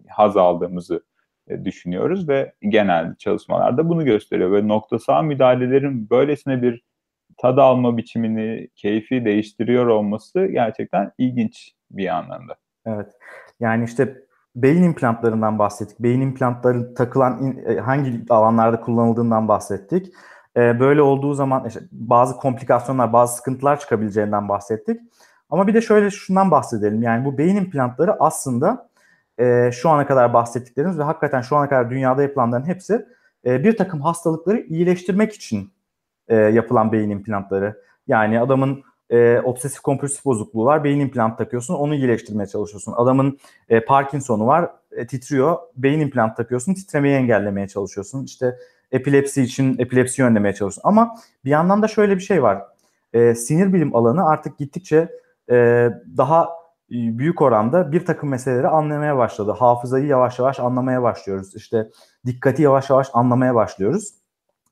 haz 0.09 0.37
aldığımızı 0.37 1.03
düşünüyoruz 1.65 2.29
ve 2.29 2.53
genel 2.69 3.15
çalışmalarda 3.15 3.89
bunu 3.89 4.05
gösteriyor 4.05 4.53
ve 4.53 4.69
noktasal 4.69 5.25
müdahalelerin 5.25 6.11
böylesine 6.11 6.63
bir 6.63 6.83
tad 7.39 7.59
alma 7.59 7.97
biçimini, 7.97 8.69
keyfi 8.75 9.25
değiştiriyor 9.25 9.87
olması 9.87 10.47
gerçekten 10.47 11.13
ilginç 11.19 11.73
bir 11.91 12.17
anlamda. 12.17 12.55
Evet. 12.87 13.07
Yani 13.61 13.85
işte 13.85 14.17
beyin 14.57 14.83
implantlarından 14.83 15.59
bahsettik. 15.59 16.01
Beyin 16.01 16.21
implantları 16.21 16.95
takılan 16.95 17.43
in, 17.43 17.79
hangi 17.79 18.25
alanlarda 18.31 18.81
kullanıldığından 18.81 19.49
bahsettik. 19.49 20.13
Ee, 20.57 20.81
böyle 20.81 21.03
olduğu 21.03 21.35
zaman 21.35 21.65
işte 21.65 21.81
bazı 21.93 22.37
komplikasyonlar, 22.37 23.13
bazı 23.13 23.37
sıkıntılar 23.37 23.81
çıkabileceğinden 23.81 24.49
bahsettik. 24.49 25.01
Ama 25.51 25.67
bir 25.67 25.75
de 25.75 25.81
şöyle 25.81 26.11
şundan 26.11 26.51
bahsedelim. 26.51 27.03
Yani 27.03 27.25
bu 27.25 27.39
beyin 27.39 27.57
implantları 27.57 28.17
aslında 28.21 28.90
e, 29.41 29.71
şu 29.73 29.89
ana 29.89 30.07
kadar 30.07 30.35
bahsettiklerimiz 30.35 30.99
ve 30.99 31.03
hakikaten 31.03 31.41
şu 31.41 31.57
ana 31.57 31.69
kadar 31.69 31.91
dünyada 31.91 32.23
yapılanların 32.23 32.67
hepsi 32.67 33.07
e, 33.47 33.65
bir 33.65 33.77
takım 33.77 34.01
hastalıkları 34.01 34.61
iyileştirmek 34.61 35.33
için 35.33 35.73
e, 36.29 36.37
yapılan 36.37 36.93
beyin 36.93 37.11
implantları. 37.11 37.83
Yani 38.07 38.41
adamın 38.41 38.83
e, 39.11 39.41
obsesif 39.45 39.81
kompulsif 39.81 40.25
bozukluğu 40.25 40.65
var, 40.65 40.85
beyin 40.85 41.01
implant 41.01 41.39
takıyorsun, 41.39 41.75
onu 41.75 41.95
iyileştirmeye 41.95 42.47
çalışıyorsun. 42.47 42.95
Adamın 42.97 43.39
e, 43.69 43.85
Parkinson'u 43.85 44.47
var, 44.47 44.71
e, 44.93 45.07
titriyor, 45.07 45.59
beyin 45.77 46.01
implant 46.01 46.37
takıyorsun, 46.37 46.75
titremeyi 46.75 47.15
engellemeye 47.17 47.69
çalışıyorsun. 47.69 48.25
İşte 48.25 48.57
epilepsi 48.93 49.43
için 49.43 49.79
epilepsi 49.79 50.25
önlemeye 50.25 50.55
çalışıyorsun. 50.55 50.89
Ama 50.89 51.17
bir 51.45 51.51
yandan 51.51 51.83
da 51.83 51.89
şöyle 51.89 52.17
bir 52.17 52.21
şey 52.23 52.43
var. 52.43 52.63
e, 53.13 53.35
sinir 53.35 53.73
bilim 53.73 53.97
alanı 53.97 54.27
artık 54.29 54.59
gittikçe 54.59 55.09
e, 55.51 55.89
daha 56.17 56.60
büyük 56.91 57.43
oranda 57.43 57.93
bir 57.93 58.05
takım 58.05 58.29
meseleleri 58.29 58.69
anlamaya 58.69 59.17
başladı. 59.17 59.55
Hafızayı 59.59 60.07
yavaş 60.07 60.39
yavaş 60.39 60.61
anlamaya 60.61 61.03
başlıyoruz. 61.03 61.57
İşte 61.57 61.89
dikkati 62.27 62.63
yavaş 62.63 62.91
yavaş 62.91 63.09
anlamaya 63.13 63.55
başlıyoruz. 63.55 64.15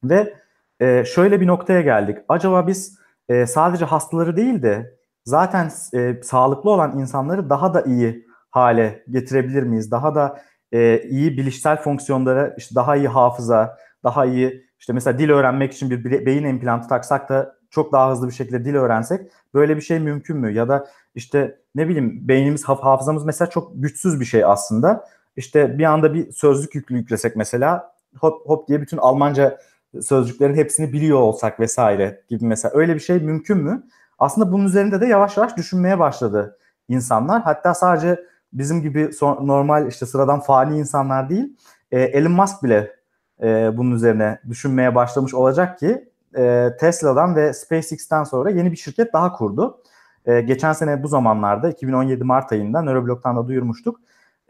Ve 0.05 0.35
e, 0.81 1.05
şöyle 1.05 1.41
bir 1.41 1.47
noktaya 1.47 1.81
geldik. 1.81 2.19
Acaba 2.29 2.67
biz 2.67 2.99
e, 3.29 3.47
sadece 3.47 3.85
hastaları 3.85 4.37
değil 4.37 4.63
de 4.63 4.99
zaten 5.25 5.71
e, 5.95 6.23
sağlıklı 6.23 6.71
olan 6.71 6.99
insanları 6.99 7.51
daha 7.51 7.75
da 7.75 7.83
iyi 7.83 8.27
hale 8.51 9.05
getirebilir 9.11 9.63
miyiz? 9.63 9.91
Daha 9.91 10.15
da 10.15 10.41
e, 10.73 11.03
iyi 11.03 11.39
bilişsel 11.39 11.83
fonksiyonlara, 11.83 12.55
işte 12.59 12.75
daha 12.75 12.97
iyi 12.97 13.09
hafıza, 13.09 13.79
daha 14.05 14.27
iyi 14.27 14.69
işte 14.79 14.93
mesela 14.93 15.19
dil 15.19 15.31
öğrenmek 15.31 15.73
için 15.73 15.91
bir 15.91 16.27
beyin 16.27 16.45
implantı 16.45 16.89
taksak 16.89 17.29
da 17.29 17.58
çok 17.71 17.93
daha 17.93 18.13
hızlı 18.13 18.29
bir 18.29 18.33
şekilde 18.33 18.65
dil 18.65 18.75
öğrensek 18.75 19.31
böyle 19.55 19.77
bir 19.77 19.81
şey 19.81 19.99
mümkün 19.99 20.37
mü? 20.37 20.53
Ya 20.53 20.69
da 20.69 20.87
işte 21.15 21.59
ne 21.75 21.89
bileyim 21.89 22.29
beynimiz 22.29 22.65
hafızamız 22.65 23.25
mesela 23.25 23.51
çok 23.51 23.73
güçsüz 23.75 24.21
bir 24.21 24.25
şey 24.25 24.45
aslında. 24.45 25.05
İşte 25.37 25.79
bir 25.79 25.85
anda 25.85 26.15
bir 26.15 26.33
sözlük 26.33 26.75
yüklü 26.75 26.97
yüklesek 26.97 27.37
mesela 27.37 27.93
hop 28.19 28.49
hop 28.49 28.69
diye 28.69 28.81
bütün 28.81 28.97
Almanca 28.97 29.59
sözcüklerin 30.03 30.55
hepsini 30.55 30.93
biliyor 30.93 31.19
olsak 31.19 31.61
vesaire 31.61 32.23
gibi 32.29 32.45
mesela 32.45 32.73
öyle 32.75 32.95
bir 32.95 33.01
şey 33.01 33.19
mümkün 33.19 33.59
mü? 33.59 33.83
Aslında 34.19 34.53
bunun 34.53 34.65
üzerinde 34.65 35.01
de 35.01 35.07
yavaş 35.07 35.37
yavaş 35.37 35.57
düşünmeye 35.57 35.99
başladı 35.99 36.59
insanlar. 36.89 37.43
Hatta 37.43 37.75
sadece 37.75 38.25
bizim 38.53 38.83
gibi 38.83 39.11
normal 39.21 39.89
işte 39.89 40.07
sıradan 40.07 40.41
fani 40.41 40.79
insanlar 40.79 41.29
değil, 41.29 41.57
e, 41.91 42.01
Elon 42.01 42.33
Musk 42.33 42.63
bile 42.63 42.97
e, 43.43 43.77
bunun 43.77 43.91
üzerine 43.91 44.41
düşünmeye 44.49 44.95
başlamış 44.95 45.35
olacak 45.35 45.79
ki 45.79 46.08
e, 46.37 46.71
Tesla'dan 46.81 47.37
ve 47.37 47.53
SpaceX'ten 47.53 48.25
sonra 48.25 48.51
yeni 48.51 48.73
bir 48.73 48.77
şirket 48.77 49.13
daha 49.13 49.33
kurdu. 49.33 49.83
E, 50.27 50.41
geçen 50.41 50.73
sene 50.73 51.03
bu 51.03 51.09
zamanlarda 51.09 51.71
2017 51.71 52.25
Mart 52.25 52.53
ayında 52.53 52.83
Neuroblog'dan 52.83 53.37
da 53.37 53.49
duyurmuştuk. 53.49 54.01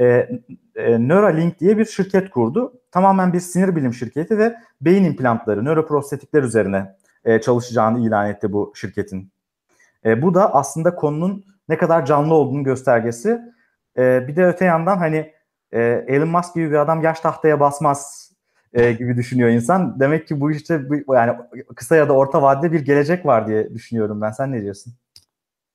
E, 0.01 0.29
e, 0.77 1.09
Neuralink 1.09 1.61
diye 1.61 1.79
bir 1.79 1.85
şirket 1.85 2.31
kurdu. 2.31 2.73
Tamamen 2.91 3.33
bir 3.33 3.41
sinir 3.41 3.77
bilim 3.77 3.95
şirketi 3.95 4.39
ve 4.39 4.57
beyin 4.81 5.05
implantları, 5.05 5.65
nöroprostetikler 5.65 6.43
üzerine 6.43 6.97
e, 7.25 7.41
çalışacağını 7.41 8.07
ilan 8.07 8.29
etti 8.31 8.53
bu 8.53 8.73
şirketin. 8.75 9.31
E, 10.05 10.23
bu 10.23 10.35
da 10.35 10.55
aslında 10.55 10.95
konunun 10.95 11.45
ne 11.69 11.79
kadar 11.79 12.07
canlı 12.07 12.35
olduğunu 12.35 12.65
göstergesi. 12.65 13.41
E, 13.99 14.29
bir 14.29 14.37
de 14.37 14.47
öte 14.47 14.65
yandan 14.65 14.97
hani 14.97 15.33
e, 15.73 16.05
Elon 16.09 16.29
Musk 16.29 16.55
gibi 16.55 16.71
bir 16.71 16.77
adam 16.77 17.03
yaş 17.03 17.21
tahtaya 17.21 17.61
basmaz 17.61 18.28
e, 18.73 18.93
gibi 18.93 19.17
düşünüyor 19.17 19.51
insan. 19.51 20.01
Demek 20.01 20.29
ki 20.29 20.41
bu 20.41 20.51
işte 20.51 20.91
bu, 20.91 21.15
yani 21.15 21.37
kısa 21.77 21.97
ya 21.97 22.09
da 22.09 22.13
orta 22.13 22.43
vadede 22.43 22.73
bir 22.73 22.81
gelecek 22.81 23.27
var 23.27 23.47
diye 23.47 23.75
düşünüyorum 23.75 24.21
ben. 24.21 24.31
Sen 24.31 24.53
ne 24.53 24.63
diyorsun? 24.63 24.93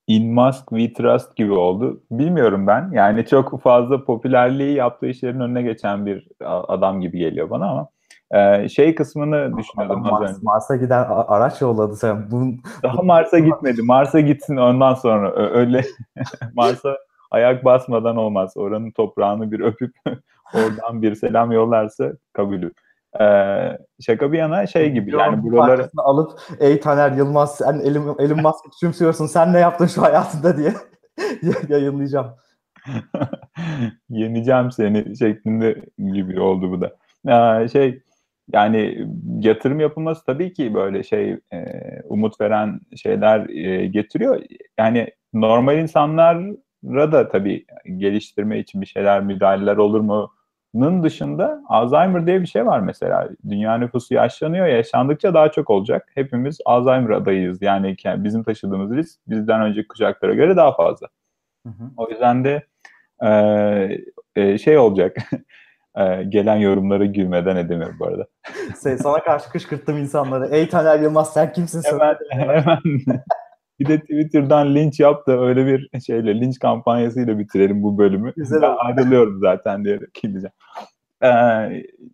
In 0.07 0.33
Musk 0.33 0.69
We 0.69 0.93
Trust 0.93 1.35
gibi 1.35 1.51
oldu. 1.51 2.03
Bilmiyorum 2.11 2.67
ben. 2.67 2.91
Yani 2.93 3.25
çok 3.25 3.61
fazla 3.61 4.05
popülerliği 4.05 4.75
yaptığı 4.75 5.07
işlerin 5.07 5.39
önüne 5.39 5.61
geçen 5.61 6.05
bir 6.05 6.27
adam 6.45 7.01
gibi 7.01 7.17
geliyor 7.17 7.49
bana 7.49 7.69
ama 7.69 7.89
ee, 8.33 8.69
şey 8.69 8.95
kısmını 8.95 9.57
düşünüyordum 9.57 10.01
Mars, 10.01 10.13
az 10.13 10.29
önce. 10.29 10.39
Mars'a 10.41 10.75
giden 10.75 11.05
araç 11.09 11.61
yolladı 11.61 11.95
sen. 11.95 12.31
Bunun... 12.31 12.61
Daha 12.83 13.01
Mars'a 13.01 13.39
gitmedi. 13.39 13.81
Mars'a 13.81 14.19
gitsin 14.19 14.57
ondan 14.57 14.93
sonra. 14.93 15.35
Öyle 15.35 15.83
Mars'a 16.53 16.97
ayak 17.31 17.65
basmadan 17.65 18.17
olmaz. 18.17 18.53
Oranın 18.55 18.91
toprağını 18.91 19.51
bir 19.51 19.59
öpüp 19.59 19.95
oradan 20.53 21.01
bir 21.01 21.15
selam 21.15 21.51
yollarsa 21.51 22.11
kabulü. 22.33 22.71
Ee, 23.21 23.77
şaka 24.01 24.31
bir 24.31 24.37
yana 24.37 24.67
şey 24.67 24.91
gibi 24.91 25.11
yani 25.11 25.43
buraları 25.43 25.89
alıp 25.97 26.39
ey 26.59 26.79
Taner 26.79 27.11
Yılmaz 27.11 27.57
sen 27.57 27.79
elim 27.79 28.03
elim 28.19 28.41
maske 28.41 28.69
küçümsüyorsun 28.69 29.25
sen 29.25 29.53
ne 29.53 29.59
yaptın 29.59 29.85
şu 29.85 30.01
hayatında 30.01 30.57
diye 30.57 30.73
yayınlayacağım. 31.69 32.27
Yeneceğim 34.09 34.71
seni 34.71 35.17
şeklinde 35.17 35.81
gibi 36.13 36.41
oldu 36.41 36.71
bu 36.71 36.81
da. 36.81 36.95
Ee, 37.27 37.67
şey 37.67 38.03
yani 38.51 39.07
yatırım 39.39 39.79
yapılması 39.79 40.25
tabii 40.25 40.53
ki 40.53 40.73
böyle 40.73 41.03
şey 41.03 41.37
e, 41.53 41.65
umut 42.05 42.41
veren 42.41 42.79
şeyler 42.95 43.49
e, 43.49 43.87
getiriyor. 43.87 44.41
Yani 44.79 45.09
normal 45.33 45.77
insanlara 45.77 47.11
da 47.11 47.29
tabii 47.29 47.65
geliştirme 47.97 48.59
için 48.59 48.81
bir 48.81 48.85
şeyler 48.85 49.21
müdahaleler 49.21 49.77
olur 49.77 49.99
mu? 49.99 50.31
Nın 50.73 51.03
dışında 51.03 51.61
Alzheimer 51.69 52.27
diye 52.27 52.41
bir 52.41 52.47
şey 52.47 52.65
var 52.65 52.79
mesela. 52.79 53.29
Dünya 53.49 53.77
nüfusu 53.77 54.13
yaşlanıyor. 54.13 54.67
Yaşandıkça 54.67 55.33
daha 55.33 55.51
çok 55.51 55.69
olacak. 55.69 56.11
Hepimiz 56.15 56.57
Alzheimer 56.65 57.09
adayıyız. 57.09 57.61
Yani 57.61 57.95
bizim 58.05 58.43
taşıdığımız 58.43 58.91
risk 58.91 59.19
bizden 59.27 59.61
önceki 59.61 59.87
kuşaklara 59.87 60.33
göre 60.33 60.55
daha 60.55 60.75
fazla. 60.75 61.07
Hı 61.65 61.69
hı. 61.69 61.83
O 61.97 62.09
yüzden 62.09 62.43
de 62.43 62.67
e, 64.35 64.57
şey 64.57 64.77
olacak. 64.77 65.17
e, 65.97 66.23
gelen 66.23 66.55
yorumlara 66.55 67.05
gülmeden 67.05 67.55
edemiyorum 67.55 67.95
bu 67.99 68.05
arada. 68.05 68.27
Sana 68.75 69.23
karşı 69.23 69.49
kışkırttım 69.49 69.97
insanları. 69.97 70.47
Ey 70.47 70.69
Taner 70.69 70.99
Yılmaz 70.99 71.33
sen 71.33 71.53
kimsin? 71.53 71.81
Hemen, 71.83 72.17
hemen. 72.29 72.79
Bir 73.83 73.89
de 73.89 73.99
Twitter'dan 73.99 74.75
linç 74.75 74.99
yap 74.99 75.27
da 75.27 75.39
öyle 75.39 75.65
bir 75.65 75.99
şeyle 75.99 76.41
linç 76.41 76.59
kampanyasıyla 76.59 77.39
bitirelim 77.39 77.83
bu 77.83 77.97
bölümü. 77.97 78.33
Güzel 78.35 78.61
ben 78.61 78.75
ayrılıyorum 78.77 79.39
zaten 79.39 79.85
diyerek 79.85 80.13
gideceğim. 80.13 80.53
Ee, 81.21 81.27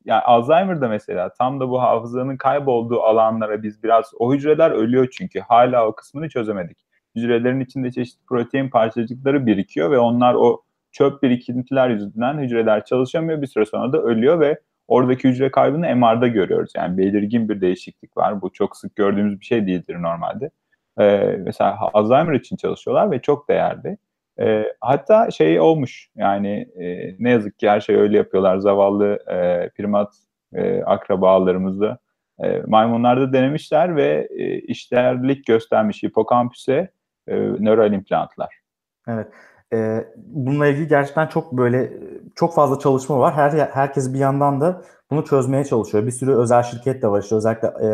yani 0.05 0.21
Alzheimer'da 0.25 0.87
mesela 0.87 1.33
tam 1.33 1.59
da 1.59 1.69
bu 1.69 1.81
hafızanın 1.81 2.37
kaybolduğu 2.37 3.01
alanlara 3.01 3.63
biz 3.63 3.83
biraz 3.83 4.11
o 4.19 4.33
hücreler 4.33 4.71
ölüyor 4.71 5.07
çünkü 5.11 5.39
hala 5.39 5.87
o 5.87 5.95
kısmını 5.95 6.29
çözemedik. 6.29 6.77
Hücrelerin 7.15 7.59
içinde 7.59 7.91
çeşitli 7.91 8.25
protein 8.25 8.69
parçacıkları 8.69 9.45
birikiyor 9.45 9.91
ve 9.91 9.99
onlar 9.99 10.33
o 10.33 10.61
çöp 10.91 11.23
birikintiler 11.23 11.89
yüzünden 11.89 12.37
hücreler 12.37 12.85
çalışamıyor. 12.85 13.41
Bir 13.41 13.47
süre 13.47 13.65
sonra 13.65 13.93
da 13.93 14.01
ölüyor 14.01 14.39
ve 14.39 14.59
oradaki 14.87 15.29
hücre 15.29 15.51
kaybını 15.51 15.95
MR'da 15.95 16.27
görüyoruz. 16.27 16.71
Yani 16.75 16.97
belirgin 16.97 17.49
bir 17.49 17.61
değişiklik 17.61 18.17
var. 18.17 18.41
Bu 18.41 18.53
çok 18.53 18.77
sık 18.77 18.95
gördüğümüz 18.95 19.39
bir 19.39 19.45
şey 19.45 19.67
değildir 19.67 20.01
normalde. 20.01 20.51
Ee, 20.99 21.35
mesela 21.39 21.77
Alzheimer 21.93 22.33
için 22.33 22.55
çalışıyorlar 22.55 23.11
ve 23.11 23.21
çok 23.21 23.49
değerli. 23.49 23.97
Ee, 24.39 24.63
hatta 24.81 25.31
şey 25.31 25.59
olmuş 25.59 26.09
yani 26.15 26.67
e, 26.79 27.15
ne 27.19 27.29
yazık 27.29 27.59
ki 27.59 27.69
her 27.69 27.79
şey 27.79 27.95
öyle 27.95 28.17
yapıyorlar. 28.17 28.57
Zavallı 28.57 29.19
e, 29.27 29.69
primat 29.69 30.13
e, 30.53 30.83
akrabalarımızda 30.83 31.97
e, 32.43 32.61
maymunlarda 32.67 33.33
denemişler 33.33 33.95
ve 33.95 34.27
e, 34.37 34.59
işlerlik 34.59 35.45
göstermiş 35.45 36.03
hipokampüse 36.03 36.91
e, 37.27 37.35
nöral 37.37 37.93
implantlar. 37.93 38.59
Evet. 39.07 39.27
E, 39.73 40.07
bununla 40.17 40.67
ilgili 40.67 40.87
gerçekten 40.87 41.27
çok 41.27 41.51
böyle 41.51 41.93
çok 42.35 42.55
fazla 42.55 42.79
çalışma 42.79 43.19
var. 43.19 43.33
Her 43.33 43.51
herkes 43.51 44.13
bir 44.13 44.19
yandan 44.19 44.61
da 44.61 44.81
bunu 45.11 45.25
çözmeye 45.25 45.63
çalışıyor. 45.63 46.05
Bir 46.05 46.11
sürü 46.11 46.31
özel 46.31 46.63
şirket 46.63 47.01
de 47.01 47.07
var 47.07 47.21
işte 47.21 47.35
özellikle 47.35 47.67
e, 47.67 47.87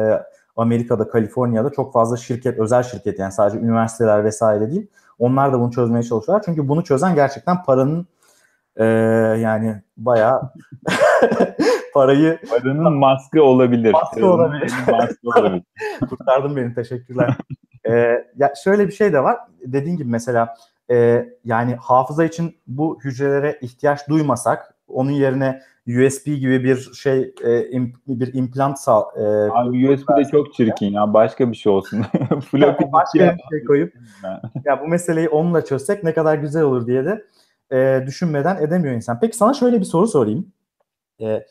Amerika'da, 0.55 1.07
Kaliforniya'da 1.07 1.69
çok 1.69 1.93
fazla 1.93 2.17
şirket, 2.17 2.59
özel 2.59 2.83
şirket 2.83 3.19
yani 3.19 3.31
sadece 3.31 3.59
üniversiteler 3.59 4.23
vesaire 4.23 4.71
değil. 4.71 4.87
Onlar 5.19 5.53
da 5.53 5.59
bunu 5.59 5.71
çözmeye 5.71 6.03
çalışıyorlar. 6.03 6.43
Çünkü 6.45 6.67
bunu 6.67 6.83
çözen 6.83 7.15
gerçekten 7.15 7.63
paranın 7.63 8.07
e, 8.75 8.85
yani 9.39 9.81
bayağı 9.97 10.51
parayı 11.93 12.39
paranın 12.49 12.93
maske 12.93 13.41
olabilir. 13.41 13.91
Maske 13.93 14.25
olabilir. 14.25 14.73
maske 14.91 15.17
olabilir. 15.23 15.63
Kurtardın 16.09 16.55
beni 16.55 16.73
teşekkürler. 16.73 17.37
ee, 17.89 18.25
ya 18.37 18.53
şöyle 18.63 18.87
bir 18.87 18.93
şey 18.93 19.13
de 19.13 19.23
var. 19.23 19.37
Dediğin 19.65 19.97
gibi 19.97 20.09
mesela 20.09 20.55
e, 20.91 21.25
yani 21.45 21.75
hafıza 21.75 22.23
için 22.23 22.57
bu 22.67 22.99
hücrelere 23.03 23.57
ihtiyaç 23.61 24.09
duymasak 24.09 24.74
onun 24.87 25.11
yerine 25.11 25.61
USB 25.87 26.25
gibi 26.25 26.63
bir 26.63 26.91
şey 26.93 27.33
e, 27.43 27.69
im, 27.69 27.93
bir 28.07 28.33
implant 28.33 28.79
sağ. 28.79 29.05
E, 29.15 29.23
Abi 29.51 29.89
USB 29.89 30.17
de 30.17 30.25
çok 30.31 30.53
çirkin 30.53 30.93
ya. 30.93 31.13
Başka 31.13 31.51
bir 31.51 31.55
şey 31.57 31.71
olsun. 31.71 32.01
Floppy 32.51 32.83
başka 32.93 33.19
bir 33.19 33.57
şey 33.57 33.65
koyup 33.67 33.93
ya 34.65 34.81
bu 34.81 34.87
meseleyi 34.87 35.29
onunla 35.29 35.65
çözsek 35.65 36.03
ne 36.03 36.13
kadar 36.13 36.35
güzel 36.35 36.63
olur 36.63 36.87
diye 36.87 37.05
de 37.05 37.25
e, 37.71 38.03
düşünmeden 38.07 38.55
edemiyor 38.55 38.95
insan. 38.95 39.19
Peki 39.19 39.37
sana 39.37 39.53
şöyle 39.53 39.79
bir 39.79 39.85
soru 39.85 40.07
sorayım. 40.07 40.51
E, 41.21 41.45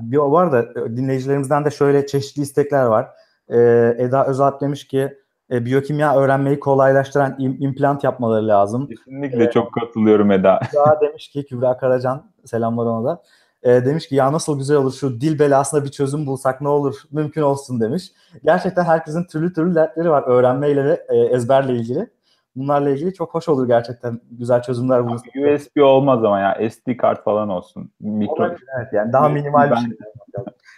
bir 0.00 0.16
var 0.16 0.52
da 0.52 0.96
dinleyicilerimizden 0.96 1.64
de 1.64 1.70
şöyle 1.70 2.06
çeşitli 2.06 2.42
istekler 2.42 2.84
var. 2.84 3.08
E, 3.48 3.58
Eda 3.98 4.26
Özalp 4.26 4.60
demiş 4.60 4.86
ki 4.86 5.18
e, 5.50 5.64
biyokimya 5.64 6.16
öğrenmeyi 6.16 6.60
kolaylaştıran 6.60 7.36
im, 7.38 7.56
implant 7.60 8.04
yapmaları 8.04 8.48
lazım. 8.48 8.86
Kesinlikle 8.86 9.44
ee, 9.44 9.50
çok 9.50 9.72
katılıyorum 9.72 10.30
Eda. 10.30 10.60
Daha 10.74 11.00
demiş 11.00 11.28
ki 11.28 11.46
Kübra 11.46 11.76
Karacan 11.76 12.30
selamlar 12.44 12.86
ona 12.86 13.04
da. 13.04 13.22
E, 13.62 13.84
demiş 13.84 14.08
ki 14.08 14.14
ya 14.14 14.32
nasıl 14.32 14.58
güzel 14.58 14.76
olur 14.76 14.92
şu 14.92 15.20
dil 15.20 15.38
belasına 15.38 15.84
bir 15.84 15.90
çözüm 15.90 16.26
bulsak 16.26 16.60
ne 16.60 16.68
olur 16.68 17.02
mümkün 17.12 17.42
olsun 17.42 17.80
demiş. 17.80 18.12
Gerçekten 18.44 18.84
herkesin 18.84 19.24
türlü 19.24 19.52
türlü 19.52 19.74
dertleri 19.74 20.10
var 20.10 20.22
öğrenmeyle 20.22 20.84
ve 20.84 21.04
e, 21.08 21.16
ezberle 21.16 21.72
ilgili. 21.72 22.10
Bunlarla 22.56 22.90
ilgili 22.90 23.14
çok 23.14 23.34
hoş 23.34 23.48
olur 23.48 23.66
gerçekten 23.66 24.20
güzel 24.30 24.62
çözümler 24.62 25.06
bulursak. 25.06 25.28
USB 25.28 25.82
olmaz 25.82 26.24
ama 26.24 26.40
ya 26.40 26.70
SD 26.70 26.96
kart 26.96 27.24
falan 27.24 27.48
olsun. 27.48 27.90
Mikro... 28.00 28.46
Evet 28.46 28.92
yani 28.92 29.12
daha 29.12 29.28
minimal 29.28 29.70
bir 29.70 29.76
şey. 29.76 29.98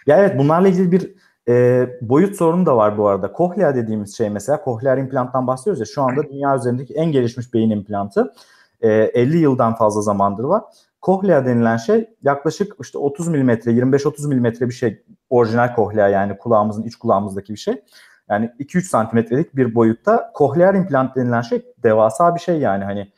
Ya 0.07 0.17
evet 0.17 0.39
bunlarla 0.39 0.67
ilgili 0.67 0.91
bir 0.91 1.15
E, 1.47 1.87
boyut 2.01 2.35
sorunu 2.35 2.65
da 2.65 2.77
var 2.77 2.97
bu 2.97 3.07
arada. 3.07 3.31
Kohlea 3.31 3.75
dediğimiz 3.75 4.17
şey 4.17 4.29
mesela 4.29 4.61
kohleer 4.61 4.97
implanttan 4.97 5.47
bahsediyoruz 5.47 5.79
ya 5.79 5.85
şu 5.85 6.01
anda 6.01 6.23
dünya 6.23 6.55
üzerindeki 6.55 6.93
en 6.93 7.11
gelişmiş 7.11 7.53
beyin 7.53 7.69
implantı. 7.69 8.33
E, 8.81 8.89
50 8.89 9.37
yıldan 9.37 9.75
fazla 9.75 10.01
zamandır 10.01 10.43
var. 10.43 10.63
Kohlea 11.01 11.45
denilen 11.45 11.77
şey 11.77 12.09
yaklaşık 12.23 12.75
işte 12.81 12.97
30 12.97 13.27
milimetre, 13.27 13.71
25-30 13.71 14.27
milimetre 14.27 14.69
bir 14.69 14.73
şey. 14.73 15.03
Orijinal 15.29 15.75
kohlea 15.75 16.07
yani 16.07 16.37
kulağımızın 16.37 16.83
iç 16.83 16.95
kulağımızdaki 16.95 17.53
bir 17.53 17.59
şey. 17.59 17.81
Yani 18.29 18.51
2-3 18.59 18.81
santimetrelik 18.81 19.55
bir 19.55 19.75
boyutta 19.75 20.31
kohleer 20.33 20.73
implant 20.73 21.15
denilen 21.15 21.41
şey 21.41 21.65
devasa 21.83 22.35
bir 22.35 22.39
şey 22.39 22.59
yani 22.59 22.83
hani 22.83 23.11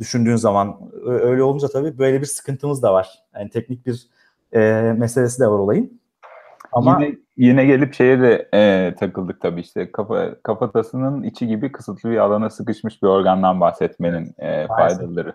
düşündüğün 0.00 0.36
zaman 0.36 0.90
öyle 1.04 1.42
olunca 1.42 1.68
tabii 1.68 1.98
böyle 1.98 2.20
bir 2.20 2.26
sıkıntımız 2.26 2.82
da 2.82 2.92
var. 2.92 3.24
Yani 3.34 3.50
teknik 3.50 3.86
bir 3.86 4.08
e, 4.52 4.60
meselesi 4.98 5.40
de 5.40 5.46
var 5.46 5.58
olayın. 5.58 6.00
Ama 6.72 7.00
yine, 7.00 7.16
yine 7.36 7.64
gelip 7.64 7.94
şeye 7.94 8.20
de 8.20 8.48
e, 8.54 8.94
takıldık 8.94 9.40
tabii 9.40 9.60
işte 9.60 9.92
kafa, 9.92 10.34
kafatasının 10.42 11.22
içi 11.22 11.46
gibi 11.46 11.72
kısıtlı 11.72 12.10
bir 12.10 12.16
alana 12.16 12.50
sıkışmış 12.50 13.02
bir 13.02 13.08
organdan 13.08 13.60
bahsetmenin 13.60 14.34
e, 14.38 14.66
faydaları. 14.66 15.34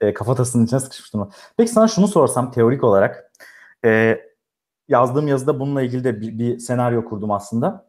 E, 0.00 0.14
kafatasının 0.14 0.64
içine 0.64 0.80
sıkışmış 0.80 1.12
durma. 1.14 1.28
Peki 1.56 1.70
sana 1.70 1.88
şunu 1.88 2.08
sorsam 2.08 2.50
teorik 2.50 2.84
olarak 2.84 3.30
e, 3.84 4.20
yazdığım 4.88 5.28
yazıda 5.28 5.60
bununla 5.60 5.82
ilgili 5.82 6.04
de 6.04 6.20
bir, 6.20 6.38
bir 6.38 6.58
senaryo 6.58 7.04
kurdum 7.04 7.30
aslında. 7.30 7.86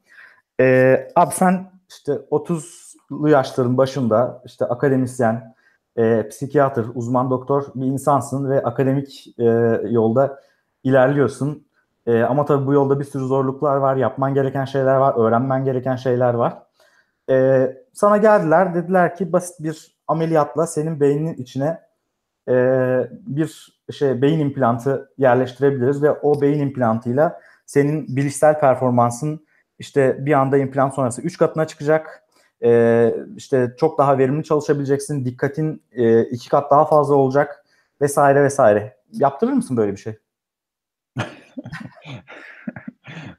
E, 0.60 0.98
abi 1.16 1.34
sen 1.34 1.72
işte 1.90 2.12
30'lu 2.12 3.30
yaşların 3.30 3.78
başında 3.78 4.42
işte 4.46 4.66
akademisyen, 4.66 5.56
e, 5.98 6.28
psikiyatr, 6.30 6.86
uzman 6.96 7.30
doktor 7.30 7.64
bir 7.76 7.86
insansın 7.86 8.50
ve 8.50 8.64
akademik 8.64 9.28
e, 9.38 9.44
yolda 9.90 10.40
ilerliyorsun. 10.84 11.66
E, 12.08 12.22
ama 12.22 12.46
tabii 12.46 12.68
bu 12.68 12.74
yolda 12.74 13.00
bir 13.00 13.06
sürü 13.06 13.24
zorluklar 13.24 13.78
var, 13.78 13.96
yapman 13.96 14.34
gereken 14.34 14.66
şeyler 14.66 14.96
var, 14.96 15.16
öğrenmen 15.18 15.66
gereken 15.66 15.96
şeyler 15.96 16.34
var. 16.34 16.58
E, 17.30 17.68
sana 17.94 18.18
geldiler, 18.18 18.76
dediler 18.76 19.16
ki 19.16 19.34
basit 19.34 19.56
bir 19.60 19.98
ameliyatla 20.08 20.68
senin 20.68 21.00
beyninin 21.00 21.34
içine 21.34 21.80
e, 22.50 22.54
bir 23.12 23.82
şey 23.92 24.22
beyin 24.22 24.40
implantı 24.40 25.10
yerleştirebiliriz 25.18 26.04
ve 26.04 26.12
o 26.12 26.42
beyin 26.42 26.60
implantıyla 26.60 27.40
senin 27.66 28.16
bilişsel 28.16 28.60
performansın 28.60 29.46
işte 29.80 30.26
bir 30.26 30.34
anda 30.34 30.58
implant 30.58 30.94
sonrası 30.94 31.22
3 31.22 31.38
katına 31.38 31.68
çıkacak. 31.68 32.24
E, 32.64 33.14
işte 33.36 33.76
çok 33.78 33.98
daha 33.98 34.18
verimli 34.18 34.44
çalışabileceksin. 34.44 35.26
Dikkatin 35.26 35.84
e, 35.92 36.24
iki 36.24 36.50
kat 36.50 36.72
daha 36.72 36.86
fazla 36.86 37.16
olacak 37.16 37.66
vesaire 38.02 38.44
vesaire. 38.44 38.98
Yaptırır 39.12 39.54
mısın 39.54 39.78
böyle 39.78 39.92
bir 39.92 39.98
şey? 39.98 40.18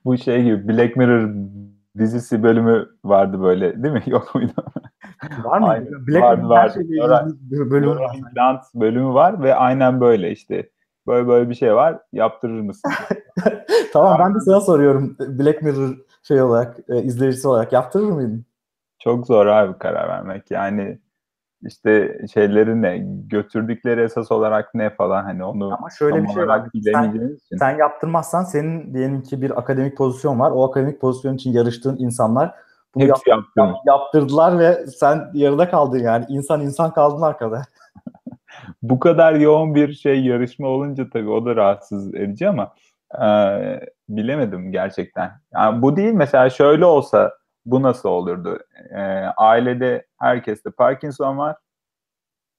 Bu 0.05 0.19
şey 0.19 0.43
gibi 0.45 0.69
Black 0.69 0.97
Mirror 0.97 1.31
dizisi 1.99 2.43
bölümü 2.43 2.89
vardı 3.05 3.43
böyle 3.43 3.83
değil 3.83 3.95
mi? 3.95 4.03
Yok 4.11 4.35
muydu? 4.35 4.53
Var 5.45 5.59
mı? 5.59 5.69
Aynen. 5.69 6.07
Black 6.07 6.09
Mirror 6.39 6.49
vardı. 6.49 6.55
her 6.55 6.69
şeyle 6.69 6.97
Nöral- 7.03 7.29
ilgili 7.29 7.51
bir 7.51 7.71
bölüm 7.71 7.91
var. 7.91 8.17
İmplant 8.17 8.65
bölümü 8.75 9.15
var 9.15 9.43
ve 9.43 9.55
aynen 9.55 10.01
böyle 10.01 10.31
işte. 10.31 10.71
Böyle 11.07 11.29
böyle 11.29 11.51
bir 11.51 11.55
şey 11.55 11.75
var. 11.75 11.99
Yaptırır 12.13 12.61
mısın? 12.61 12.91
Tamam 13.93 14.19
ben 14.21 14.35
de 14.35 14.41
sana 14.41 14.61
soruyorum 14.61 15.17
Black 15.19 15.63
Mirror 15.63 15.97
şey 16.23 16.43
olarak, 16.43 16.77
e, 16.89 17.03
izleyicisi 17.03 17.49
olarak 17.49 17.73
yaptırır 17.73 18.11
mıydın? 18.11 18.47
Çok 18.99 19.27
zor 19.27 19.47
abi 19.47 19.79
karar 19.79 20.09
vermek. 20.09 20.51
Yani 20.51 20.99
işte 21.63 22.19
şeyleri 22.35 22.83
ne, 22.83 22.99
götürdükleri 23.27 24.01
esas 24.01 24.33
olarak 24.33 24.75
ne 24.75 24.91
falan 24.91 25.25
hani 25.25 25.45
onu 25.45 25.65
Ama 25.75 25.91
şöyle 25.99 26.23
bir 26.23 26.29
şey 26.29 26.49
var. 26.49 26.63
Sen, 26.93 27.15
için. 27.15 27.57
sen 27.59 27.79
yaptırmazsan 27.79 28.45
senin 28.45 28.95
diyelim 28.95 29.23
ki 29.23 29.43
bir 29.43 29.59
akademik 29.59 29.97
pozisyon 29.97 30.41
var. 30.41 30.51
O 30.51 30.65
akademik 30.65 31.01
pozisyon 31.01 31.35
için 31.35 31.53
yarıştığın 31.53 31.97
insanlar 31.99 32.55
bunu 32.95 33.05
Hepsi 33.05 33.31
yap- 33.31 33.77
yaptırdılar 33.87 34.59
ve 34.59 34.87
sen 34.87 35.31
yarıda 35.35 35.71
kaldın 35.71 35.99
yani. 35.99 36.25
İnsan 36.29 36.61
insan 36.61 36.95
kaldın 36.95 37.23
arkada. 37.23 37.63
Bu 38.83 38.99
kadar 39.01 39.35
yoğun 39.35 39.75
bir 39.75 39.93
şey 39.93 40.25
yarışma 40.25 40.69
olunca 40.69 41.11
tabii 41.11 41.31
o 41.31 41.45
da 41.45 41.57
rahatsız 41.57 42.15
edici 42.15 42.49
ama 42.49 42.73
e, 43.23 43.27
bilemedim 44.09 44.73
gerçekten. 44.73 45.31
Yani 45.55 45.83
bu 45.83 45.97
değil 45.97 46.13
mesela 46.13 46.51
şöyle 46.51 46.85
olsa 46.85 47.33
bu 47.67 47.83
nasıl 47.83 48.09
olurdu? 48.09 48.59
E, 48.91 49.01
ailede 49.37 50.07
herkeste 50.19 50.71
Parkinson 50.71 51.39
var. 51.39 51.57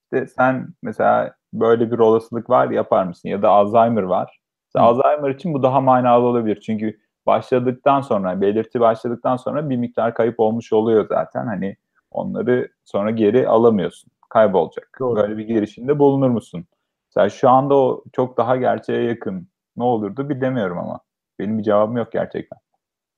İşte 0.04 0.26
sen 0.26 0.68
mesela 0.82 1.34
böyle 1.52 1.90
bir 1.90 1.98
olasılık 1.98 2.50
var 2.50 2.70
yapar 2.70 3.04
mısın? 3.04 3.28
Ya 3.28 3.42
da 3.42 3.50
Alzheimer 3.50 4.02
var. 4.02 4.40
Mesela 4.68 4.86
Alzheimer 4.86 5.30
için 5.30 5.54
bu 5.54 5.62
daha 5.62 5.80
manalı 5.80 6.24
olabilir. 6.26 6.60
Çünkü 6.60 6.98
başladıktan 7.26 8.00
sonra, 8.00 8.40
belirti 8.40 8.80
başladıktan 8.80 9.36
sonra 9.36 9.70
bir 9.70 9.76
miktar 9.76 10.14
kayıp 10.14 10.40
olmuş 10.40 10.72
oluyor 10.72 11.06
zaten. 11.08 11.46
Hani 11.46 11.76
onları 12.10 12.68
sonra 12.84 13.10
geri 13.10 13.48
alamıyorsun. 13.48 14.10
Kaybolacak. 14.28 14.88
Doğru. 15.00 15.16
Böyle 15.16 15.36
bir 15.38 15.46
girişimde 15.46 15.98
bulunur 15.98 16.30
musun? 16.30 16.66
Mesela 17.08 17.28
şu 17.28 17.50
anda 17.50 17.74
o 17.74 18.04
çok 18.12 18.36
daha 18.36 18.56
gerçeğe 18.56 19.02
yakın. 19.02 19.48
Ne 19.76 19.84
olurdu 19.84 20.28
bilemiyorum 20.28 20.78
ama. 20.78 21.00
Benim 21.38 21.58
bir 21.58 21.62
cevabım 21.62 21.96
yok 21.96 22.12
gerçekten. 22.12 22.58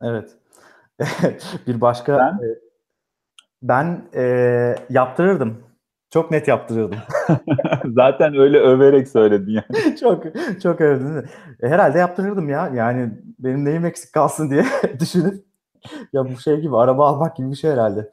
Evet. 0.03 0.37
bir 1.67 1.81
başka 1.81 2.19
Sen? 2.19 2.47
e, 2.49 2.59
ben 3.63 4.09
e, 4.15 4.75
yaptırırdım. 4.91 5.63
Çok 6.11 6.31
net 6.31 6.49
yaptırırdım. 6.49 6.99
Zaten 7.95 8.37
öyle 8.37 8.59
överek 8.59 9.09
söyledin 9.09 9.53
yani. 9.53 9.97
çok 9.97 10.25
çok 10.63 10.81
övdün? 10.81 11.17
E, 11.63 11.69
herhalde 11.69 11.99
yaptırırdım 11.99 12.49
ya. 12.49 12.71
Yani 12.75 13.11
benim 13.39 13.65
neyim 13.65 13.85
eksik 13.85 14.13
kalsın 14.13 14.51
diye 14.51 14.65
düşünüp 15.01 15.45
ya 16.13 16.25
bu 16.25 16.41
şey 16.41 16.61
gibi 16.61 16.77
araba 16.77 17.09
almak 17.09 17.37
gibi 17.37 17.51
bir 17.51 17.57
şey 17.57 17.71
herhalde. 17.71 18.13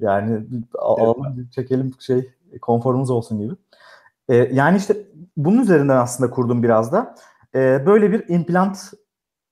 Yani 0.00 0.32
Evet. 0.32 0.64
alalım 0.78 1.36
bir 1.36 1.50
çekelim 1.50 1.92
şey 2.00 2.30
konforumuz 2.62 3.10
olsun 3.10 3.38
gibi. 3.40 3.54
E, 4.28 4.36
yani 4.36 4.76
işte 4.76 4.96
bunun 5.36 5.62
üzerinden 5.62 5.96
aslında 5.96 6.30
kurdum 6.30 6.62
biraz 6.62 6.92
da. 6.92 7.14
E, 7.54 7.86
böyle 7.86 8.12
bir 8.12 8.28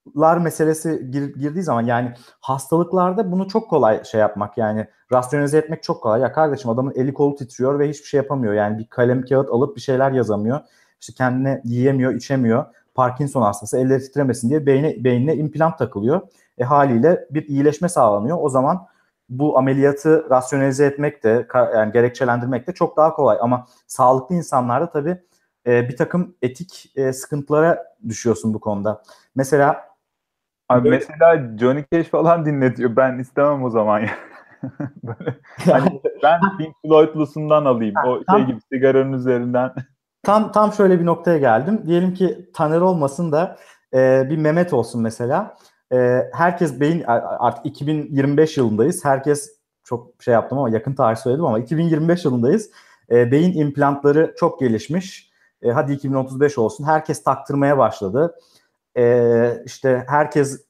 implantlar 0.07 0.39
meselesi 0.39 1.11
gir- 1.11 1.35
girdiği 1.35 1.63
zaman 1.63 1.83
yani 1.83 2.13
hastalıklarda 2.41 3.33
bunu 3.33 3.49
çok 3.49 3.71
kolay 3.71 4.05
şey 4.05 4.21
yapmak 4.21 4.59
yani 4.59 4.87
rasyonize 5.13 5.59
etmek 5.59 5.83
çok 5.83 6.03
kolay. 6.03 6.21
Ya 6.21 6.33
kardeşim 6.33 6.71
adamın 6.71 6.93
eli 6.97 7.15
kolu 7.15 7.35
titriyor 7.37 7.79
ve 7.79 7.89
hiçbir 7.89 8.07
şey 8.07 8.19
yapamıyor. 8.19 8.55
Yani 8.55 8.79
bir 8.79 8.87
kalem 8.87 9.23
kağıt 9.23 9.51
alıp 9.51 9.77
bir 9.77 9.81
şeyler 9.81 10.13
yazamıyor. 10.13 10.61
İşte 11.01 11.13
kendine 11.13 11.61
yiyemiyor, 11.65 12.15
içemiyor. 12.15 12.65
Parkinson 12.95 13.43
hastası 13.43 13.79
elleri 13.79 14.03
titremesin 14.03 14.49
diye 14.49 14.67
beyne, 14.67 15.05
beynine 15.05 15.37
implant 15.37 15.79
takılıyor. 15.79 16.21
E 16.59 16.65
haliyle 16.65 17.27
bir 17.31 17.49
iyileşme 17.49 17.89
sağlanıyor. 17.89 18.39
O 18.41 18.49
zaman 18.49 18.87
bu 19.29 19.59
ameliyatı 19.59 20.27
rasyonelize 20.31 20.87
etmek 20.87 21.25
de 21.25 21.47
yani 21.75 21.93
gerekçelendirmek 21.93 22.67
de 22.67 22.73
çok 22.73 22.97
daha 22.97 23.15
kolay. 23.15 23.39
Ama 23.41 23.67
sağlıklı 23.87 24.35
insanlarda 24.35 24.91
tabii 24.91 25.19
e, 25.67 25.89
bir 25.89 25.97
takım 25.97 26.35
etik 26.43 26.93
e, 26.97 27.13
sıkıntılara 27.13 27.85
düşüyorsun 28.09 28.55
bu 28.55 28.61
konuda. 28.61 29.03
Mesela 29.35 29.94
Abi 30.69 30.85
Böyle- 30.85 30.97
mesela 30.97 31.59
Johnny 31.59 31.85
Cash 31.93 32.09
falan 32.09 32.47
dinletiyor. 32.47 32.97
Ben 32.97 33.19
istemem 33.19 33.65
o 33.65 33.71
zaman 33.71 34.01
ya. 34.01 34.11
Böyle, 35.03 35.37
hani 35.73 36.01
ben 36.23 36.41
Pink 36.59 36.75
Floyd'lusundan 36.87 37.65
alayım. 37.65 37.95
O 38.07 38.15
şey 38.15 38.25
tam- 38.27 38.47
gibi 38.47 38.59
sigaranın 38.73 39.13
üzerinden. 39.13 39.73
Tam 40.23 40.53
tam 40.53 40.73
şöyle 40.73 41.01
bir 41.01 41.07
noktaya 41.07 41.39
geldim. 41.39 41.83
Diyelim 41.87 42.15
ki 42.15 42.51
Taner 42.55 42.81
olmasın 42.81 43.33
da 43.33 43.57
e, 43.95 44.31
bir 44.31 44.37
Mehmet 44.37 44.73
olsun 44.73 45.03
mesela. 45.03 45.57
E, 45.93 46.21
herkes 46.33 46.81
beyin 46.81 47.05
artık 47.39 47.67
2025 47.67 48.57
yılındayız. 48.57 49.05
Herkes 49.05 49.51
çok 49.85 50.23
şey 50.23 50.35
yaptım 50.35 50.59
ama 50.59 50.71
yakın 50.71 50.95
tarih 50.95 51.17
söyledim 51.17 51.45
ama 51.45 51.59
2025 51.59 52.25
yılındayız. 52.25 52.71
E, 53.11 53.33
beyin 53.33 53.59
implantları 53.59 54.35
çok 54.39 54.61
gelişmiş. 54.61 55.31
E, 55.63 55.71
hadi 55.71 55.93
2035 55.93 56.59
olsun. 56.59 56.85
Herkes 56.85 57.23
taktırmaya 57.23 57.79
başladı. 57.79 58.35
E, 58.97 59.63
işte 59.67 60.05
herkes 60.09 60.67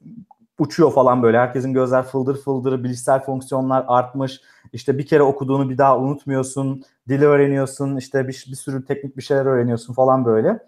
uçuyor 0.58 0.92
falan 0.92 1.22
böyle. 1.22 1.38
Herkesin 1.38 1.72
gözler 1.72 2.02
fıldır 2.02 2.36
fıldır, 2.36 2.84
bilişsel 2.84 3.20
fonksiyonlar 3.24 3.84
artmış. 3.88 4.40
İşte 4.72 4.98
bir 4.98 5.06
kere 5.06 5.22
okuduğunu 5.22 5.70
bir 5.70 5.78
daha 5.78 5.98
unutmuyorsun 5.98 6.82
dili 7.08 7.26
öğreniyorsun, 7.26 7.96
işte 7.96 8.28
bir, 8.28 8.46
bir 8.50 8.56
sürü 8.56 8.84
teknik 8.84 9.16
bir 9.16 9.22
şeyler 9.22 9.46
öğreniyorsun 9.46 9.94
falan 9.94 10.24
böyle. 10.24 10.58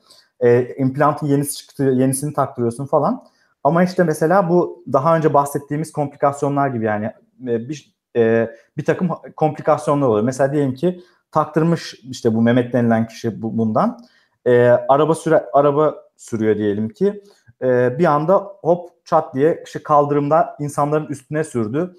E, 0.40 0.74
implantın 0.76 1.26
yenisi 1.26 1.56
çıktı, 1.56 1.82
yenisini 1.82 2.32
taktırıyorsun 2.32 2.86
falan. 2.86 3.24
Ama 3.64 3.82
işte 3.82 4.04
mesela 4.04 4.48
bu 4.48 4.84
daha 4.92 5.16
önce 5.16 5.34
bahsettiğimiz 5.34 5.92
komplikasyonlar 5.92 6.68
gibi 6.68 6.84
yani 6.84 7.06
e, 7.42 7.68
bir 7.68 7.94
e, 8.16 8.50
bir 8.76 8.84
takım 8.84 9.08
komplikasyonlar 9.36 10.06
oluyor. 10.06 10.24
Mesela 10.24 10.52
diyelim 10.52 10.74
ki 10.74 11.00
taktırmış 11.30 11.94
işte 12.10 12.34
bu 12.34 12.42
Mehmet 12.42 12.72
denilen 12.72 13.06
kişi 13.06 13.42
bu, 13.42 13.58
bundan. 13.58 13.98
E, 14.46 14.68
araba 14.88 15.14
süre 15.14 15.44
araba 15.52 15.94
sürüyor 16.16 16.56
diyelim 16.56 16.88
ki. 16.88 17.22
E, 17.62 17.98
bir 17.98 18.04
anda 18.04 18.36
hop 18.62 18.90
çat 19.04 19.34
diye 19.34 19.62
işte 19.66 19.82
kaldırımda 19.82 20.56
insanların 20.60 21.06
üstüne 21.06 21.44
sürdü. 21.44 21.96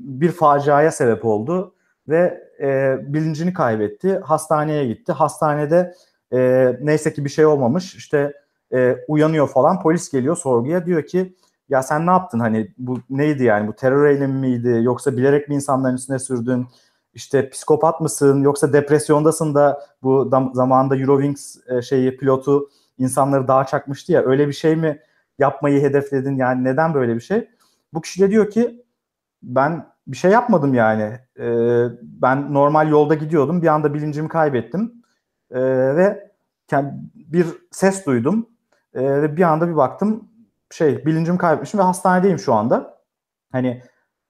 Bir 0.00 0.32
faciaya 0.32 0.90
sebep 0.90 1.24
oldu 1.24 1.74
ve 2.08 2.48
e, 2.60 2.98
bilincini 3.14 3.52
kaybetti. 3.52 4.18
Hastaneye 4.18 4.86
gitti. 4.86 5.12
Hastanede 5.12 5.94
e, 6.32 6.68
neyse 6.80 7.12
ki 7.12 7.24
bir 7.24 7.30
şey 7.30 7.46
olmamış. 7.46 7.94
İşte 7.94 8.32
e, 8.74 8.96
uyanıyor 9.08 9.48
falan. 9.48 9.82
Polis 9.82 10.10
geliyor 10.12 10.36
sorguya. 10.36 10.86
Diyor 10.86 11.02
ki 11.02 11.34
ya 11.68 11.82
sen 11.82 12.06
ne 12.06 12.10
yaptın 12.10 12.38
hani 12.40 12.72
bu 12.78 12.98
neydi 13.10 13.44
yani 13.44 13.68
bu 13.68 13.72
terör 13.72 14.06
eylemi 14.06 14.38
miydi 14.38 14.80
yoksa 14.82 15.16
bilerek 15.16 15.48
mi 15.48 15.54
insanların 15.54 15.94
üstüne 15.94 16.18
sürdün 16.18 16.66
işte 17.14 17.50
psikopat 17.50 18.00
mısın 18.00 18.42
yoksa 18.42 18.72
depresyondasın 18.72 19.54
da 19.54 19.82
bu 20.02 20.28
dam- 20.32 20.54
zamanında 20.54 20.96
Eurowings 20.96 21.56
e, 21.68 21.82
şeyi 21.82 22.16
pilotu 22.16 22.70
insanları 22.98 23.48
dağa 23.48 23.66
çakmıştı 23.66 24.12
ya 24.12 24.22
öyle 24.22 24.48
bir 24.48 24.52
şey 24.52 24.76
mi 24.76 25.00
yapmayı 25.38 25.82
hedefledin 25.82 26.36
yani 26.36 26.64
neden 26.64 26.94
böyle 26.94 27.14
bir 27.14 27.20
şey? 27.20 27.48
Bu 27.94 28.00
kişi 28.00 28.20
de 28.20 28.30
diyor 28.30 28.50
ki 28.50 28.84
ben 29.42 29.86
bir 30.06 30.16
şey 30.16 30.30
yapmadım 30.30 30.74
yani. 30.74 31.18
Ee, 31.38 31.84
ben 32.02 32.54
normal 32.54 32.88
yolda 32.88 33.14
gidiyordum. 33.14 33.62
Bir 33.62 33.66
anda 33.66 33.94
bilincimi 33.94 34.28
kaybettim. 34.28 35.02
Ee, 35.50 35.60
ve 35.96 36.30
bir 37.14 37.46
ses 37.70 38.06
duydum. 38.06 38.48
Ee, 38.94 39.22
ve 39.22 39.36
bir 39.36 39.42
anda 39.42 39.68
bir 39.68 39.76
baktım 39.76 40.28
şey 40.70 41.06
bilincimi 41.06 41.38
kaybetmişim 41.38 41.80
ve 41.80 41.84
hastanedeyim 41.84 42.38
şu 42.38 42.54
anda. 42.54 42.98
Hani 43.52 43.82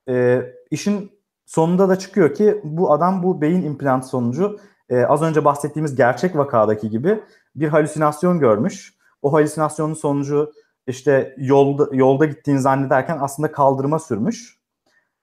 e, 0.09 0.43
işin 0.71 1.13
sonunda 1.47 1.89
da 1.89 1.99
çıkıyor 1.99 2.35
ki 2.35 2.61
bu 2.65 2.93
adam 2.93 3.23
bu 3.23 3.41
beyin 3.41 3.63
implantı 3.63 4.09
sonucu 4.09 4.59
e, 4.89 5.05
az 5.05 5.23
önce 5.23 5.45
bahsettiğimiz 5.45 5.95
gerçek 5.95 6.37
vakadaki 6.37 6.91
gibi 6.91 7.21
bir 7.57 7.69
halüsinasyon 7.69 8.39
görmüş. 8.39 8.95
O 9.23 9.33
halüsinasyonun 9.33 9.95
sonucu 9.95 10.53
işte 10.87 11.35
yolda 11.39 11.89
yolda 11.93 12.25
gittiğini 12.25 12.61
zannederken 12.61 13.19
aslında 13.21 13.53
kaldırıma 13.53 13.99
sürmüş. 13.99 14.59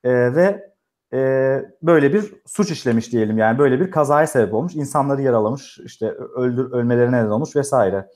E, 0.03 0.36
ve 0.36 0.76
e, 1.13 1.19
böyle 1.84 2.13
bir 2.13 2.34
suç 2.45 2.71
işlemiş 2.71 3.11
diyelim 3.11 3.38
yani 3.38 3.57
böyle 3.57 3.80
bir 3.80 3.91
kazaya 3.91 4.28
sebep 4.28 4.53
olmuş. 4.53 4.76
İnsanları 4.76 5.21
yaralamış, 5.21 5.80
işte 5.86 6.11
öldür 6.11 6.71
ölmelerine 6.71 7.17
neden 7.17 7.30
olmuş 7.30 7.55
vesaire. 7.55 8.09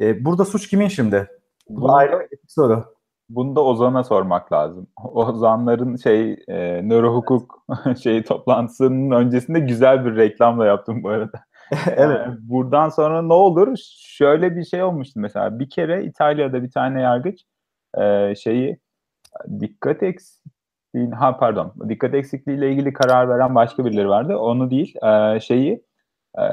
E, 0.00 0.24
burada 0.24 0.44
suç 0.44 0.68
kimin 0.68 0.88
şimdi? 0.88 1.28
Bu 1.68 1.80
Bu- 1.80 1.92
ayrı 1.94 2.28
bir 2.32 2.38
soru. 2.48 2.84
Bunu 3.28 3.56
da 3.56 3.64
Ozan'a 3.64 4.04
sormak 4.04 4.52
lazım. 4.52 4.86
Ozanların 5.04 5.96
şey 5.96 6.32
e, 6.48 6.88
nörohukuk 6.88 7.64
şeyi 8.02 8.22
toplantısının 8.22 9.10
öncesinde 9.10 9.60
güzel 9.60 10.04
bir 10.04 10.16
reklam 10.16 10.58
da 10.58 10.66
yaptım 10.66 11.02
bu 11.02 11.08
arada. 11.08 11.44
evet. 11.96 12.20
Yani 12.26 12.36
buradan 12.40 12.88
sonra 12.88 13.22
ne 13.22 13.32
olur? 13.32 13.76
Şöyle 13.98 14.56
bir 14.56 14.64
şey 14.64 14.82
olmuştu 14.82 15.20
mesela. 15.20 15.58
Bir 15.58 15.70
kere 15.70 16.04
İtalya'da 16.04 16.62
bir 16.62 16.70
tane 16.70 17.00
yargıç 17.00 17.44
e, 17.98 18.34
şeyi 18.34 18.78
dikkat 19.60 20.02
eksikliği 20.02 21.10
ha 21.18 21.36
pardon 21.38 21.74
dikkat 21.88 22.14
eksikliğiyle 22.14 22.72
ilgili 22.72 22.92
karar 22.92 23.28
veren 23.28 23.54
başka 23.54 23.84
birileri 23.84 24.08
vardı. 24.08 24.36
Onu 24.36 24.70
değil 24.70 24.94
e, 25.02 25.40
şeyi 25.40 25.84
e, 26.38 26.44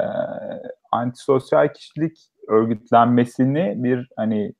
antisosyal 0.92 1.68
kişilik 1.72 2.18
örgütlenmesini 2.48 3.74
bir 3.76 4.08
hani 4.16 4.52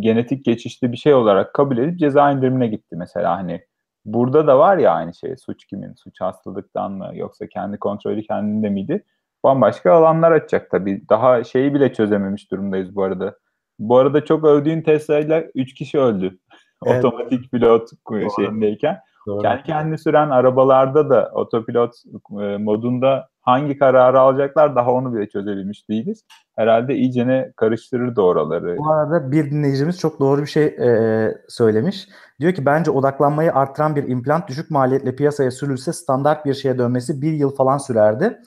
genetik 0.00 0.44
geçişli 0.44 0.92
bir 0.92 0.96
şey 0.96 1.14
olarak 1.14 1.54
kabul 1.54 1.78
edip 1.78 1.98
ceza 1.98 2.30
indirimine 2.30 2.66
gitti 2.66 2.96
mesela 2.96 3.36
hani 3.36 3.60
burada 4.04 4.46
da 4.46 4.58
var 4.58 4.76
ya 4.78 4.92
aynı 4.92 5.14
şey 5.14 5.36
suç 5.36 5.64
kimin 5.64 5.94
suç 5.94 6.20
hastalıktan 6.20 6.92
mı 6.92 7.10
yoksa 7.14 7.46
kendi 7.46 7.78
kontrolü 7.78 8.22
kendinde 8.22 8.68
miydi 8.68 9.04
bambaşka 9.44 9.92
alanlar 9.92 10.32
açacak 10.32 10.70
tabii 10.70 11.02
daha 11.10 11.44
şeyi 11.44 11.74
bile 11.74 11.92
çözememiş 11.92 12.50
durumdayız 12.50 12.96
bu 12.96 13.02
arada 13.02 13.36
bu 13.78 13.98
arada 13.98 14.24
çok 14.24 14.44
övdüğün 14.44 14.82
Tesla 14.82 15.18
ile 15.18 15.50
3 15.54 15.74
kişi 15.74 15.98
öldü 15.98 16.38
Evet. 16.86 17.04
otomatik 17.04 17.50
pilot 17.50 17.88
şeyindeyken 18.36 18.98
Doğru. 19.26 19.42
kendi 19.42 19.62
kendini 19.62 19.98
süren 19.98 20.30
arabalarda 20.30 21.10
da 21.10 21.30
otopilot 21.34 21.94
e, 22.40 22.56
modunda 22.56 23.28
hangi 23.40 23.78
kararı 23.78 24.20
alacaklar 24.20 24.76
daha 24.76 24.92
onu 24.92 25.14
bile 25.14 25.28
çözebilmiş 25.28 25.88
değiliz. 25.88 26.24
Herhalde 26.56 26.94
iyicene 26.94 27.52
karıştırır 27.56 28.16
da 28.16 28.22
oraları. 28.22 28.76
Bu 28.78 28.90
arada 28.92 29.32
bir 29.32 29.50
dinleyicimiz 29.50 29.98
çok 29.98 30.20
doğru 30.20 30.42
bir 30.42 30.46
şey 30.46 30.64
e, 30.64 31.28
söylemiş. 31.48 32.08
Diyor 32.40 32.52
ki 32.52 32.66
bence 32.66 32.90
odaklanmayı 32.90 33.52
arttıran 33.52 33.96
bir 33.96 34.08
implant 34.08 34.48
düşük 34.48 34.70
maliyetle 34.70 35.16
piyasaya 35.16 35.50
sürülse 35.50 35.92
standart 35.92 36.46
bir 36.46 36.54
şeye 36.54 36.78
dönmesi 36.78 37.22
bir 37.22 37.32
yıl 37.32 37.54
falan 37.56 37.78
sürerdi. 37.78 38.38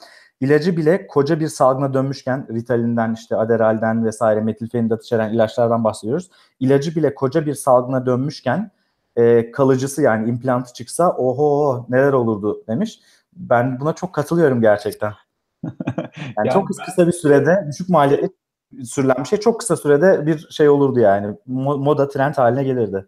İlacı 0.42 0.78
bile 0.78 1.08
koca 1.08 1.40
bir 1.40 1.48
salgına 1.48 1.94
dönmüşken 1.94 2.48
Ritalin'den 2.54 3.14
işte 3.14 3.36
Adderall'den 3.36 4.06
vesaire 4.06 4.42
metilfenidat 4.42 5.04
içeren 5.04 5.34
ilaçlardan 5.34 5.84
bahsediyoruz. 5.84 6.30
İlacı 6.60 6.96
bile 6.96 7.16
koca 7.16 7.46
bir 7.46 7.54
salgına 7.54 8.06
dönmüşken 8.06 8.72
e, 9.16 9.52
kalıcısı 9.52 10.02
yani 10.02 10.30
implantı 10.30 10.74
çıksa 10.74 11.12
oho 11.12 11.86
neler 11.90 12.14
olurdu 12.14 12.64
demiş. 12.68 13.00
Ben 13.34 13.80
buna 13.80 13.94
çok 13.94 14.14
katılıyorum 14.14 14.62
gerçekten. 14.62 15.14
Yani 16.18 16.34
Yani 16.38 16.50
çok 16.54 16.68
kısa 16.68 17.08
bir 17.08 17.12
sürede 17.12 17.66
düşük 17.72 17.90
maliyetli 17.90 18.30
sürülen 18.86 19.16
bir 19.20 19.26
şey 19.26 19.40
çok 19.40 19.60
kısa 19.60 19.76
sürede 19.78 20.26
bir 20.26 20.48
şey 20.52 20.70
olurdu 20.70 21.00
yani. 21.00 21.28
Mo- 21.50 21.84
Moda 21.84 22.08
trend 22.08 22.34
haline 22.36 22.64
gelirdi. 22.64 23.08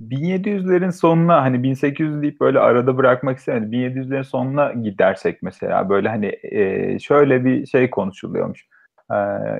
1700'lerin 0.00 0.92
sonuna 0.92 1.42
hani 1.42 1.62
1800 1.62 2.22
deyip 2.22 2.40
böyle 2.40 2.58
arada 2.58 2.96
bırakmak 2.96 3.38
istemedim. 3.38 3.72
1700'lerin 3.72 4.24
sonuna 4.24 4.72
gidersek 4.72 5.42
mesela 5.42 5.88
böyle 5.88 6.08
hani 6.08 6.32
e, 6.42 6.98
şöyle 6.98 7.44
bir 7.44 7.66
şey 7.66 7.90
konuşuluyormuş. 7.90 8.66
E, 9.10 9.16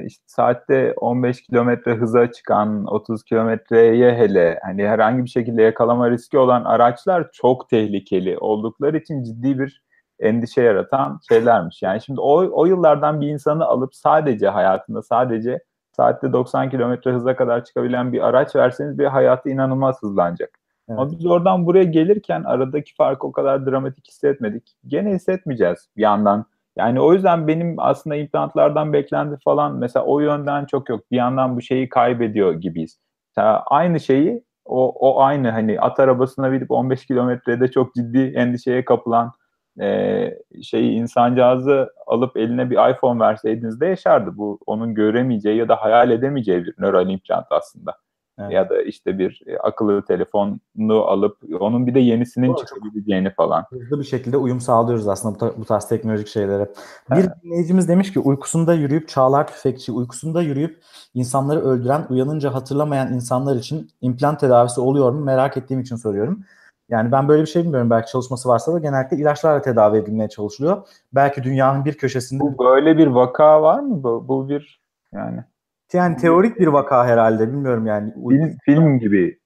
işte 0.06 0.24
saatte 0.26 0.92
15 0.96 1.42
kilometre 1.42 1.94
hıza 1.94 2.32
çıkan 2.32 2.84
30 2.86 3.24
kilometreye 3.24 4.14
hele 4.14 4.60
hani 4.62 4.88
herhangi 4.88 5.24
bir 5.24 5.30
şekilde 5.30 5.62
yakalama 5.62 6.10
riski 6.10 6.38
olan 6.38 6.64
araçlar 6.64 7.30
çok 7.32 7.68
tehlikeli 7.68 8.38
oldukları 8.38 8.96
için 8.96 9.22
ciddi 9.22 9.58
bir 9.58 9.82
endişe 10.20 10.62
yaratan 10.62 11.20
şeylermiş. 11.28 11.82
Yani 11.82 12.00
şimdi 12.00 12.20
o, 12.20 12.60
o 12.60 12.66
yıllardan 12.66 13.20
bir 13.20 13.28
insanı 13.28 13.64
alıp 13.64 13.94
sadece 13.94 14.48
hayatında 14.48 15.02
sadece 15.02 15.60
saatte 15.96 16.32
90 16.32 16.70
kilometre 16.70 17.12
hıza 17.12 17.36
kadar 17.36 17.64
çıkabilen 17.64 18.12
bir 18.12 18.26
araç 18.26 18.56
verseniz 18.56 18.98
bir 18.98 19.04
hayatı 19.04 19.50
inanılmaz 19.50 20.02
hızlanacak. 20.02 20.50
Evet. 20.88 20.98
Ama 20.98 21.10
biz 21.10 21.26
oradan 21.26 21.66
buraya 21.66 21.84
gelirken 21.84 22.42
aradaki 22.44 22.94
farkı 22.94 23.26
o 23.26 23.32
kadar 23.32 23.66
dramatik 23.66 24.08
hissetmedik. 24.08 24.76
Gene 24.86 25.14
hissetmeyeceğiz 25.14 25.88
bir 25.96 26.02
yandan. 26.02 26.44
Yani 26.76 27.00
o 27.00 27.12
yüzden 27.12 27.48
benim 27.48 27.74
aslında 27.78 28.16
implantlardan 28.16 28.92
beklendi 28.92 29.36
falan 29.44 29.76
mesela 29.76 30.06
o 30.06 30.20
yönden 30.20 30.64
çok 30.64 30.88
yok. 30.88 31.10
Bir 31.10 31.16
yandan 31.16 31.56
bu 31.56 31.62
şeyi 31.62 31.88
kaybediyor 31.88 32.52
gibiyiz. 32.52 32.98
Mesela 33.36 33.62
aynı 33.62 34.00
şeyi 34.00 34.44
o, 34.64 34.88
o 34.88 35.20
aynı 35.22 35.50
hani 35.50 35.80
at 35.80 36.00
arabasına 36.00 36.52
binip 36.52 36.70
15 36.70 37.06
kilometrede 37.06 37.70
çok 37.70 37.94
ciddi 37.94 38.32
endişeye 38.36 38.84
kapılan 38.84 39.32
e, 39.80 40.38
şeyi 40.62 40.92
insancağızı 40.92 41.90
alıp 42.06 42.36
eline 42.36 42.70
bir 42.70 42.90
iPhone 42.90 43.20
verseydiniz 43.20 43.80
de 43.80 43.86
yaşardı. 43.86 44.36
Bu 44.36 44.58
onun 44.66 44.94
göremeyeceği 44.94 45.56
ya 45.56 45.68
da 45.68 45.76
hayal 45.76 46.10
edemeyeceği 46.10 46.64
bir 46.64 46.74
nöral 46.78 47.10
implant 47.10 47.46
aslında. 47.50 47.94
Evet. 48.38 48.52
Ya 48.52 48.70
da 48.70 48.82
işte 48.82 49.18
bir 49.18 49.42
e, 49.46 49.58
akıllı 49.58 50.04
telefonunu 50.04 51.04
alıp 51.04 51.38
onun 51.60 51.86
bir 51.86 51.94
de 51.94 52.00
yenisinin 52.00 52.48
Doğru. 52.48 52.56
çıkabileceğini 52.56 53.30
falan. 53.30 53.64
Hızlı 53.70 53.98
bir 53.98 54.04
şekilde 54.04 54.36
uyum 54.36 54.60
sağlıyoruz 54.60 55.08
aslında 55.08 55.40
bu, 55.40 55.54
bu 55.60 55.64
tarz 55.64 55.88
teknolojik 55.88 56.28
şeylere. 56.28 56.68
Bir 57.10 57.16
Evet. 57.16 57.30
dinleyicimiz 57.42 57.88
demiş 57.88 58.12
ki 58.12 58.20
uykusunda 58.20 58.74
yürüyüp 58.74 59.08
çağlar 59.08 59.46
tüfekçi, 59.46 59.92
uykusunda 59.92 60.42
yürüyüp 60.42 60.82
insanları 61.14 61.60
öldüren, 61.60 62.06
uyanınca 62.10 62.54
hatırlamayan 62.54 63.12
insanlar 63.12 63.56
için 63.56 63.90
implant 64.00 64.40
tedavisi 64.40 64.80
oluyor 64.80 65.12
mu 65.12 65.20
merak 65.20 65.56
ettiğim 65.56 65.80
için 65.80 65.96
soruyorum. 65.96 66.44
Yani 66.88 67.12
ben 67.12 67.28
böyle 67.28 67.42
bir 67.42 67.46
şey 67.46 67.64
bilmiyorum. 67.64 67.90
Belki 67.90 68.10
çalışması 68.10 68.48
varsa 68.48 68.74
da 68.74 68.78
genellikle 68.78 69.16
ilaçlarla 69.16 69.62
tedavi 69.62 69.98
edilmeye 69.98 70.28
çalışılıyor. 70.28 70.88
Belki 71.12 71.42
dünyanın 71.42 71.84
bir 71.84 71.94
köşesinde 71.98 72.42
Bu 72.42 72.64
böyle 72.64 72.98
bir 72.98 73.06
vaka 73.06 73.62
var 73.62 73.80
mı? 73.80 74.02
Bu, 74.02 74.28
bu 74.28 74.48
bir 74.48 74.80
yani 75.12 75.44
yani 75.92 76.16
teorik 76.16 76.60
bir 76.60 76.66
vaka 76.66 77.06
herhalde 77.06 77.48
bilmiyorum 77.48 77.86
yani. 77.86 78.12
Film, 78.12 78.56
film 78.64 78.98
gibi. 78.98 79.38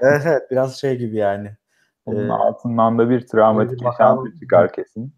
Evet 0.00 0.22
evet 0.26 0.42
biraz 0.50 0.76
şey 0.76 0.98
gibi 0.98 1.16
yani. 1.16 1.50
Bunun 2.06 2.28
Ee, 2.28 2.32
altından 2.32 2.98
da 2.98 3.10
bir 3.10 3.26
travmatik 3.26 3.80
bir 3.80 3.84
yaşantı 3.84 4.38
çıkar 4.40 4.72
kesin. 4.72 5.14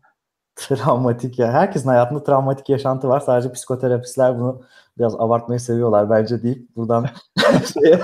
Travmatik 0.56 1.38
ya. 1.38 1.52
Herkesin 1.52 1.88
hayatında 1.88 2.22
travmatik 2.22 2.68
yaşantı 2.68 3.08
var. 3.08 3.20
Sadece 3.20 3.52
psikoterapistler 3.52 4.38
bunu 4.38 4.62
biraz 4.98 5.14
abartmayı 5.20 5.60
seviyorlar 5.60 6.10
bence 6.10 6.42
deyip 6.42 6.76
buradan 6.76 7.06
şeye, 7.82 8.00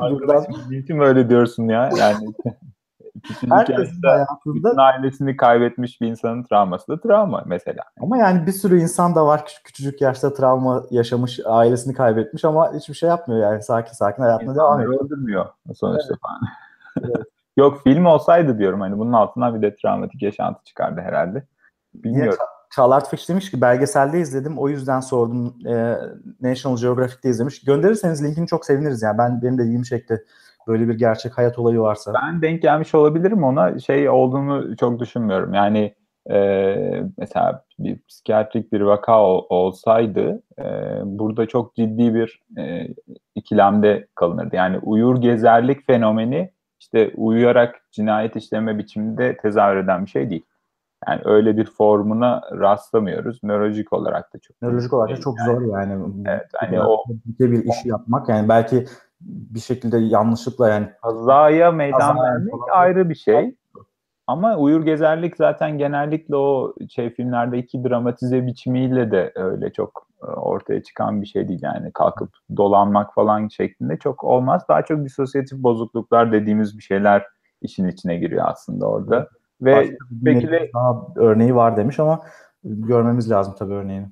buradan 0.00 0.44
niçin 0.70 0.98
böyle 0.98 1.28
diyorsun 1.28 1.68
ya? 1.68 1.90
Yani 1.98 2.34
herkesin 3.50 3.96
bütün 3.96 4.08
hayatında 4.08 4.82
ailesini 4.82 5.36
kaybetmiş 5.36 6.00
bir 6.00 6.06
insanın 6.06 6.42
travması 6.42 6.88
da 6.88 7.00
travma 7.00 7.42
mesela. 7.46 7.82
ama 8.00 8.18
yani 8.18 8.46
bir 8.46 8.52
sürü 8.52 8.80
insan 8.80 9.14
da 9.14 9.26
var 9.26 9.46
küçük, 9.46 9.64
küçücük 9.64 10.00
yaşta 10.00 10.34
travma 10.34 10.82
yaşamış, 10.90 11.40
ailesini 11.44 11.94
kaybetmiş 11.94 12.44
ama 12.44 12.74
hiçbir 12.74 12.94
şey 12.94 13.08
yapmıyor 13.08 13.40
yani 13.40 13.62
sakin 13.62 13.92
sakin 13.92 14.22
hayatına 14.22 14.54
devam 14.54 14.80
ediyor. 14.80 15.04
öldürmüyor 15.04 15.46
sonuçta 15.74 16.14
falan. 16.22 16.40
Yok 17.56 17.82
film 17.84 18.06
olsaydı 18.06 18.58
diyorum 18.58 18.80
hani 18.80 18.98
bunun 18.98 19.12
altından 19.12 19.54
bir 19.54 19.62
de 19.62 19.76
travmatik 19.76 20.22
yaşantı 20.22 20.64
çıkardı 20.64 21.00
herhalde. 21.00 21.46
Bilmiyorum. 21.94 22.38
Ça- 22.40 22.59
Çağlar 22.70 23.04
Tüfekçi 23.04 23.28
demiş 23.28 23.50
ki 23.50 23.60
belgeselde 23.60 24.20
izledim 24.20 24.58
o 24.58 24.68
yüzden 24.68 25.00
sordum. 25.00 25.54
Ee, 25.66 25.96
National 26.40 26.76
Geographic'te 26.76 27.28
izlemiş. 27.28 27.64
Gönderirseniz 27.64 28.24
linkini 28.24 28.46
çok 28.46 28.66
seviniriz 28.66 29.02
yani. 29.02 29.18
Ben 29.18 29.42
benim 29.42 29.58
de 29.58 29.64
ilgimi 29.64 29.84
çekti. 29.84 30.24
Böyle 30.68 30.88
bir 30.88 30.94
gerçek 30.94 31.38
hayat 31.38 31.58
olayı 31.58 31.80
varsa. 31.80 32.14
Ben 32.14 32.42
denk 32.42 32.62
gelmiş 32.62 32.94
olabilirim 32.94 33.44
ona 33.44 33.78
şey 33.78 34.08
olduğunu 34.08 34.76
çok 34.76 35.00
düşünmüyorum. 35.00 35.54
Yani 35.54 35.94
e, 36.30 36.76
mesela 37.18 37.64
bir 37.78 37.98
psikiyatrik 38.08 38.72
bir 38.72 38.80
vaka 38.80 39.22
ol, 39.22 39.46
olsaydı 39.48 40.42
e, 40.58 40.64
burada 41.04 41.46
çok 41.46 41.74
ciddi 41.74 42.14
bir 42.14 42.42
e, 42.58 42.88
ikilemde 43.34 44.06
kalınırdı. 44.14 44.56
Yani 44.56 44.78
uyur 44.78 45.20
gezerlik 45.20 45.86
fenomeni 45.86 46.50
işte 46.80 47.12
uyuyarak 47.16 47.82
cinayet 47.92 48.36
işleme 48.36 48.78
biçiminde 48.78 49.36
tezahür 49.36 49.76
eden 49.76 50.04
bir 50.04 50.10
şey 50.10 50.30
değil. 50.30 50.42
Yani 51.08 51.20
öyle 51.24 51.56
bir 51.56 51.64
formuna 51.64 52.42
rastlamıyoruz. 52.52 53.40
Nörolojik 53.42 53.92
olarak 53.92 54.34
da 54.34 54.38
çok. 54.38 54.62
Nörolojik 54.62 54.92
olarak 54.92 55.16
da 55.16 55.20
çok 55.20 55.38
yani, 55.38 55.46
zor 55.46 55.78
yani. 55.78 56.04
Evet, 56.26 56.46
hani 56.54 56.80
o 56.80 57.04
bir 57.40 57.64
işi 57.64 57.88
yapmak 57.88 58.28
yani 58.28 58.48
belki 58.48 58.86
bir 59.20 59.60
şekilde 59.60 59.98
yanlışlıkla 59.98 60.68
yani 60.68 60.88
kazaya 61.02 61.72
meydan 61.72 61.98
Kazaya 61.98 62.24
vermek 62.24 62.52
falan. 62.52 62.80
ayrı 62.80 63.08
bir 63.08 63.14
şey. 63.14 63.56
Ama 64.26 64.56
uyur 64.56 64.82
gezerlik 64.84 65.36
zaten 65.36 65.78
genellikle 65.78 66.36
o 66.36 66.74
şey 66.90 67.14
filmlerdeki 67.14 67.84
dramatize 67.84 68.46
biçimiyle 68.46 69.10
de 69.10 69.32
öyle 69.34 69.72
çok 69.72 70.06
e, 70.22 70.26
ortaya 70.26 70.82
çıkan 70.82 71.22
bir 71.22 71.26
şey 71.26 71.48
değil 71.48 71.60
yani 71.62 71.92
kalkıp 71.92 72.30
dolanmak 72.56 73.14
falan 73.14 73.48
şeklinde 73.48 73.96
çok 73.96 74.24
olmaz. 74.24 74.62
Daha 74.68 74.82
çok 74.82 75.04
disosyatif 75.04 75.58
bozukluklar 75.58 76.32
dediğimiz 76.32 76.78
bir 76.78 76.82
şeyler 76.82 77.26
işin 77.62 77.88
içine 77.88 78.16
giriyor 78.16 78.44
aslında 78.48 78.86
orada. 78.86 79.28
Ve 79.62 79.76
başka 79.76 79.96
speküle 80.20 80.70
daha 80.74 81.06
örneği 81.16 81.54
var 81.54 81.76
demiş 81.76 82.00
ama 82.00 82.20
görmemiz 82.64 83.30
lazım 83.30 83.54
tabii 83.58 83.74
örneğini. 83.74 84.06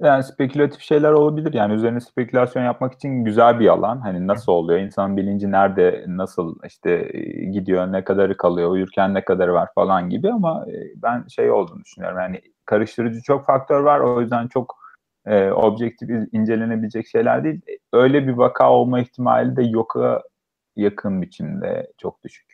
yani 0.00 0.24
spekülatif 0.24 0.80
şeyler 0.80 1.12
olabilir. 1.12 1.52
Yani 1.52 1.74
üzerine 1.74 2.00
spekülasyon 2.00 2.62
yapmak 2.62 2.94
için 2.94 3.24
güzel 3.24 3.60
bir 3.60 3.68
alan. 3.68 4.00
Hani 4.00 4.26
nasıl 4.26 4.52
oluyor? 4.52 4.78
İnsanın 4.80 5.16
bilinci 5.16 5.50
nerede, 5.50 6.04
nasıl 6.08 6.58
işte 6.66 7.10
e, 7.12 7.44
gidiyor, 7.44 7.92
ne 7.92 8.04
kadarı 8.04 8.36
kalıyor, 8.36 8.70
uyurken 8.70 9.14
ne 9.14 9.24
kadarı 9.24 9.54
var 9.54 9.68
falan 9.74 10.10
gibi 10.10 10.32
ama 10.32 10.64
e, 10.68 10.74
ben 10.96 11.26
şey 11.28 11.50
olduğunu 11.50 11.84
düşünüyorum. 11.84 12.18
Yani 12.18 12.40
karıştırıcı 12.66 13.22
çok 13.22 13.46
faktör 13.46 13.80
var. 13.80 14.00
O 14.00 14.20
yüzden 14.20 14.48
çok 14.48 14.76
e, 15.26 15.50
objektif 15.50 16.10
incelenebilecek 16.32 17.06
şeyler 17.06 17.44
değil. 17.44 17.60
Öyle 17.92 18.26
bir 18.26 18.32
vaka 18.32 18.70
olma 18.72 19.00
ihtimali 19.00 19.56
de 19.56 19.62
yoka 19.62 20.22
yakın 20.76 21.22
biçimde 21.22 21.92
çok 21.98 22.24
düşük. 22.24 22.45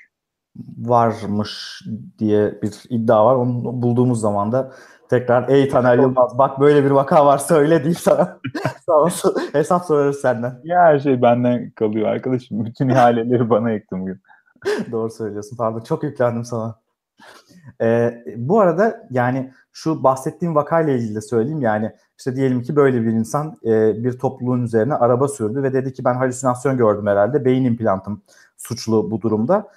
Varmış 0.78 1.82
diye 2.18 2.62
bir 2.62 2.72
iddia 2.88 3.26
var. 3.26 3.34
Onu 3.34 3.82
bulduğumuz 3.82 4.20
zaman 4.20 4.52
da 4.52 4.72
tekrar 5.08 5.48
ey 5.48 5.68
Taner 5.68 5.98
Yılmaz 5.98 6.38
bak 6.38 6.60
böyle 6.60 6.84
bir 6.84 6.90
vaka 6.90 7.26
var 7.26 7.38
söyle 7.38 7.84
deyip 7.84 7.98
sana 7.98 8.38
olsun, 8.86 9.34
hesap 9.52 9.84
sorarız 9.84 10.20
senden. 10.20 10.60
Ya 10.64 10.78
her 10.78 10.98
şey 10.98 11.22
benden 11.22 11.70
kalıyor 11.70 12.08
arkadaşım. 12.08 12.64
Bütün 12.64 12.88
ihaleleri 12.90 13.50
bana 13.50 13.70
yıktı 13.70 13.96
bugün. 13.98 14.22
Doğru 14.92 15.10
söylüyorsun. 15.10 15.56
Pardon 15.56 15.80
çok 15.80 16.02
yüklendim 16.02 16.44
sana. 16.44 16.82
Ee, 17.80 18.24
bu 18.36 18.60
arada 18.60 19.06
yani 19.10 19.52
şu 19.72 20.02
bahsettiğim 20.02 20.54
vakayla 20.54 20.92
ilgili 20.92 21.14
de 21.14 21.20
söyleyeyim 21.20 21.60
yani 21.60 21.92
işte 22.18 22.36
diyelim 22.36 22.62
ki 22.62 22.76
böyle 22.76 23.02
bir 23.02 23.12
insan 23.12 23.58
e, 23.64 24.04
bir 24.04 24.18
topluluğun 24.18 24.62
üzerine 24.62 24.94
araba 24.94 25.28
sürdü 25.28 25.62
ve 25.62 25.72
dedi 25.72 25.92
ki 25.92 26.04
ben 26.04 26.14
halüsinasyon 26.14 26.76
gördüm 26.76 27.06
herhalde 27.06 27.44
beyin 27.44 27.64
implantım 27.64 28.22
suçlu 28.56 29.10
bu 29.10 29.20
durumda. 29.20 29.68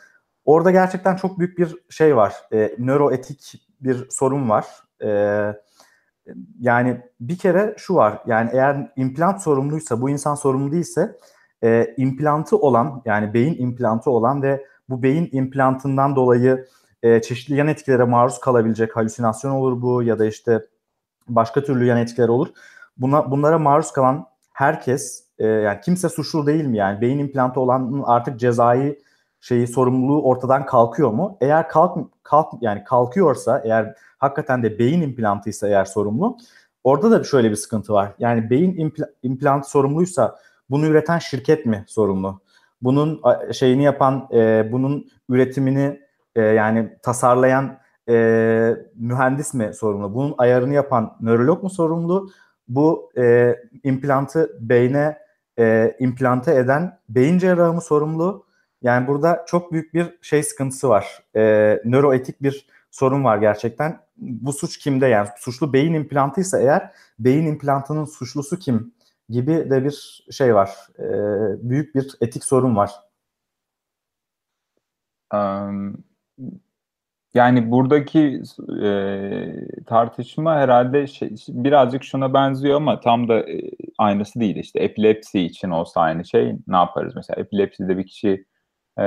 Orada 0.45 0.71
gerçekten 0.71 1.15
çok 1.15 1.39
büyük 1.39 1.57
bir 1.57 1.75
şey 1.89 2.15
var. 2.15 2.33
E, 2.53 2.75
nöroetik 2.79 3.53
bir 3.81 4.09
sorun 4.09 4.49
var. 4.49 4.65
E, 5.03 5.09
yani 6.59 7.01
bir 7.19 7.37
kere 7.37 7.73
şu 7.77 7.95
var. 7.95 8.21
Yani 8.25 8.49
eğer 8.53 8.91
implant 8.95 9.41
sorumluysa, 9.41 10.01
bu 10.01 10.09
insan 10.09 10.35
sorumlu 10.35 10.71
değilse 10.71 11.17
e, 11.63 11.93
implantı 11.97 12.57
olan 12.57 13.01
yani 13.05 13.33
beyin 13.33 13.61
implantı 13.61 14.11
olan 14.11 14.43
ve 14.43 14.65
bu 14.89 15.03
beyin 15.03 15.29
implantından 15.31 16.15
dolayı 16.15 16.67
e, 17.03 17.21
çeşitli 17.21 17.55
yan 17.55 17.67
etkilere 17.67 18.03
maruz 18.03 18.39
kalabilecek 18.39 18.95
halüsinasyon 18.95 19.51
olur 19.51 19.81
bu 19.81 20.03
ya 20.03 20.19
da 20.19 20.25
işte 20.25 20.65
başka 21.27 21.63
türlü 21.63 21.85
yan 21.85 21.97
etkiler 21.97 22.27
olur. 22.27 22.47
Buna 22.97 23.31
bunlara 23.31 23.59
maruz 23.59 23.91
kalan 23.91 24.25
herkes 24.53 25.25
e, 25.39 25.47
yani 25.47 25.79
kimse 25.81 26.09
suçlu 26.09 26.47
değil 26.47 26.65
mi 26.65 26.77
yani 26.77 27.01
beyin 27.01 27.19
implantı 27.19 27.59
olanın 27.59 28.03
artık 28.05 28.39
cezai 28.39 28.99
şeyi 29.45 29.67
sorumluluğu 29.67 30.23
ortadan 30.23 30.65
kalkıyor 30.65 31.11
mu? 31.11 31.37
Eğer 31.41 31.69
kalk 31.69 31.97
kalk 32.23 32.53
yani 32.61 32.83
kalkıyorsa 32.83 33.61
eğer 33.65 33.95
hakikaten 34.17 34.63
de 34.63 34.79
beyin 34.79 35.01
implantıysa 35.01 35.67
eğer 35.67 35.85
sorumlu 35.85 36.37
orada 36.83 37.11
da 37.11 37.23
şöyle 37.23 37.51
bir 37.51 37.55
sıkıntı 37.55 37.93
var. 37.93 38.11
Yani 38.19 38.49
beyin 38.49 38.75
impl- 38.75 39.11
implantı 39.23 39.69
sorumluysa 39.69 40.35
bunu 40.69 40.85
üreten 40.85 41.19
şirket 41.19 41.65
mi 41.65 41.83
sorumlu? 41.87 42.41
Bunun 42.81 43.21
şeyini 43.51 43.83
yapan, 43.83 44.27
e, 44.33 44.69
bunun 44.71 45.07
üretimini 45.29 45.99
e, 46.35 46.41
yani 46.41 46.97
tasarlayan 47.03 47.77
e, 48.09 48.75
mühendis 48.95 49.53
mi 49.53 49.73
sorumlu? 49.73 50.13
Bunun 50.13 50.35
ayarını 50.37 50.73
yapan 50.73 51.17
nörolog 51.21 51.63
mu 51.63 51.69
sorumlu? 51.69 52.29
Bu 52.67 53.11
e, 53.17 53.55
implantı 53.83 54.57
beyne 54.59 55.17
e, 55.59 55.95
implante 55.99 56.55
eden 56.55 56.99
beyin 57.09 57.37
cerrahı 57.37 57.73
mı 57.73 57.81
sorumlu? 57.81 58.45
Yani 58.81 59.07
burada 59.07 59.45
çok 59.47 59.71
büyük 59.71 59.93
bir 59.93 60.17
şey 60.21 60.43
sıkıntısı 60.43 60.89
var. 60.89 61.23
E, 61.35 61.41
nöroetik 61.85 62.43
bir 62.43 62.67
sorun 62.91 63.23
var 63.23 63.37
gerçekten. 63.37 63.99
Bu 64.17 64.53
suç 64.53 64.77
kimde 64.77 65.07
yani? 65.07 65.29
Suçlu 65.37 65.73
beyin 65.73 65.93
implantıysa 65.93 66.59
eğer 66.59 66.91
beyin 67.19 67.45
implantının 67.45 68.05
suçlusu 68.05 68.59
kim 68.59 68.93
gibi 69.29 69.69
de 69.69 69.85
bir 69.85 70.25
şey 70.31 70.55
var. 70.55 70.69
E, 70.99 71.05
büyük 71.69 71.95
bir 71.95 72.11
etik 72.21 72.43
sorun 72.43 72.75
var. 72.75 72.91
Um, 75.33 76.03
yani 77.33 77.71
buradaki 77.71 78.41
e, 78.83 79.83
tartışma 79.85 80.55
herhalde 80.55 81.07
şey, 81.07 81.35
birazcık 81.47 82.03
şuna 82.03 82.33
benziyor 82.33 82.75
ama 82.77 82.99
tam 82.99 83.27
da 83.27 83.39
e, 83.51 83.61
aynısı 83.97 84.39
değil. 84.39 84.55
İşte 84.55 84.79
epilepsi 84.79 85.41
için 85.41 85.69
olsa 85.69 86.01
aynı 86.01 86.25
şey 86.25 86.55
ne 86.67 86.75
yaparız? 86.75 87.13
Mesela 87.15 87.41
epilepside 87.41 87.97
bir 87.97 88.07
kişi 88.07 88.45
e, 88.99 89.05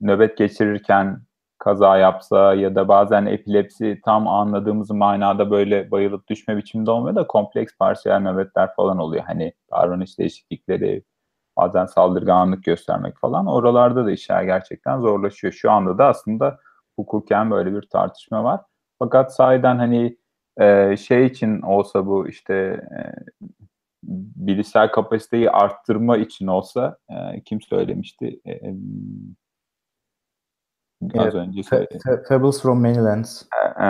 nöbet 0.00 0.38
geçirirken 0.38 1.20
kaza 1.58 1.98
yapsa 1.98 2.54
ya 2.54 2.74
da 2.74 2.88
bazen 2.88 3.26
epilepsi 3.26 4.00
tam 4.04 4.28
anladığımız 4.28 4.90
manada 4.90 5.50
böyle 5.50 5.90
bayılıp 5.90 6.28
düşme 6.28 6.56
biçiminde 6.56 6.90
olmuyor 6.90 7.16
da 7.16 7.26
kompleks 7.26 7.76
parsiyel 7.78 8.20
nöbetler 8.20 8.74
falan 8.74 8.98
oluyor. 8.98 9.24
Hani 9.26 9.52
davranış 9.72 10.18
değişiklikleri, 10.18 11.02
bazen 11.56 11.86
saldırganlık 11.86 12.64
göstermek 12.64 13.18
falan. 13.18 13.46
Oralarda 13.46 14.06
da 14.06 14.10
işler 14.10 14.42
gerçekten 14.42 15.00
zorlaşıyor. 15.00 15.52
Şu 15.52 15.70
anda 15.70 15.98
da 15.98 16.06
aslında 16.06 16.58
hukuken 16.96 17.50
böyle 17.50 17.74
bir 17.74 17.82
tartışma 17.82 18.44
var. 18.44 18.60
Fakat 18.98 19.34
sahiden 19.34 19.78
hani 19.78 20.16
e, 20.60 20.96
şey 20.96 21.26
için 21.26 21.62
olsa 21.62 22.06
bu 22.06 22.28
işte 22.28 22.54
e, 22.98 23.00
bilişsel 24.36 24.90
kapasiteyi 24.90 25.50
arttırma 25.50 26.16
için 26.16 26.46
olsa 26.46 26.96
e, 27.10 27.40
kim 27.40 27.60
söylemişti? 27.60 28.40
E, 28.46 28.60
az 31.02 31.24
Evet, 31.24 31.34
önce 31.34 31.62
söyledim. 31.62 32.00
Fables 32.28 32.62
from 32.62 32.80
Many 32.80 32.96
Lands. 32.96 33.42
Ee, 33.80 33.84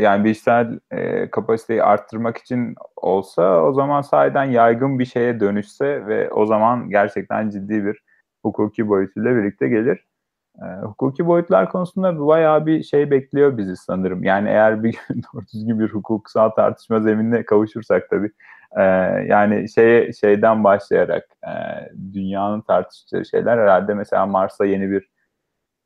yani 0.00 0.24
bilişsel 0.24 0.78
e, 0.90 1.30
kapasiteyi 1.30 1.82
arttırmak 1.82 2.38
için 2.38 2.74
olsa 2.96 3.62
o 3.62 3.72
zaman 3.72 4.02
sahiden 4.02 4.44
yaygın 4.44 4.98
bir 4.98 5.04
şeye 5.04 5.40
dönüşse 5.40 6.06
ve 6.06 6.30
o 6.30 6.46
zaman 6.46 6.90
gerçekten 6.90 7.50
ciddi 7.50 7.84
bir 7.84 8.02
hukuki 8.42 8.88
boyutuyla 8.88 9.36
birlikte 9.36 9.68
gelir. 9.68 10.06
Ee, 10.58 10.64
hukuki 10.82 11.26
boyutlar 11.26 11.68
konusunda 11.70 12.26
bayağı 12.26 12.66
bir 12.66 12.82
şey 12.82 13.10
bekliyor 13.10 13.58
bizi 13.58 13.76
sanırım. 13.76 14.24
Yani 14.24 14.48
eğer 14.48 14.82
bir 14.82 14.92
gün 14.92 15.22
doğru 15.34 15.44
düzgün 15.54 15.80
bir 15.80 15.88
hukuksal 15.88 16.48
tartışma 16.48 17.00
zeminine 17.00 17.44
kavuşursak 17.44 18.10
tabii. 18.10 18.30
Ee, 18.78 18.82
yani 19.28 19.68
şeye, 19.68 20.12
şeyden 20.12 20.64
başlayarak 20.64 21.24
e, 21.44 21.52
dünyanın 22.12 22.60
tartışacağı 22.60 23.24
şeyler 23.24 23.58
herhalde 23.58 23.94
mesela 23.94 24.26
Mars'a 24.26 24.64
yeni 24.64 24.90
bir 24.90 25.10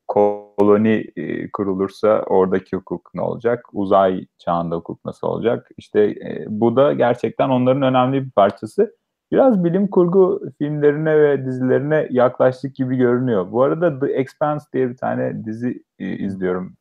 koloni 0.08 1.04
e, 1.16 1.50
kurulursa 1.50 2.22
oradaki 2.26 2.76
hukuk 2.76 3.10
ne 3.14 3.20
olacak? 3.20 3.66
Uzay 3.72 4.26
çağında 4.38 4.76
hukuk 4.76 5.04
nasıl 5.04 5.26
olacak? 5.26 5.68
İşte 5.76 6.00
e, 6.00 6.44
bu 6.48 6.76
da 6.76 6.92
gerçekten 6.92 7.48
onların 7.48 7.82
önemli 7.82 8.24
bir 8.26 8.30
parçası. 8.30 8.96
Biraz 9.34 9.64
bilim 9.64 9.88
kurgu 9.88 10.42
filmlerine 10.58 11.20
ve 11.20 11.46
dizilerine 11.46 12.08
yaklaştık 12.10 12.74
gibi 12.74 12.96
görünüyor. 12.96 13.52
Bu 13.52 13.62
arada 13.62 14.00
The 14.00 14.12
Expanse 14.12 14.66
diye 14.72 14.90
bir 14.90 14.96
tane 14.96 15.44
dizi 15.44 15.82
e, 15.98 16.08
izliyorum. 16.08 16.76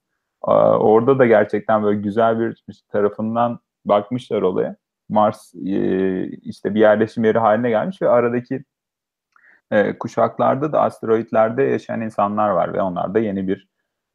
Orada 0.80 1.20
da 1.20 1.26
gerçekten 1.26 1.84
böyle 1.84 2.01
güzel 2.01 2.39
bir 2.39 2.64
tarafından 2.91 3.60
bakmışlar 3.86 4.41
olaya. 4.41 4.76
Mars 5.10 5.56
e, 5.56 6.28
işte 6.28 6.76
bir 6.76 6.80
yerleşim 6.80 7.24
yeri 7.24 7.39
haline 7.39 7.70
gelmiş 7.70 8.01
ve 8.01 8.10
aradaki 8.10 8.64
e, 9.72 9.97
kuşaklarda 9.97 10.74
da 10.74 10.82
asteroitlerde 10.82 11.64
yaşayan 11.64 12.01
insanlar 12.01 12.49
var 12.49 12.74
ve 12.74 12.82
onlar 12.82 13.14
da 13.14 13.20
yeni 13.20 13.47
bir 13.47 13.68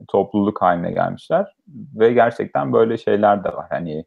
topluluk 0.09 0.63
haline 0.63 0.93
gelmişler 0.93 1.57
ve 1.95 2.13
gerçekten 2.13 2.73
böyle 2.73 2.99
şeyler 2.99 3.45
de 3.45 3.49
var. 3.49 3.67
Hani 3.71 4.05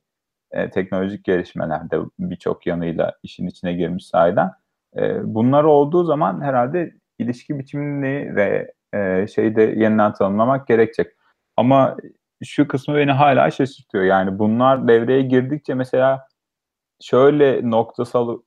e, 0.52 0.70
teknolojik 0.70 1.24
gelişmelerde 1.24 1.98
birçok 2.20 2.68
yanıyla 2.68 3.14
işin 3.24 3.48
içine 3.48 3.74
girmiş 3.74 4.06
sahiden. 4.06 4.52
E, 4.98 5.34
bunlar 5.36 5.64
olduğu 5.64 6.04
zaman 6.04 6.42
herhalde 6.42 6.94
ilişki 7.20 7.60
biçimini 7.60 8.36
ve 8.36 8.74
e, 8.94 9.28
şeyi 9.28 9.56
de 9.56 9.62
yeniden 9.62 10.14
tanımlamak 10.14 10.68
gerekecek. 10.68 11.08
Ama 11.58 11.98
şu 12.44 12.68
kısmı 12.68 12.96
beni 12.96 13.12
hala 13.12 13.52
şaşırtıyor. 13.52 14.04
Yani 14.04 14.40
bunlar 14.40 14.88
devreye 14.88 15.22
girdikçe 15.22 15.74
mesela 15.74 16.28
şöyle 17.02 17.70
noktasal 17.70 18.40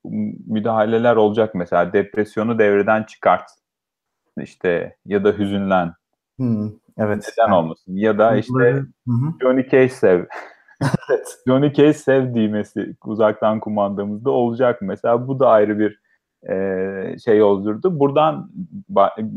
müdahaleler 0.47 1.17
olacak 1.17 1.55
mesela 1.55 1.93
depresyonu 1.93 2.59
devreden 2.59 3.03
çıkart 3.03 3.51
işte 4.41 4.97
ya 5.07 5.25
da 5.25 5.33
hüzünlen 5.33 5.95
Hmm, 6.39 6.71
evet. 6.99 7.33
neden 7.39 7.53
olmasın 7.53 7.97
ya 7.97 8.19
da 8.19 8.37
işte. 8.37 8.83
Johnny 9.43 9.69
Cage 9.71 9.89
sev 9.89 10.25
Evet. 11.11 11.39
Johnny 11.47 11.73
Cage 11.73 11.93
sev 11.93 12.35
düğmesi 12.35 12.97
uzaktan 13.05 13.61
kumandamızda 13.61 14.31
olacak 14.31 14.83
mı? 14.83 14.89
Mesela 14.89 15.29
bu 15.29 15.41
da 15.41 15.49
ayrı 15.49 15.79
bir 15.79 16.01
e, 16.51 17.19
şey 17.19 17.43
olurdu. 17.43 18.01
Buradan 18.01 18.51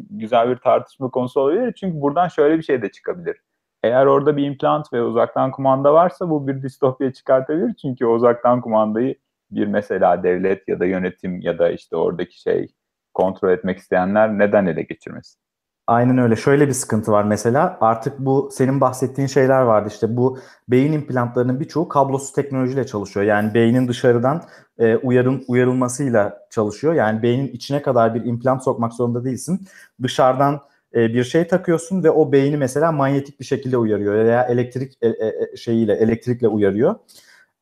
güzel 0.09 0.49
bir 0.49 0.57
tartışma 0.57 1.09
konusu 1.09 1.39
olabilir. 1.41 1.73
Çünkü 1.73 2.01
buradan 2.01 2.27
şöyle 2.27 2.57
bir 2.57 2.63
şey 2.63 2.81
de 2.81 2.91
çıkabilir. 2.91 3.37
Eğer 3.83 4.05
orada 4.05 4.37
bir 4.37 4.45
implant 4.45 4.93
ve 4.93 5.03
uzaktan 5.03 5.51
kumanda 5.51 5.93
varsa 5.93 6.29
bu 6.29 6.47
bir 6.47 6.63
distopya 6.63 7.13
çıkartabilir. 7.13 7.73
Çünkü 7.81 8.05
uzaktan 8.05 8.61
kumandayı 8.61 9.15
bir 9.51 9.67
mesela 9.67 10.23
devlet 10.23 10.67
ya 10.67 10.79
da 10.79 10.85
yönetim 10.85 11.41
ya 11.41 11.59
da 11.59 11.69
işte 11.69 11.95
oradaki 11.95 12.41
şey 12.41 12.67
kontrol 13.13 13.51
etmek 13.51 13.77
isteyenler 13.77 14.37
neden 14.39 14.65
ele 14.65 14.81
geçirmesin? 14.83 15.46
Aynen 15.87 16.17
öyle. 16.17 16.35
Şöyle 16.35 16.67
bir 16.67 16.73
sıkıntı 16.73 17.11
var 17.11 17.23
mesela. 17.23 17.77
Artık 17.81 18.19
bu 18.19 18.49
senin 18.53 18.81
bahsettiğin 18.81 19.27
şeyler 19.27 19.61
vardı. 19.61 19.89
İşte 19.93 20.17
bu 20.17 20.39
beyin 20.69 20.91
implantlarının 20.93 21.59
birçoğu 21.59 21.87
kablosuz 21.87 22.33
teknolojiyle 22.33 22.85
çalışıyor. 22.85 23.25
Yani 23.25 23.53
beynin 23.53 23.87
dışarıdan 23.87 24.43
e, 24.79 24.95
uyarım 24.97 25.43
uyarılmasıyla 25.47 26.39
çalışıyor. 26.49 26.93
Yani 26.93 27.23
beynin 27.23 27.47
içine 27.47 27.81
kadar 27.81 28.15
bir 28.15 28.25
implant 28.25 28.63
sokmak 28.63 28.93
zorunda 28.93 29.23
değilsin. 29.25 29.67
Dışarıdan 30.03 30.61
e, 30.95 31.13
bir 31.13 31.23
şey 31.23 31.47
takıyorsun 31.47 32.03
ve 32.03 32.11
o 32.11 32.31
beyni 32.31 32.57
mesela 32.57 32.91
manyetik 32.91 33.39
bir 33.39 33.45
şekilde 33.45 33.77
uyarıyor 33.77 34.13
veya 34.13 34.43
elektrik 34.43 34.93
e, 35.01 35.07
e, 35.07 35.27
e, 35.53 35.57
şeyiyle 35.57 35.93
elektrikle 35.93 36.47
uyarıyor. 36.47 36.95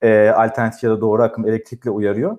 E, 0.02 0.30
alternatif 0.30 0.84
ya 0.84 0.90
da 0.92 1.02
doğru 1.02 1.24
akım 1.24 1.48
elektrikle 1.48 1.90
uyarıyor. 1.90 2.38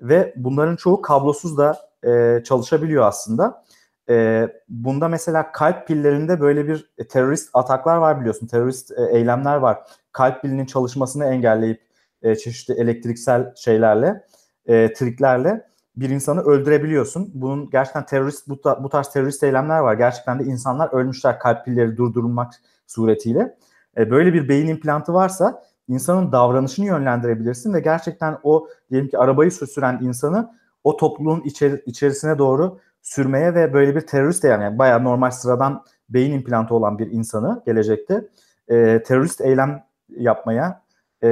Ve 0.00 0.34
bunların 0.36 0.76
çoğu 0.76 1.02
kablosuz 1.02 1.58
da 1.58 1.76
e, 2.06 2.42
çalışabiliyor 2.44 3.04
aslında. 3.06 3.64
E, 4.12 4.48
bunda 4.68 5.08
mesela 5.08 5.52
kalp 5.52 5.86
pillerinde 5.86 6.40
böyle 6.40 6.68
bir 6.68 6.90
e, 6.98 7.08
terörist 7.08 7.50
ataklar 7.54 7.96
var 7.96 8.20
biliyorsun. 8.20 8.46
Terörist 8.46 8.90
e, 8.90 9.18
eylemler 9.18 9.56
var. 9.56 9.78
Kalp 10.12 10.42
pilinin 10.42 10.66
çalışmasını 10.66 11.24
engelleyip 11.24 11.80
e, 12.22 12.36
çeşitli 12.36 12.74
elektriksel 12.74 13.54
şeylerle, 13.56 14.24
e, 14.66 14.92
triklerle 14.92 15.66
bir 15.96 16.10
insanı 16.10 16.40
öldürebiliyorsun. 16.40 17.30
Bunun 17.34 17.70
gerçekten 17.70 18.06
terörist 18.06 18.48
bu, 18.48 18.60
bu 18.82 18.88
tarz 18.88 19.08
terörist 19.08 19.42
eylemler 19.42 19.78
var. 19.78 19.94
Gerçekten 19.94 20.38
de 20.38 20.44
insanlar 20.44 20.92
ölmüşler 20.92 21.38
kalp 21.38 21.64
pilleri 21.64 21.96
durdurulmak 21.96 22.52
suretiyle. 22.86 23.56
E, 23.96 24.10
böyle 24.10 24.34
bir 24.34 24.48
beyin 24.48 24.66
implantı 24.66 25.14
varsa 25.14 25.62
insanın 25.88 26.32
davranışını 26.32 26.86
yönlendirebilirsin 26.86 27.74
ve 27.74 27.80
gerçekten 27.80 28.38
o 28.42 28.68
diyelim 28.90 29.08
ki 29.08 29.18
arabayı 29.18 29.52
süren 29.52 29.98
insanı 30.02 30.50
o 30.84 30.96
topluluğun 30.96 31.40
içeri, 31.40 31.82
içerisine 31.86 32.38
doğru 32.38 32.78
sürmeye 33.02 33.54
ve 33.54 33.72
böyle 33.72 33.96
bir 33.96 34.00
terörist 34.00 34.44
eylem 34.44 34.60
yani 34.60 34.78
bayağı 34.78 35.04
normal 35.04 35.30
sıradan 35.30 35.84
beyin 36.08 36.32
implantı 36.32 36.74
olan 36.74 36.98
bir 36.98 37.10
insanı 37.10 37.62
gelecekte 37.66 38.28
e, 38.68 39.02
terörist 39.02 39.40
eylem 39.40 39.84
yapmaya 40.08 40.82
e, 41.24 41.28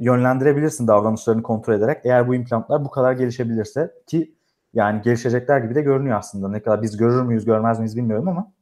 yönlendirebilirsin 0.00 0.88
davranışlarını 0.88 1.42
kontrol 1.42 1.74
ederek. 1.74 2.00
Eğer 2.04 2.28
bu 2.28 2.34
implantlar 2.34 2.84
bu 2.84 2.90
kadar 2.90 3.12
gelişebilirse 3.12 3.92
ki 4.06 4.34
yani 4.74 5.02
gelişecekler 5.02 5.58
gibi 5.58 5.74
de 5.74 5.82
görünüyor 5.82 6.18
aslında. 6.18 6.48
Ne 6.48 6.62
kadar 6.62 6.82
biz 6.82 6.96
görür 6.96 7.22
müyüz 7.22 7.44
görmez 7.44 7.78
miyiz 7.78 7.96
bilmiyorum 7.96 8.28
ama. 8.28 8.52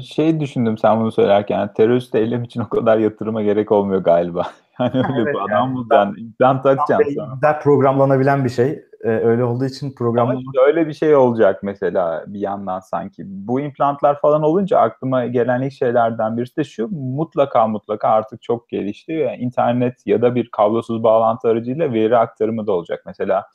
Şey 0.00 0.40
düşündüm 0.40 0.78
sen 0.78 1.00
bunu 1.00 1.12
söylerken 1.12 1.72
terörist 1.72 2.14
eylem 2.14 2.44
için 2.44 2.60
o 2.60 2.68
kadar 2.68 2.98
yatırıma 2.98 3.42
gerek 3.42 3.72
olmuyor 3.72 4.04
galiba. 4.04 4.50
Yani 4.80 4.90
öyle 4.94 5.22
Evet, 5.22 5.34
bir 5.34 5.38
yani. 5.38 5.54
adam 5.54 5.74
bulacaksın, 5.74 6.16
implant 6.22 6.62
takacaksın 6.62 7.14
sonra. 7.14 7.34
Güzel 7.34 7.60
programlanabilen 7.60 8.44
bir 8.44 8.50
şey. 8.50 8.82
E, 9.04 9.08
öyle 9.08 9.44
olduğu 9.44 9.64
için 9.64 9.86
Ama 9.86 9.94
programlama 9.94 10.40
şöyle 10.54 10.86
bir 10.88 10.92
şey 10.92 11.16
olacak 11.16 11.62
mesela 11.62 12.24
bir 12.26 12.40
yandan 12.40 12.80
sanki. 12.80 13.22
Bu 13.26 13.60
implantlar 13.60 14.20
falan 14.20 14.42
olunca 14.42 14.78
aklıma 14.78 15.26
gelen 15.26 15.62
ilk 15.62 15.72
şeylerden 15.72 16.36
birisi 16.36 16.56
de 16.56 16.64
şu. 16.64 16.88
Mutlaka 16.88 17.66
mutlaka 17.66 18.08
artık 18.08 18.42
çok 18.42 18.68
gelişti. 18.68 19.12
Yani 19.12 19.36
internet 19.36 20.06
ya 20.06 20.22
da 20.22 20.34
bir 20.34 20.50
kablosuz 20.50 21.02
bağlantı 21.02 21.48
aracıyla 21.48 21.92
veri 21.92 22.16
aktarımı 22.16 22.66
da 22.66 22.72
olacak. 22.72 23.02
Mesela 23.06 23.46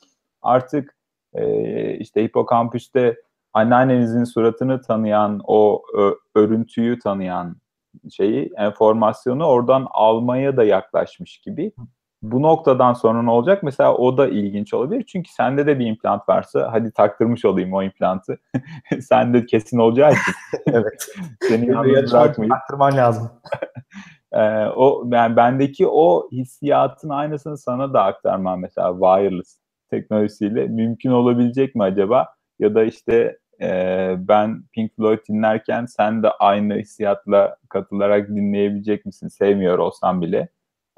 artık 0.42 0.96
e, 1.34 1.94
işte 1.94 2.24
hipokampüste 2.24 3.16
anneannenizin 3.52 4.24
suratını 4.24 4.80
tanıyan, 4.80 5.40
o 5.44 5.82
ö- 5.94 6.14
örüntüyü 6.34 6.98
tanıyan 6.98 7.56
şeyi, 8.10 8.52
enformasyonu 8.56 9.44
oradan 9.44 9.86
almaya 9.90 10.56
da 10.56 10.64
yaklaşmış 10.64 11.38
gibi. 11.38 11.72
Bu 12.22 12.42
noktadan 12.42 12.92
sonra 12.92 13.22
ne 13.22 13.30
olacak? 13.30 13.62
Mesela 13.62 13.94
o 13.94 14.18
da 14.18 14.28
ilginç 14.28 14.74
olabilir. 14.74 15.04
Çünkü 15.06 15.32
sende 15.32 15.66
de 15.66 15.78
bir 15.78 15.86
implant 15.86 16.28
varsa 16.28 16.68
hadi 16.72 16.92
taktırmış 16.92 17.44
olayım 17.44 17.72
o 17.72 17.82
implantı. 17.82 18.38
Sende 19.00 19.46
kesin 19.46 19.78
olacağı 19.78 20.12
için. 20.12 20.34
evet. 20.66 21.06
Seni 21.40 21.70
yalnız 21.70 21.92
yarışma 21.92 22.20
bırakmayıp. 22.20 22.52
arttırman 22.52 22.96
lazım. 22.96 23.30
Ee, 24.34 24.66
o 24.66 25.04
yani 25.12 25.36
bendeki 25.36 25.86
o 25.88 26.28
hissiyatın 26.32 27.08
aynısını 27.08 27.58
sana 27.58 27.92
da 27.92 28.04
aktarmam 28.04 28.60
mesela 28.60 28.92
wireless 28.92 29.58
teknolojisiyle 29.90 30.66
mümkün 30.66 31.10
olabilecek 31.10 31.74
mi 31.74 31.82
acaba? 31.82 32.28
Ya 32.58 32.74
da 32.74 32.84
işte 32.84 33.38
e, 33.62 34.14
ben 34.18 34.62
Pink 34.72 34.96
Floyd 34.96 35.18
dinlerken 35.28 35.86
sen 35.86 36.22
de 36.22 36.30
aynı 36.30 36.74
hissiyatla 36.74 37.56
katılarak 37.68 38.28
dinleyebilecek 38.28 39.06
misin? 39.06 39.28
Sevmiyor 39.28 39.78
olsam 39.78 40.20
bile. 40.20 40.48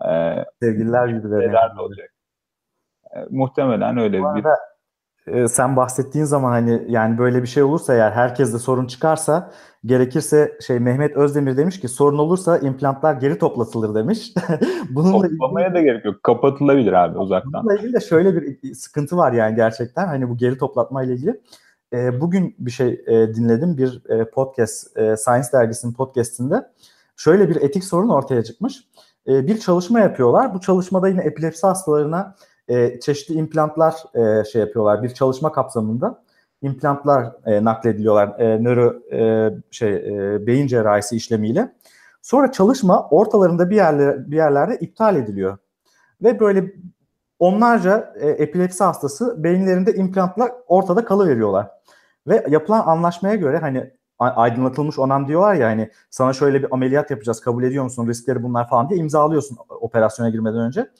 Ee, 0.09 0.45
Sevgililer 0.63 1.09
neler 1.15 1.77
de 1.77 1.81
olacak? 1.81 2.15
Ee, 3.17 3.27
muhtemelen 3.31 3.99
öyle 3.99 4.23
Bu 4.23 4.35
bir 4.35 4.45
e, 5.27 5.49
sen 5.49 5.77
bahsettiğin 5.77 6.25
zaman 6.25 6.51
hani 6.51 6.83
yani 6.89 7.19
böyle 7.19 7.43
bir 7.43 7.47
şey 7.47 7.63
olursa 7.63 7.95
eğer 7.95 8.11
herkeste 8.11 8.59
sorun 8.59 8.87
çıkarsa 8.87 9.51
gerekirse 9.85 10.59
şey 10.67 10.79
Mehmet 10.79 11.17
Özdemir 11.17 11.57
demiş 11.57 11.81
ki 11.81 11.89
sorun 11.89 12.19
olursa 12.19 12.59
implantlar 12.59 13.15
geri 13.15 13.39
toplatılır 13.39 13.95
demiş. 13.95 14.33
Bununla 14.91 15.27
ilgili, 15.27 15.39
toplamaya 15.39 15.75
da 15.75 15.81
gerek 15.81 16.05
yok. 16.05 16.23
Kapatılabilir 16.23 16.93
abi 16.93 17.19
uzaktan. 17.19 17.53
bununla 17.53 17.75
ilgili 17.75 17.93
de 17.93 18.01
şöyle 18.01 18.37
bir 18.37 18.75
sıkıntı 18.75 19.17
var 19.17 19.33
yani 19.33 19.57
gerçekten 19.57 20.07
hani 20.07 20.29
bu 20.29 20.37
geri 20.37 20.59
toplatma 20.59 21.03
ile 21.03 21.13
ilgili. 21.13 21.41
E, 21.95 22.21
bugün 22.21 22.57
bir 22.59 22.71
şey 22.71 23.05
e, 23.07 23.35
dinledim 23.35 23.79
bir 23.79 24.03
e, 24.09 24.31
podcast 24.31 24.97
e, 24.97 25.17
Science 25.17 25.49
dergisinin 25.53 25.93
podcastinde 25.93 26.71
şöyle 27.17 27.49
bir 27.49 27.57
etik 27.57 27.85
sorun 27.85 28.09
ortaya 28.09 28.45
çıkmış. 28.45 28.89
E, 29.29 29.47
bir 29.47 29.61
çalışma 29.61 30.01
yapıyorlar. 30.01 30.55
Bu 30.55 30.61
çalışmada 30.61 31.09
yine 31.09 31.21
epilepsi 31.21 31.67
hastalarına 31.67 32.37
e, 32.69 33.01
çeşitli 33.01 33.35
implantlar 33.35 33.95
e, 34.15 34.45
şey 34.45 34.61
yapıyorlar. 34.61 35.03
Bir 35.03 35.09
çalışma 35.09 35.53
kapsamında 35.53 36.23
implantlar 36.63 37.33
e, 37.47 37.65
naklediliyorlar 37.65 38.41
e, 38.41 38.65
nöro 38.65 38.95
e, 39.13 39.51
şey 39.71 39.95
e, 39.95 40.47
beyin 40.47 40.67
cerrahisi 40.67 41.17
işlemiyle. 41.17 41.73
Sonra 42.23 42.53
çalışma 42.53 43.09
ortalarında 43.09 43.71
bir 43.71 43.77
yerler 43.77 44.31
bir 44.31 44.37
yerlerde 44.37 44.77
iptal 44.81 45.17
ediliyor. 45.17 45.59
Ve 46.23 46.41
böyle 46.41 46.73
onlarca 47.39 48.15
e, 48.21 48.29
epilepsi 48.29 48.85
hastası 48.85 49.45
beyinlerinde 49.45 49.95
implantlar 49.95 50.53
ortada 50.67 51.05
kalıveriyorlar. 51.05 51.71
Ve 52.27 52.47
yapılan 52.49 52.87
anlaşmaya 52.87 53.35
göre 53.35 53.59
hani 53.59 53.91
aydınlatılmış 54.19 54.99
onan 54.99 55.29
diyorlar 55.29 55.55
ya 55.55 55.69
hani 55.69 55.91
sana 56.11 56.33
şöyle 56.33 56.63
bir 56.63 56.69
ameliyat 56.75 57.11
yapacağız 57.11 57.41
kabul 57.41 57.65
ediyor 57.65 57.85
musun 57.85 58.09
riskleri 58.09 58.43
bunlar 58.43 58.69
falan 58.69 58.89
diye 58.89 59.01
imzalıyorsun 59.01 59.59
operasyona 59.69 60.31
girmeden 60.31 60.61
önce. 60.61 60.91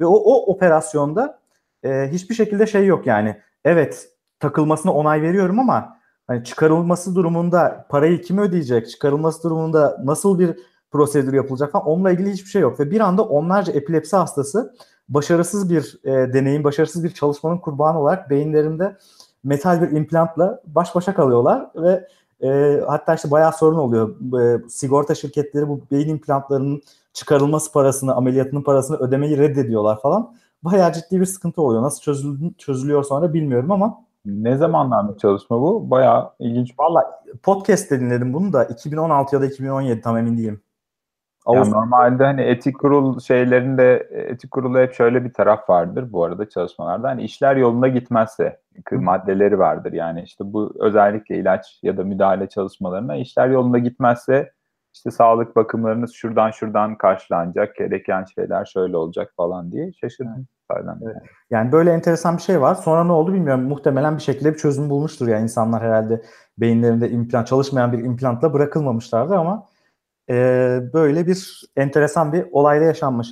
Ve 0.00 0.06
o, 0.06 0.14
o 0.14 0.52
operasyonda 0.52 1.38
e, 1.82 2.08
hiçbir 2.12 2.34
şekilde 2.34 2.66
şey 2.66 2.86
yok 2.86 3.06
yani. 3.06 3.40
Evet 3.64 4.08
takılmasına 4.40 4.92
onay 4.92 5.22
veriyorum 5.22 5.58
ama 5.58 5.96
hani 6.26 6.44
çıkarılması 6.44 7.14
durumunda 7.14 7.86
parayı 7.88 8.22
kim 8.22 8.38
ödeyecek? 8.38 8.90
Çıkarılması 8.90 9.42
durumunda 9.42 10.00
nasıl 10.04 10.38
bir 10.38 10.56
prosedür 10.90 11.32
yapılacak 11.32 11.72
falan 11.72 11.86
onunla 11.86 12.10
ilgili 12.10 12.32
hiçbir 12.32 12.50
şey 12.50 12.62
yok. 12.62 12.80
Ve 12.80 12.90
bir 12.90 13.00
anda 13.00 13.22
onlarca 13.22 13.72
epilepsi 13.72 14.16
hastası 14.16 14.74
başarısız 15.10 15.70
bir 15.70 15.98
e, 16.04 16.32
deneyim, 16.32 16.64
başarısız 16.64 17.04
bir 17.04 17.10
çalışmanın 17.10 17.58
kurbanı 17.58 18.00
olarak 18.00 18.30
beyinlerinde 18.30 18.96
metal 19.44 19.82
bir 19.82 19.96
implantla 19.96 20.62
baş 20.66 20.94
başa 20.94 21.14
kalıyorlar 21.14 21.70
ve 21.76 22.08
e, 22.42 22.80
hatta 22.86 23.14
işte 23.14 23.30
bayağı 23.30 23.52
sorun 23.52 23.78
oluyor. 23.78 24.16
E, 24.40 24.68
sigorta 24.68 25.14
şirketleri 25.14 25.68
bu 25.68 25.80
beyin 25.90 26.08
implantlarının 26.08 26.82
çıkarılması 27.12 27.72
parasını, 27.72 28.14
ameliyatının 28.14 28.62
parasını 28.62 28.96
ödemeyi 28.96 29.38
reddediyorlar 29.38 30.00
falan. 30.00 30.34
Bayağı 30.62 30.92
ciddi 30.92 31.20
bir 31.20 31.26
sıkıntı 31.26 31.62
oluyor. 31.62 31.82
Nasıl 31.82 32.00
çözül 32.00 32.54
çözülüyor 32.58 33.04
sonra 33.04 33.34
bilmiyorum 33.34 33.70
ama 33.70 34.04
Ne 34.26 34.56
zamandan 34.56 35.14
bir 35.14 35.18
çalışma 35.18 35.60
bu? 35.60 35.90
Bayağı 35.90 36.30
ilginç. 36.38 36.74
valla 36.78 37.22
podcast'te 37.42 38.00
dinledim 38.00 38.32
bunu 38.34 38.52
da 38.52 38.64
2016 38.64 39.34
ya 39.34 39.42
da 39.42 39.46
2017 39.46 40.00
tam 40.00 40.16
emin 40.16 40.38
değilim. 40.38 40.60
Yani 41.48 41.70
normalde 41.70 42.24
hani 42.24 42.40
etik 42.40 42.78
kurul 42.78 43.18
şeylerinde 43.18 44.08
etik 44.12 44.50
kurulu 44.50 44.78
hep 44.78 44.94
şöyle 44.94 45.24
bir 45.24 45.32
taraf 45.32 45.70
vardır 45.70 46.12
bu 46.12 46.24
arada 46.24 46.48
çalışmalarda. 46.48 47.08
Hani 47.08 47.22
işler 47.22 47.56
yolunda 47.56 47.88
gitmezse 47.88 48.60
maddeleri 48.92 49.58
vardır. 49.58 49.92
Yani 49.92 50.22
işte 50.22 50.52
bu 50.52 50.72
özellikle 50.80 51.36
ilaç 51.36 51.80
ya 51.82 51.96
da 51.96 52.04
müdahale 52.04 52.48
çalışmalarına 52.48 53.16
işler 53.16 53.48
yolunda 53.48 53.78
gitmezse 53.78 54.52
işte 54.94 55.10
sağlık 55.10 55.56
bakımlarınız 55.56 56.12
şuradan 56.12 56.50
şuradan 56.50 56.98
karşılanacak, 56.98 57.76
gereken 57.76 58.24
şeyler 58.24 58.64
şöyle 58.64 58.96
olacak 58.96 59.32
falan 59.36 59.72
diye 59.72 59.92
şaşırdım. 59.92 60.46
Evet. 60.76 60.84
Evet. 61.02 61.16
Yani 61.50 61.72
böyle 61.72 61.92
enteresan 61.92 62.36
bir 62.36 62.42
şey 62.42 62.60
var. 62.60 62.74
Sonra 62.74 63.04
ne 63.04 63.12
oldu 63.12 63.34
bilmiyorum. 63.34 63.64
Muhtemelen 63.64 64.16
bir 64.16 64.22
şekilde 64.22 64.52
bir 64.52 64.58
çözüm 64.58 64.90
bulmuştur. 64.90 65.28
Yani 65.28 65.42
insanlar 65.42 65.82
herhalde 65.82 66.22
beyinlerinde 66.58 67.10
implant 67.10 67.46
çalışmayan 67.46 67.92
bir 67.92 67.98
implantla 67.98 68.52
bırakılmamışlardı 68.52 69.36
ama 69.36 69.66
e, 70.30 70.34
böyle 70.92 71.26
bir 71.26 71.70
enteresan 71.76 72.32
bir 72.32 72.46
olayda 72.52 72.84
yaşanmış. 72.84 73.28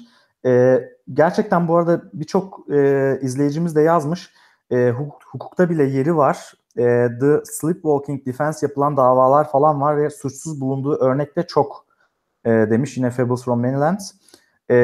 E, 0.47 0.81
gerçekten 1.13 1.69
bu 1.69 1.77
arada 1.77 2.03
birçok 2.13 2.71
e, 2.73 3.19
izleyicimiz 3.23 3.77
de 3.77 3.83
yazmış. 3.83 4.33
E, 4.71 4.91
hukuk, 4.91 5.23
hukukta 5.27 5.71
bile 5.71 5.85
yeri 5.85 6.17
var. 6.17 6.53
E, 6.77 7.09
The 7.21 7.41
Sleepwalking 7.45 8.27
Defense 8.27 8.67
yapılan 8.67 8.97
davalar 8.97 9.51
falan 9.51 9.81
var 9.81 9.97
ve 9.97 10.11
suçsuz 10.11 10.61
bulunduğu 10.61 10.97
örnekte 10.97 11.43
çok 11.43 11.87
e, 12.45 12.51
demiş 12.51 12.97
yine 12.97 13.11
Fables 13.11 13.45
from 13.45 13.61
Manylands. 13.61 14.13
E, 14.71 14.77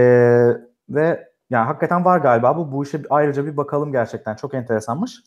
ve 0.88 1.28
yani 1.50 1.66
hakikaten 1.66 2.04
var 2.04 2.18
galiba 2.18 2.56
bu. 2.56 2.72
Bu 2.72 2.84
işe 2.84 3.02
ayrıca 3.10 3.46
bir 3.46 3.56
bakalım 3.56 3.92
gerçekten. 3.92 4.36
Çok 4.36 4.54
enteresanmış. 4.54 5.20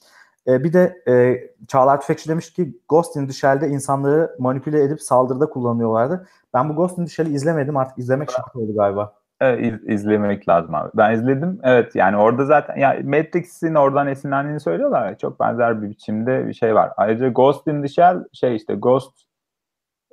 E, 0.48 0.64
bir 0.64 0.74
de 0.74 1.02
e, 1.08 1.38
Çağlar 1.68 2.02
Tüfekçi 2.02 2.30
demiş 2.30 2.54
ki 2.54 2.80
Ghost 2.90 3.16
in 3.16 3.28
the 3.28 3.34
Shell'de 3.34 3.68
insanları 3.68 4.36
manipüle 4.40 4.84
edip 4.84 5.02
saldırıda 5.02 5.50
kullanıyorlardı. 5.50 6.28
Ben 6.54 6.70
bu 6.70 6.76
Ghost 6.76 6.98
in 6.98 7.06
the 7.06 7.12
Shell'i 7.12 7.34
izlemedim 7.34 7.78
artık 7.78 7.98
izlemek 7.98 8.32
şart 8.32 8.56
oldu 8.56 8.76
galiba. 8.76 9.14
Evet, 9.42 9.66
iz, 9.66 9.90
izlemek 9.90 10.50
lazım 10.50 10.76
abi. 10.76 10.90
Ben 10.96 11.14
izledim. 11.14 11.60
Evet 11.64 11.96
yani 11.96 12.18
orada 12.18 12.46
zaten 12.46 12.76
ya 12.76 13.00
Matrix'in 13.04 13.76
oradan 13.76 14.08
esinlendiğini 14.08 14.60
söylüyorlar. 14.60 15.18
Çok 15.18 15.40
benzer 15.40 15.82
bir 15.82 15.90
biçimde 15.90 16.48
bir 16.48 16.54
şey 16.54 16.76
var. 16.76 16.92
Ayrıca 16.98 17.30
Ghost 17.30 17.68
in 17.68 17.82
the 17.82 17.88
Shell 17.88 18.24
şey 18.34 18.56
işte 18.56 18.74
Ghost 18.74 19.18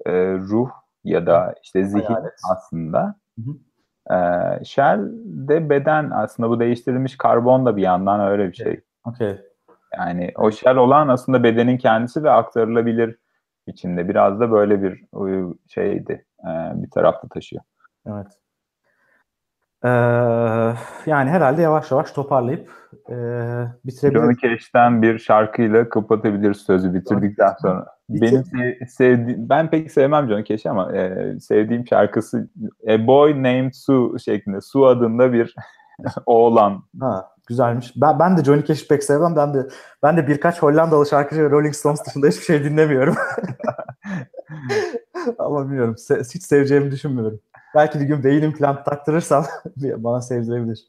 e, 0.07 0.13
ruh 0.35 0.71
ya 1.05 1.27
da 1.27 1.55
işte 1.63 1.85
zihin 1.85 2.05
Hayalet. 2.05 2.41
aslında. 2.51 3.15
Hı 3.39 3.43
hı. 3.51 4.15
E, 4.15 4.65
Shell 4.65 5.01
de 5.25 5.71
beden 5.71 6.11
aslında 6.11 6.51
bu 6.51 6.61
değiştirilmiş 6.61 7.17
karbon 7.17 7.67
da 7.67 7.77
bir 7.77 7.83
yandan 7.83 8.21
öyle 8.21 8.49
bir 8.49 8.55
şey. 8.55 8.81
Okay. 9.05 9.39
Yani 9.99 10.33
o 10.37 10.51
shell 10.51 10.77
olan 10.77 11.09
aslında 11.09 11.43
bedenin 11.43 11.79
kendisi 11.79 12.23
ve 12.23 12.31
aktarılabilir 12.31 13.17
biçimde. 13.67 14.09
Biraz 14.09 14.41
da 14.41 14.53
böyle 14.53 14.83
bir 14.83 15.05
şeydi. 15.69 16.25
E, 16.41 16.51
bir 16.75 16.91
tarafta 16.91 17.29
taşıyor. 17.29 17.63
Evet. 18.07 18.27
Ee, 19.85 19.89
yani 21.07 21.31
herhalde 21.31 21.63
yavaş 21.63 21.91
yavaş 21.91 22.13
toparlayıp 22.13 22.71
e, 23.11 23.15
bitirebiliriz. 23.85 24.23
Johnny 24.23 24.37
Cash'ten 24.37 25.03
bir 25.03 25.19
şarkıyla 25.19 25.89
kapatabiliriz 25.89 26.57
sözü 26.57 26.95
bitirdikten 26.95 27.55
sonra. 27.63 27.87
Benim 28.09 28.45
sevdiğim, 28.89 29.49
ben 29.49 29.71
pek 29.71 29.93
sevmem 29.93 30.29
Johnny 30.29 30.45
Cash'i 30.45 30.71
ama 30.71 30.97
e, 30.97 31.35
sevdiğim 31.41 31.87
şarkısı 31.87 32.49
A 32.89 33.07
Boy 33.07 33.35
Named 33.35 33.73
Sue 33.73 34.19
şeklinde. 34.19 34.61
Sue 34.61 34.87
adında 34.87 35.33
bir 35.33 35.55
oğlan. 36.27 36.83
Ha, 37.01 37.29
güzelmiş. 37.47 37.93
Ben, 37.97 38.19
ben 38.19 38.37
de 38.37 38.45
Johnny 38.45 38.65
Cash'i 38.65 38.89
pek 38.89 39.05
sevmem. 39.05 39.37
Ben 39.37 39.55
de 39.55 39.69
ben 40.03 40.17
de 40.17 40.29
birkaç 40.29 40.63
Hollandalı 40.63 41.07
şarkıcı 41.07 41.45
ve 41.45 41.51
Rolling 41.51 41.75
Stones 41.75 42.07
dışında 42.07 42.27
hiçbir 42.27 42.45
şey 42.45 42.65
dinlemiyorum. 42.65 43.15
ama 45.39 45.65
bilmiyorum. 45.65 45.95
Se- 45.95 46.35
hiç 46.35 46.43
seveceğimi 46.43 46.91
düşünmüyorum. 46.91 47.41
Belki 47.75 48.01
bir 48.01 48.05
gün 48.05 48.25
beyin 48.25 48.43
implant 48.43 48.85
taktırırsam 48.85 49.45
bana 49.77 50.23
sevdirebilir. 50.23 50.87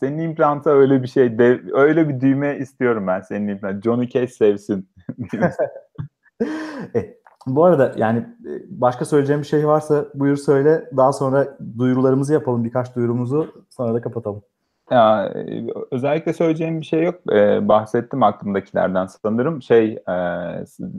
Senin 0.00 0.18
implanta 0.18 0.70
öyle 0.70 1.02
bir 1.02 1.08
şey, 1.08 1.38
de, 1.38 1.60
öyle 1.72 2.08
bir 2.08 2.20
düğme 2.20 2.58
istiyorum 2.58 3.06
ben 3.06 3.20
senin 3.20 3.48
implant. 3.48 3.84
Johnny 3.84 4.08
Cash 4.08 4.32
sevsin. 4.32 4.88
e, 6.94 7.16
bu 7.46 7.64
arada 7.64 7.94
yani 7.96 8.18
e, 8.18 8.50
başka 8.68 9.04
söyleyeceğim 9.04 9.42
bir 9.42 9.46
şey 9.46 9.66
varsa 9.66 10.06
buyur 10.14 10.36
söyle. 10.36 10.90
Daha 10.96 11.12
sonra 11.12 11.58
duyurularımızı 11.78 12.32
yapalım. 12.32 12.64
Birkaç 12.64 12.96
duyurumuzu 12.96 13.64
sonra 13.70 13.94
da 13.94 14.00
kapatalım. 14.00 14.42
Ya, 14.92 15.34
özellikle 15.90 16.32
söyleyeceğim 16.32 16.80
bir 16.80 16.86
şey 16.86 17.02
yok. 17.02 17.14
Ee, 17.32 17.68
bahsettim 17.68 18.22
aklımdakilerden 18.22 19.06
sanırım. 19.06 19.62
Şey, 19.62 19.92
e, 20.08 20.14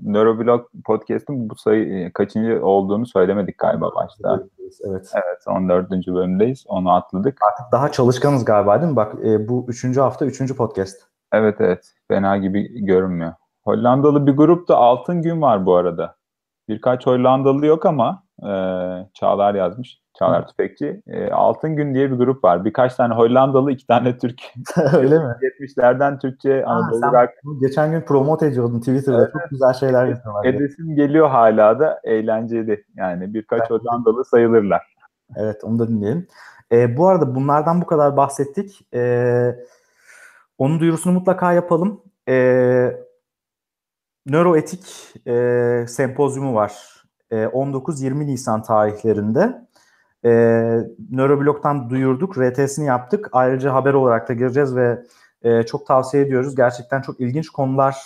Neuroblog 0.03 0.69
podcast'ın 0.85 1.49
bu 1.49 1.55
sayı 1.55 2.13
kaçıncı 2.13 2.65
olduğunu 2.65 3.05
söylemedik 3.05 3.57
galiba 3.57 3.95
başta. 3.95 4.43
Evet. 4.89 5.11
Evet, 5.13 5.47
14. 5.47 5.91
bölümdeyiz. 5.91 6.63
Onu 6.67 6.93
atladık. 6.93 7.37
Artık 7.51 7.71
daha 7.71 7.91
çalışkanız 7.91 8.45
galiba 8.45 8.81
değil 8.81 8.91
mi? 8.91 8.95
Bak 8.95 9.15
e, 9.25 9.47
bu 9.47 9.65
üçüncü 9.67 9.99
hafta 9.99 10.25
üçüncü 10.25 10.55
podcast. 10.55 10.97
Evet 11.33 11.55
evet. 11.59 11.93
Fena 12.07 12.37
gibi 12.37 12.85
görünmüyor. 12.85 13.33
Hollandalı 13.63 14.27
bir 14.27 14.31
grupta 14.31 14.75
Altın 14.75 15.21
Gün 15.21 15.41
var 15.41 15.65
bu 15.65 15.75
arada. 15.75 16.15
Birkaç 16.67 17.05
Hollandalı 17.05 17.65
yok 17.65 17.85
ama 17.85 18.23
e, 18.39 18.49
Çağlar 19.13 19.55
yazmış. 19.55 20.02
Çağlar 20.19 20.47
Tüfekçi. 20.47 21.01
E, 21.07 21.31
Altın 21.31 21.75
Gün 21.75 21.93
diye 21.95 22.11
bir 22.11 22.15
grup 22.15 22.43
var. 22.43 22.65
Birkaç 22.65 22.95
tane 22.95 23.13
Hollandalı, 23.13 23.71
iki 23.71 23.87
tane 23.87 24.17
Türk. 24.17 24.41
Öyle 24.93 25.19
mi? 25.19 25.35
70'lerden 25.41 26.19
Türkçe 26.19 26.65
Anadolu 26.65 27.01
rock. 27.01 27.29
Geçen 27.61 27.91
gün 27.91 28.01
promote 28.01 28.45
ediyordun 28.47 28.79
Twitter'da. 28.79 29.21
Evet. 29.21 29.33
Çok 29.33 29.49
güzel 29.49 29.73
şeyler 29.73 30.05
yapıyorlar. 30.05 30.45
Edesim 30.45 30.95
geliyor 30.95 31.29
hala 31.29 31.79
da 31.79 31.99
eğlenceli. 32.03 32.85
Yani 32.95 33.33
birkaç 33.33 33.59
evet. 33.59 33.71
Hollandalı 33.71 34.25
sayılırlar. 34.25 34.95
Evet 35.35 35.63
onu 35.63 35.79
da 35.79 35.87
dinleyelim. 35.87 36.27
E, 36.71 36.97
bu 36.97 37.07
arada 37.07 37.35
bunlardan 37.35 37.81
bu 37.81 37.85
kadar 37.85 38.17
bahsettik. 38.17 38.87
E, 38.93 39.55
onun 40.57 40.79
duyurusunu 40.79 41.13
mutlaka 41.13 41.53
yapalım. 41.53 42.01
E, 42.29 42.35
Nöroetik 44.25 45.13
e, 45.27 45.85
sempozyumu 45.87 46.55
var. 46.55 47.03
E, 47.31 47.35
19-20 47.35 48.25
Nisan 48.25 48.61
tarihlerinde. 48.61 49.67
E, 50.25 50.29
Nöroblog'dan 51.11 51.89
duyurduk, 51.89 52.37
RTS'ini 52.37 52.85
yaptık. 52.85 53.29
Ayrıca 53.31 53.73
haber 53.73 53.93
olarak 53.93 54.29
da 54.29 54.33
gireceğiz 54.33 54.75
ve 54.75 55.03
e, 55.41 55.63
çok 55.63 55.87
tavsiye 55.87 56.23
ediyoruz. 56.23 56.55
Gerçekten 56.55 57.01
çok 57.01 57.19
ilginç 57.19 57.49
konular 57.49 57.97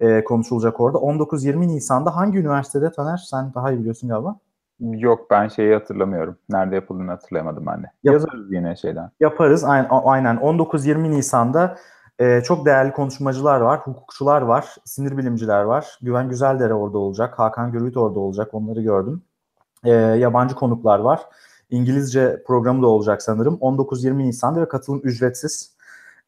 e, 0.00 0.24
konuşulacak 0.24 0.80
orada. 0.80 0.98
19-20 0.98 1.68
Nisan'da 1.68 2.16
hangi 2.16 2.38
üniversitede 2.38 2.92
Taner? 2.92 3.16
Sen 3.16 3.54
daha 3.54 3.72
iyi 3.72 3.78
biliyorsun 3.78 4.08
galiba. 4.08 4.36
Yok 4.80 5.30
ben 5.30 5.48
şeyi 5.48 5.74
hatırlamıyorum. 5.74 6.38
Nerede 6.48 6.74
yapıldığını 6.74 7.10
hatırlayamadım 7.10 7.66
ben 7.66 7.82
de. 7.82 7.86
Yap- 8.04 8.12
Yazarız 8.14 8.52
yine 8.52 8.76
şeyden. 8.76 9.10
Yaparız 9.20 9.64
aynen. 9.64 9.88
aynen. 9.90 10.36
19-20 10.36 11.10
Nisan'da 11.10 11.76
e, 12.18 12.40
çok 12.42 12.66
değerli 12.66 12.92
konuşmacılar 12.92 13.60
var, 13.60 13.80
hukukçular 13.80 14.42
var, 14.42 14.76
sinir 14.84 15.16
bilimciler 15.18 15.62
var. 15.62 15.98
Güven 16.02 16.28
Güzeldere 16.28 16.74
orada 16.74 16.98
olacak, 16.98 17.38
Hakan 17.38 17.72
Gürvit 17.72 17.96
orada 17.96 18.18
olacak, 18.20 18.48
onları 18.52 18.82
gördüm. 18.82 19.22
E, 19.84 19.90
yabancı 19.90 20.54
konuklar 20.54 20.98
var. 20.98 21.20
İngilizce 21.70 22.42
programı 22.46 22.82
da 22.82 22.86
olacak 22.86 23.22
sanırım. 23.22 23.54
19-20 23.54 24.18
Nisan'da 24.18 24.60
ve 24.60 24.68
katılım 24.68 25.00
ücretsiz. 25.04 25.72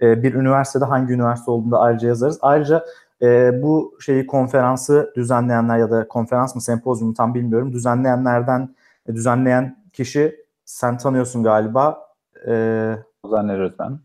E, 0.00 0.22
bir 0.22 0.34
üniversitede 0.34 0.84
hangi 0.84 1.12
üniversite 1.12 1.50
olduğunu 1.50 1.70
da 1.70 1.78
ayrıca 1.78 2.08
yazarız. 2.08 2.38
Ayrıca 2.42 2.84
e, 3.22 3.62
bu 3.62 3.96
şeyi 4.00 4.26
konferansı 4.26 5.12
düzenleyenler 5.16 5.78
ya 5.78 5.90
da 5.90 6.08
konferans 6.08 6.54
mı 6.54 6.60
sempozyumu 6.60 7.14
tam 7.14 7.34
bilmiyorum. 7.34 7.72
Düzenleyenlerden 7.72 8.74
e, 9.06 9.14
düzenleyen 9.14 9.84
kişi 9.92 10.44
sen 10.64 10.98
tanıyorsun 10.98 11.42
galiba. 11.42 12.08
E, 12.46 12.96
Ozan 13.22 13.48
Erözden. 13.48 14.00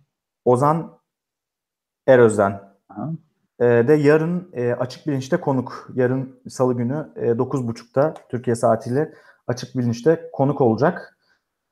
Ozan 0.45 0.91
Erözden. 2.07 2.61
E, 3.59 3.65
de 3.65 3.93
yarın 3.93 4.49
e, 4.53 4.73
açık 4.73 5.07
bilinçte 5.07 5.37
konuk. 5.37 5.89
Yarın 5.95 6.39
salı 6.49 6.73
günü 6.73 7.09
e, 7.15 7.25
9.30'da 7.27 8.13
Türkiye 8.29 8.55
saatiyle 8.55 9.13
açık 9.47 9.77
bilinçte 9.77 10.29
konuk 10.33 10.61
olacak. 10.61 11.17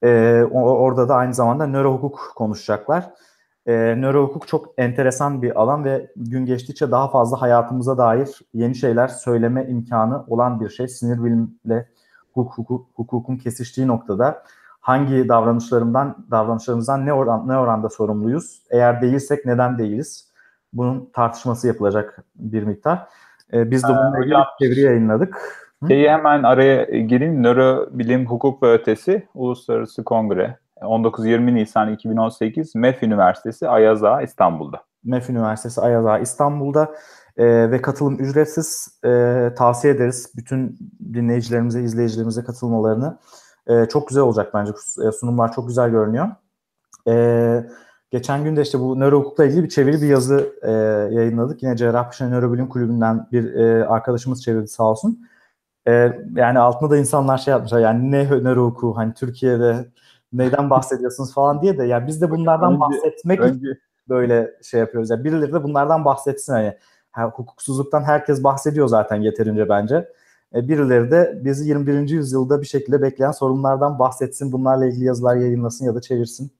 E, 0.03 0.43
orada 0.53 1.09
da 1.09 1.15
aynı 1.15 1.33
zamanda 1.33 1.67
nöro 1.67 1.93
hukuk 1.93 2.33
konuşacaklar. 2.35 3.09
E, 3.65 3.73
nöro 3.73 4.27
hukuk 4.27 4.47
çok 4.47 4.65
enteresan 4.77 5.41
bir 5.41 5.61
alan 5.61 5.83
ve 5.83 6.11
gün 6.15 6.45
geçtikçe 6.45 6.91
daha 6.91 7.09
fazla 7.09 7.41
hayatımıza 7.41 7.97
dair 7.97 8.29
yeni 8.53 8.75
şeyler 8.75 9.07
söyleme 9.07 9.67
imkanı 9.67 10.23
olan 10.27 10.59
bir 10.59 10.69
şey. 10.69 10.87
Sinir 10.87 11.23
bilimle 11.23 11.89
hukuk, 12.33 12.57
hukuk, 12.57 12.87
hukukun 12.95 13.37
kesiştiği 13.37 13.87
noktada 13.87 14.43
hangi 14.83 15.29
davranışlarımdan 15.29 16.25
davranışlarımızdan 16.31 17.05
ne 17.05 17.13
oran 17.13 17.47
ne 17.47 17.57
oranda 17.57 17.89
sorumluyuz? 17.89 18.61
Eğer 18.69 19.01
değilsek 19.01 19.45
neden 19.45 19.77
değiliz? 19.77 20.31
Bunun 20.73 21.09
tartışması 21.13 21.67
yapılacak 21.67 22.23
bir 22.35 22.63
miktar. 22.63 23.07
Ee, 23.53 23.71
biz 23.71 23.83
de 23.83 23.87
bununla 23.87 24.19
ilgili 24.19 24.33
bir 24.33 24.65
çeviri 24.65 24.81
yayınladık. 24.81 25.62
Şeyi 25.87 26.09
hemen 26.09 26.43
araya 26.43 26.83
gireyim. 26.83 27.43
Nörobilim 27.43 28.25
Hukuk 28.25 28.63
ve 28.63 28.73
Ötesi 28.73 29.27
Uluslararası 29.35 30.03
Kongre 30.03 30.57
19-20 30.81 31.55
Nisan 31.55 31.93
2018 31.93 32.75
MEF 32.75 33.03
Üniversitesi 33.03 33.69
Ayaza 33.69 34.21
İstanbul'da. 34.21 34.81
MEF 35.03 35.29
Üniversitesi 35.29 35.81
Ayaza 35.81 36.19
İstanbul'da 36.19 36.95
e, 37.37 37.71
ve 37.71 37.81
katılım 37.81 38.19
ücretsiz 38.19 38.99
e, 39.05 39.09
tavsiye 39.57 39.93
ederiz 39.93 40.31
bütün 40.35 40.77
dinleyicilerimize, 41.13 41.81
izleyicilerimize 41.81 42.43
katılmalarını. 42.43 43.17
E, 43.67 43.85
çok 43.85 44.07
güzel 44.07 44.23
olacak 44.23 44.53
bence. 44.53 44.71
E, 45.07 45.11
sunumlar 45.11 45.53
çok 45.53 45.67
güzel 45.67 45.89
görünüyor. 45.89 46.27
E, 47.07 47.65
geçen 48.11 48.43
gün 48.43 48.55
de 48.55 48.61
işte 48.61 48.79
bu 48.79 48.99
nöro 48.99 49.19
hukukla 49.19 49.45
ilgili 49.45 49.63
bir 49.63 49.69
çeviri 49.69 50.01
bir 50.01 50.07
yazı 50.07 50.53
e, 50.61 50.71
yayınladık. 51.15 51.63
Yine 51.63 51.77
Cerrahpaşa 51.77 52.29
Nörobilim 52.29 52.69
Kulübü'nden 52.69 53.27
bir 53.31 53.53
e, 53.53 53.85
arkadaşımız 53.85 54.43
çevirdi 54.43 54.67
sağ 54.67 54.83
olsun. 54.83 55.19
E, 55.87 55.91
yani 56.35 56.59
altında 56.59 56.89
da 56.89 56.97
insanlar 56.97 57.37
şey 57.37 57.51
yapmışlar 57.51 57.79
yani 57.79 58.11
ne 58.11 58.23
nöroku 58.29 58.97
hani 58.97 59.13
Türkiye'de 59.13 59.85
neyden 60.33 60.69
bahsediyorsunuz 60.69 61.33
falan 61.33 61.61
diye 61.61 61.77
de 61.77 61.83
yani 61.83 62.07
biz 62.07 62.21
de 62.21 62.31
bunlardan 62.31 62.71
Önce- 62.73 62.81
bahsetmek 62.81 63.39
için 63.39 63.49
Önce 63.49 63.79
böyle 64.09 64.51
şey 64.63 64.79
yapıyoruz. 64.79 65.09
Yani 65.09 65.23
birileri 65.23 65.53
de 65.53 65.63
bunlardan 65.63 66.05
bahsetsin 66.05 66.53
hani. 66.53 66.77
Ha, 67.11 67.23
hukuksuzluktan 67.23 68.03
herkes 68.03 68.43
bahsediyor 68.43 68.87
zaten 68.87 69.21
yeterince 69.21 69.69
bence. 69.69 70.09
E, 70.55 70.67
birileri 70.67 71.11
de 71.11 71.41
bizi 71.43 71.69
21. 71.69 72.09
yüzyılda 72.09 72.61
bir 72.61 72.65
şekilde 72.65 73.01
bekleyen 73.01 73.31
sorunlardan 73.31 73.99
bahsetsin. 73.99 74.51
Bunlarla 74.51 74.85
ilgili 74.85 75.05
yazılar 75.05 75.35
yayınlasın 75.35 75.85
ya 75.85 75.95
da 75.95 76.01
çevirsin. 76.01 76.51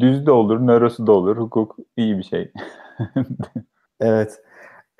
düz 0.00 0.26
de 0.26 0.30
olur, 0.30 0.60
nörosu 0.60 1.06
da 1.06 1.12
olur. 1.12 1.36
Hukuk 1.36 1.76
iyi 1.96 2.18
bir 2.18 2.22
şey. 2.22 2.52
Evet. 4.00 4.42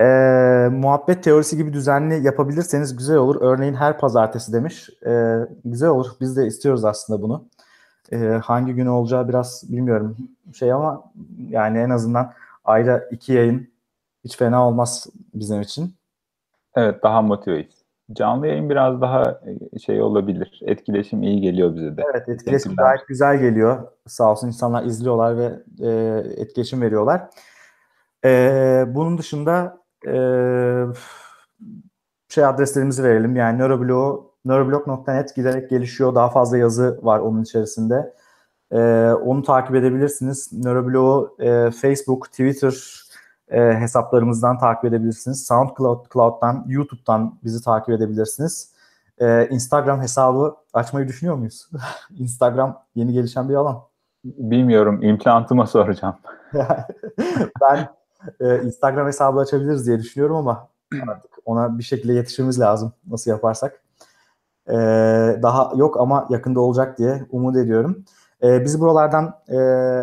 Ee, 0.00 0.68
muhabbet 0.72 1.24
teorisi 1.24 1.56
gibi 1.56 1.72
düzenli 1.72 2.26
yapabilirseniz 2.26 2.96
güzel 2.96 3.16
olur. 3.16 3.36
Örneğin 3.40 3.74
her 3.74 3.98
pazartesi 3.98 4.52
demiş. 4.52 4.90
Ee, 5.06 5.36
güzel 5.64 5.88
olur. 5.88 6.06
Biz 6.20 6.36
de 6.36 6.46
istiyoruz 6.46 6.84
aslında 6.84 7.22
bunu. 7.22 7.44
Ee, 8.12 8.40
hangi 8.44 8.74
gün 8.74 8.86
olacağı 8.86 9.28
biraz 9.28 9.64
bilmiyorum 9.68 10.16
şey 10.54 10.72
ama 10.72 11.04
yani 11.48 11.78
en 11.78 11.90
azından 11.90 12.32
ayda 12.64 12.98
iki 12.98 13.32
yayın 13.32 13.68
hiç 14.24 14.36
fena 14.36 14.68
olmaz 14.68 15.06
bizim 15.34 15.60
için. 15.60 15.94
Evet 16.74 17.02
daha 17.02 17.22
motiveyiz. 17.22 17.74
Canlı 18.12 18.46
yayın 18.46 18.70
biraz 18.70 19.00
daha 19.00 19.40
e, 19.74 19.78
şey 19.78 20.02
olabilir. 20.02 20.60
Etkileşim 20.64 21.22
iyi 21.22 21.40
geliyor 21.40 21.74
bize 21.76 21.96
de. 21.96 22.02
Evet 22.10 22.28
etkileşim 22.28 22.52
Teşekkürler. 22.70 22.84
gayet 22.84 23.08
güzel 23.08 23.38
geliyor. 23.38 23.88
Sağ 24.06 24.30
olsun 24.30 24.46
insanlar 24.46 24.84
izliyorlar 24.84 25.38
ve 25.38 25.52
e, 25.80 26.22
etkileşim 26.36 26.82
veriyorlar. 26.82 27.28
E, 28.24 28.84
bunun 28.88 29.18
dışında 29.18 29.78
e, 29.80 29.85
şey 32.28 32.44
adreslerimizi 32.44 33.04
verelim. 33.04 33.36
Yani 33.36 33.58
Neuroblog, 33.58 34.24
neuroblog.net 34.44 35.36
giderek 35.36 35.70
gelişiyor. 35.70 36.14
Daha 36.14 36.30
fazla 36.30 36.58
yazı 36.58 36.98
var 37.02 37.18
onun 37.18 37.42
içerisinde. 37.42 38.14
E, 38.72 38.78
onu 39.12 39.42
takip 39.42 39.74
edebilirsiniz. 39.74 40.52
Neuroblog'u 40.52 41.36
e, 41.38 41.70
Facebook, 41.70 42.30
Twitter 42.30 43.02
e, 43.48 43.60
hesaplarımızdan 43.60 44.58
takip 44.58 44.84
edebilirsiniz. 44.84 45.46
SoundCloud, 45.46 46.06
Cloud'dan, 46.12 46.64
YouTube'dan 46.68 47.38
bizi 47.44 47.64
takip 47.64 47.90
edebilirsiniz. 47.90 48.72
E, 49.18 49.48
Instagram 49.48 50.02
hesabı 50.02 50.56
açmayı 50.72 51.08
düşünüyor 51.08 51.36
muyuz? 51.36 51.70
Instagram 52.18 52.82
yeni 52.94 53.12
gelişen 53.12 53.48
bir 53.48 53.54
alan. 53.54 53.82
Bilmiyorum 54.24 55.02
implantıma 55.02 55.66
soracağım. 55.66 56.16
ben 57.60 57.88
e, 58.40 58.62
Instagram 58.62 59.06
hesabı 59.06 59.40
açabiliriz 59.40 59.86
diye 59.86 59.98
düşünüyorum 59.98 60.36
ama 60.36 60.68
artık 61.08 61.30
ona 61.44 61.78
bir 61.78 61.82
şekilde 61.82 62.12
yetişmemiz 62.12 62.60
lazım. 62.60 62.92
Nasıl 63.06 63.30
yaparsak. 63.30 63.80
E, 64.68 64.74
daha 65.42 65.72
yok 65.76 66.00
ama 66.00 66.26
yakında 66.30 66.60
olacak 66.60 66.98
diye 66.98 67.26
umut 67.30 67.56
ediyorum. 67.56 68.04
E, 68.42 68.64
bizi 68.64 68.80
buralardan 68.80 69.34
e, 69.48 69.58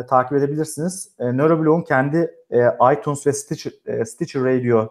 takip 0.06 0.38
edebilirsiniz. 0.38 1.10
E, 1.20 1.38
Neuroblog'un 1.38 1.82
kendi 1.82 2.36
e, 2.52 2.68
iTunes 2.94 3.28
ve 3.28 3.34
Stitcher, 3.34 3.74
e, 3.86 4.06
Stitcher 4.06 4.44
Radio 4.44 4.90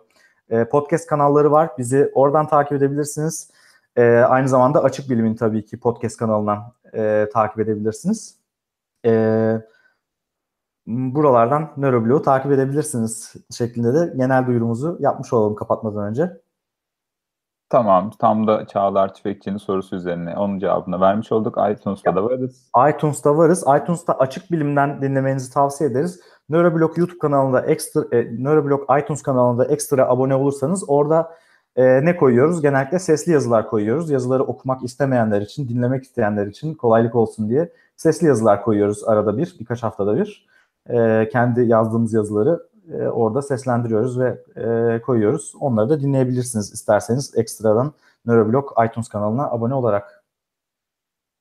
e, 0.50 0.64
podcast 0.64 1.06
kanalları 1.06 1.52
var. 1.52 1.70
Bizi 1.78 2.10
oradan 2.14 2.46
takip 2.46 2.72
edebilirsiniz. 2.72 3.50
E, 3.96 4.02
aynı 4.04 4.48
zamanda 4.48 4.82
Açık 4.82 5.10
Bilim'in 5.10 5.34
tabii 5.34 5.64
ki 5.64 5.80
podcast 5.80 6.16
kanalından 6.16 6.72
e, 6.94 7.28
takip 7.32 7.60
edebilirsiniz. 7.60 8.36
E, 9.06 9.10
buralardan 10.86 11.72
Neuroblog'u 11.76 12.22
takip 12.22 12.52
edebilirsiniz 12.52 13.34
şeklinde 13.50 13.94
de 13.94 14.14
genel 14.16 14.46
duyurumuzu 14.46 14.96
yapmış 15.00 15.32
olalım 15.32 15.54
kapatmadan 15.54 16.04
önce. 16.04 16.40
Tamam. 17.72 18.10
Tam 18.18 18.46
da 18.46 18.66
Çağlar 18.66 19.14
Tüfekçi'nin 19.14 19.56
sorusu 19.56 19.96
üzerine 19.96 20.36
onun 20.36 20.58
cevabını 20.58 21.00
vermiş 21.00 21.32
olduk. 21.32 21.56
iTunes'ta 21.70 22.16
da 22.16 22.24
varız. 22.24 22.70
iTunes'ta 22.90 23.36
varız. 23.36 23.64
iTunes'ta 23.82 24.12
açık 24.12 24.50
bilimden 24.50 25.02
dinlemenizi 25.02 25.52
tavsiye 25.52 25.90
ederiz. 25.90 26.20
Neuroblog 26.48 26.98
YouTube 26.98 27.18
kanalında 27.18 27.60
ekstra, 27.60 28.00
e, 28.12 28.44
Neuroblog 28.44 28.82
iTunes 29.02 29.22
kanalında 29.22 29.64
ekstra 29.64 30.08
abone 30.08 30.34
olursanız 30.34 30.84
orada 30.88 31.36
e, 31.76 32.04
ne 32.04 32.16
koyuyoruz? 32.16 32.62
Genellikle 32.62 32.98
sesli 32.98 33.32
yazılar 33.32 33.68
koyuyoruz. 33.68 34.10
Yazıları 34.10 34.44
okumak 34.44 34.84
istemeyenler 34.84 35.40
için, 35.40 35.68
dinlemek 35.68 36.04
isteyenler 36.04 36.46
için 36.46 36.74
kolaylık 36.74 37.14
olsun 37.14 37.48
diye 37.48 37.72
sesli 37.96 38.26
yazılar 38.26 38.62
koyuyoruz 38.62 39.04
arada 39.04 39.38
bir, 39.38 39.56
birkaç 39.60 39.82
haftada 39.82 40.16
bir. 40.16 40.51
E, 40.90 41.28
kendi 41.32 41.60
yazdığımız 41.60 42.14
yazıları 42.14 42.62
e, 42.92 43.08
orada 43.08 43.42
seslendiriyoruz 43.42 44.20
ve 44.20 44.38
e, 44.56 45.00
koyuyoruz. 45.02 45.54
Onları 45.60 45.88
da 45.88 46.00
dinleyebilirsiniz 46.00 46.72
isterseniz 46.72 47.32
ekstradan 47.36 47.92
Neuroblog 48.26 48.70
iTunes 48.86 49.08
kanalına 49.08 49.50
abone 49.50 49.74
olarak. 49.74 50.24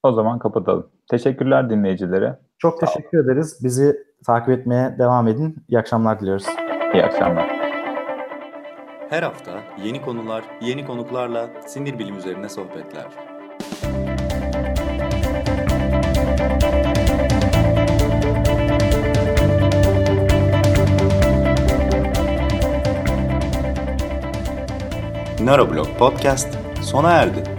O 0.03 0.11
zaman 0.11 0.39
kapatalım. 0.39 0.87
Teşekkürler 1.09 1.69
dinleyicilere. 1.69 2.39
Çok 2.57 2.79
Sağ 2.79 2.85
teşekkür 2.85 3.25
ederiz. 3.25 3.59
Bizi 3.63 4.03
takip 4.25 4.49
etmeye 4.49 4.95
devam 4.99 5.27
edin. 5.27 5.55
İyi 5.67 5.79
akşamlar 5.79 6.19
diliyoruz. 6.19 6.45
İyi 6.93 7.03
akşamlar. 7.03 7.47
Her 9.09 9.23
hafta 9.23 9.51
yeni 9.83 10.01
konular, 10.01 10.43
yeni 10.61 10.85
konuklarla 10.85 11.49
sinir 11.65 11.99
bilim 11.99 12.17
üzerine 12.17 12.49
sohbetler. 12.49 13.30
Neuroblog 25.45 25.87
Podcast 25.97 26.47
sona 26.81 27.13
erdi. 27.13 27.50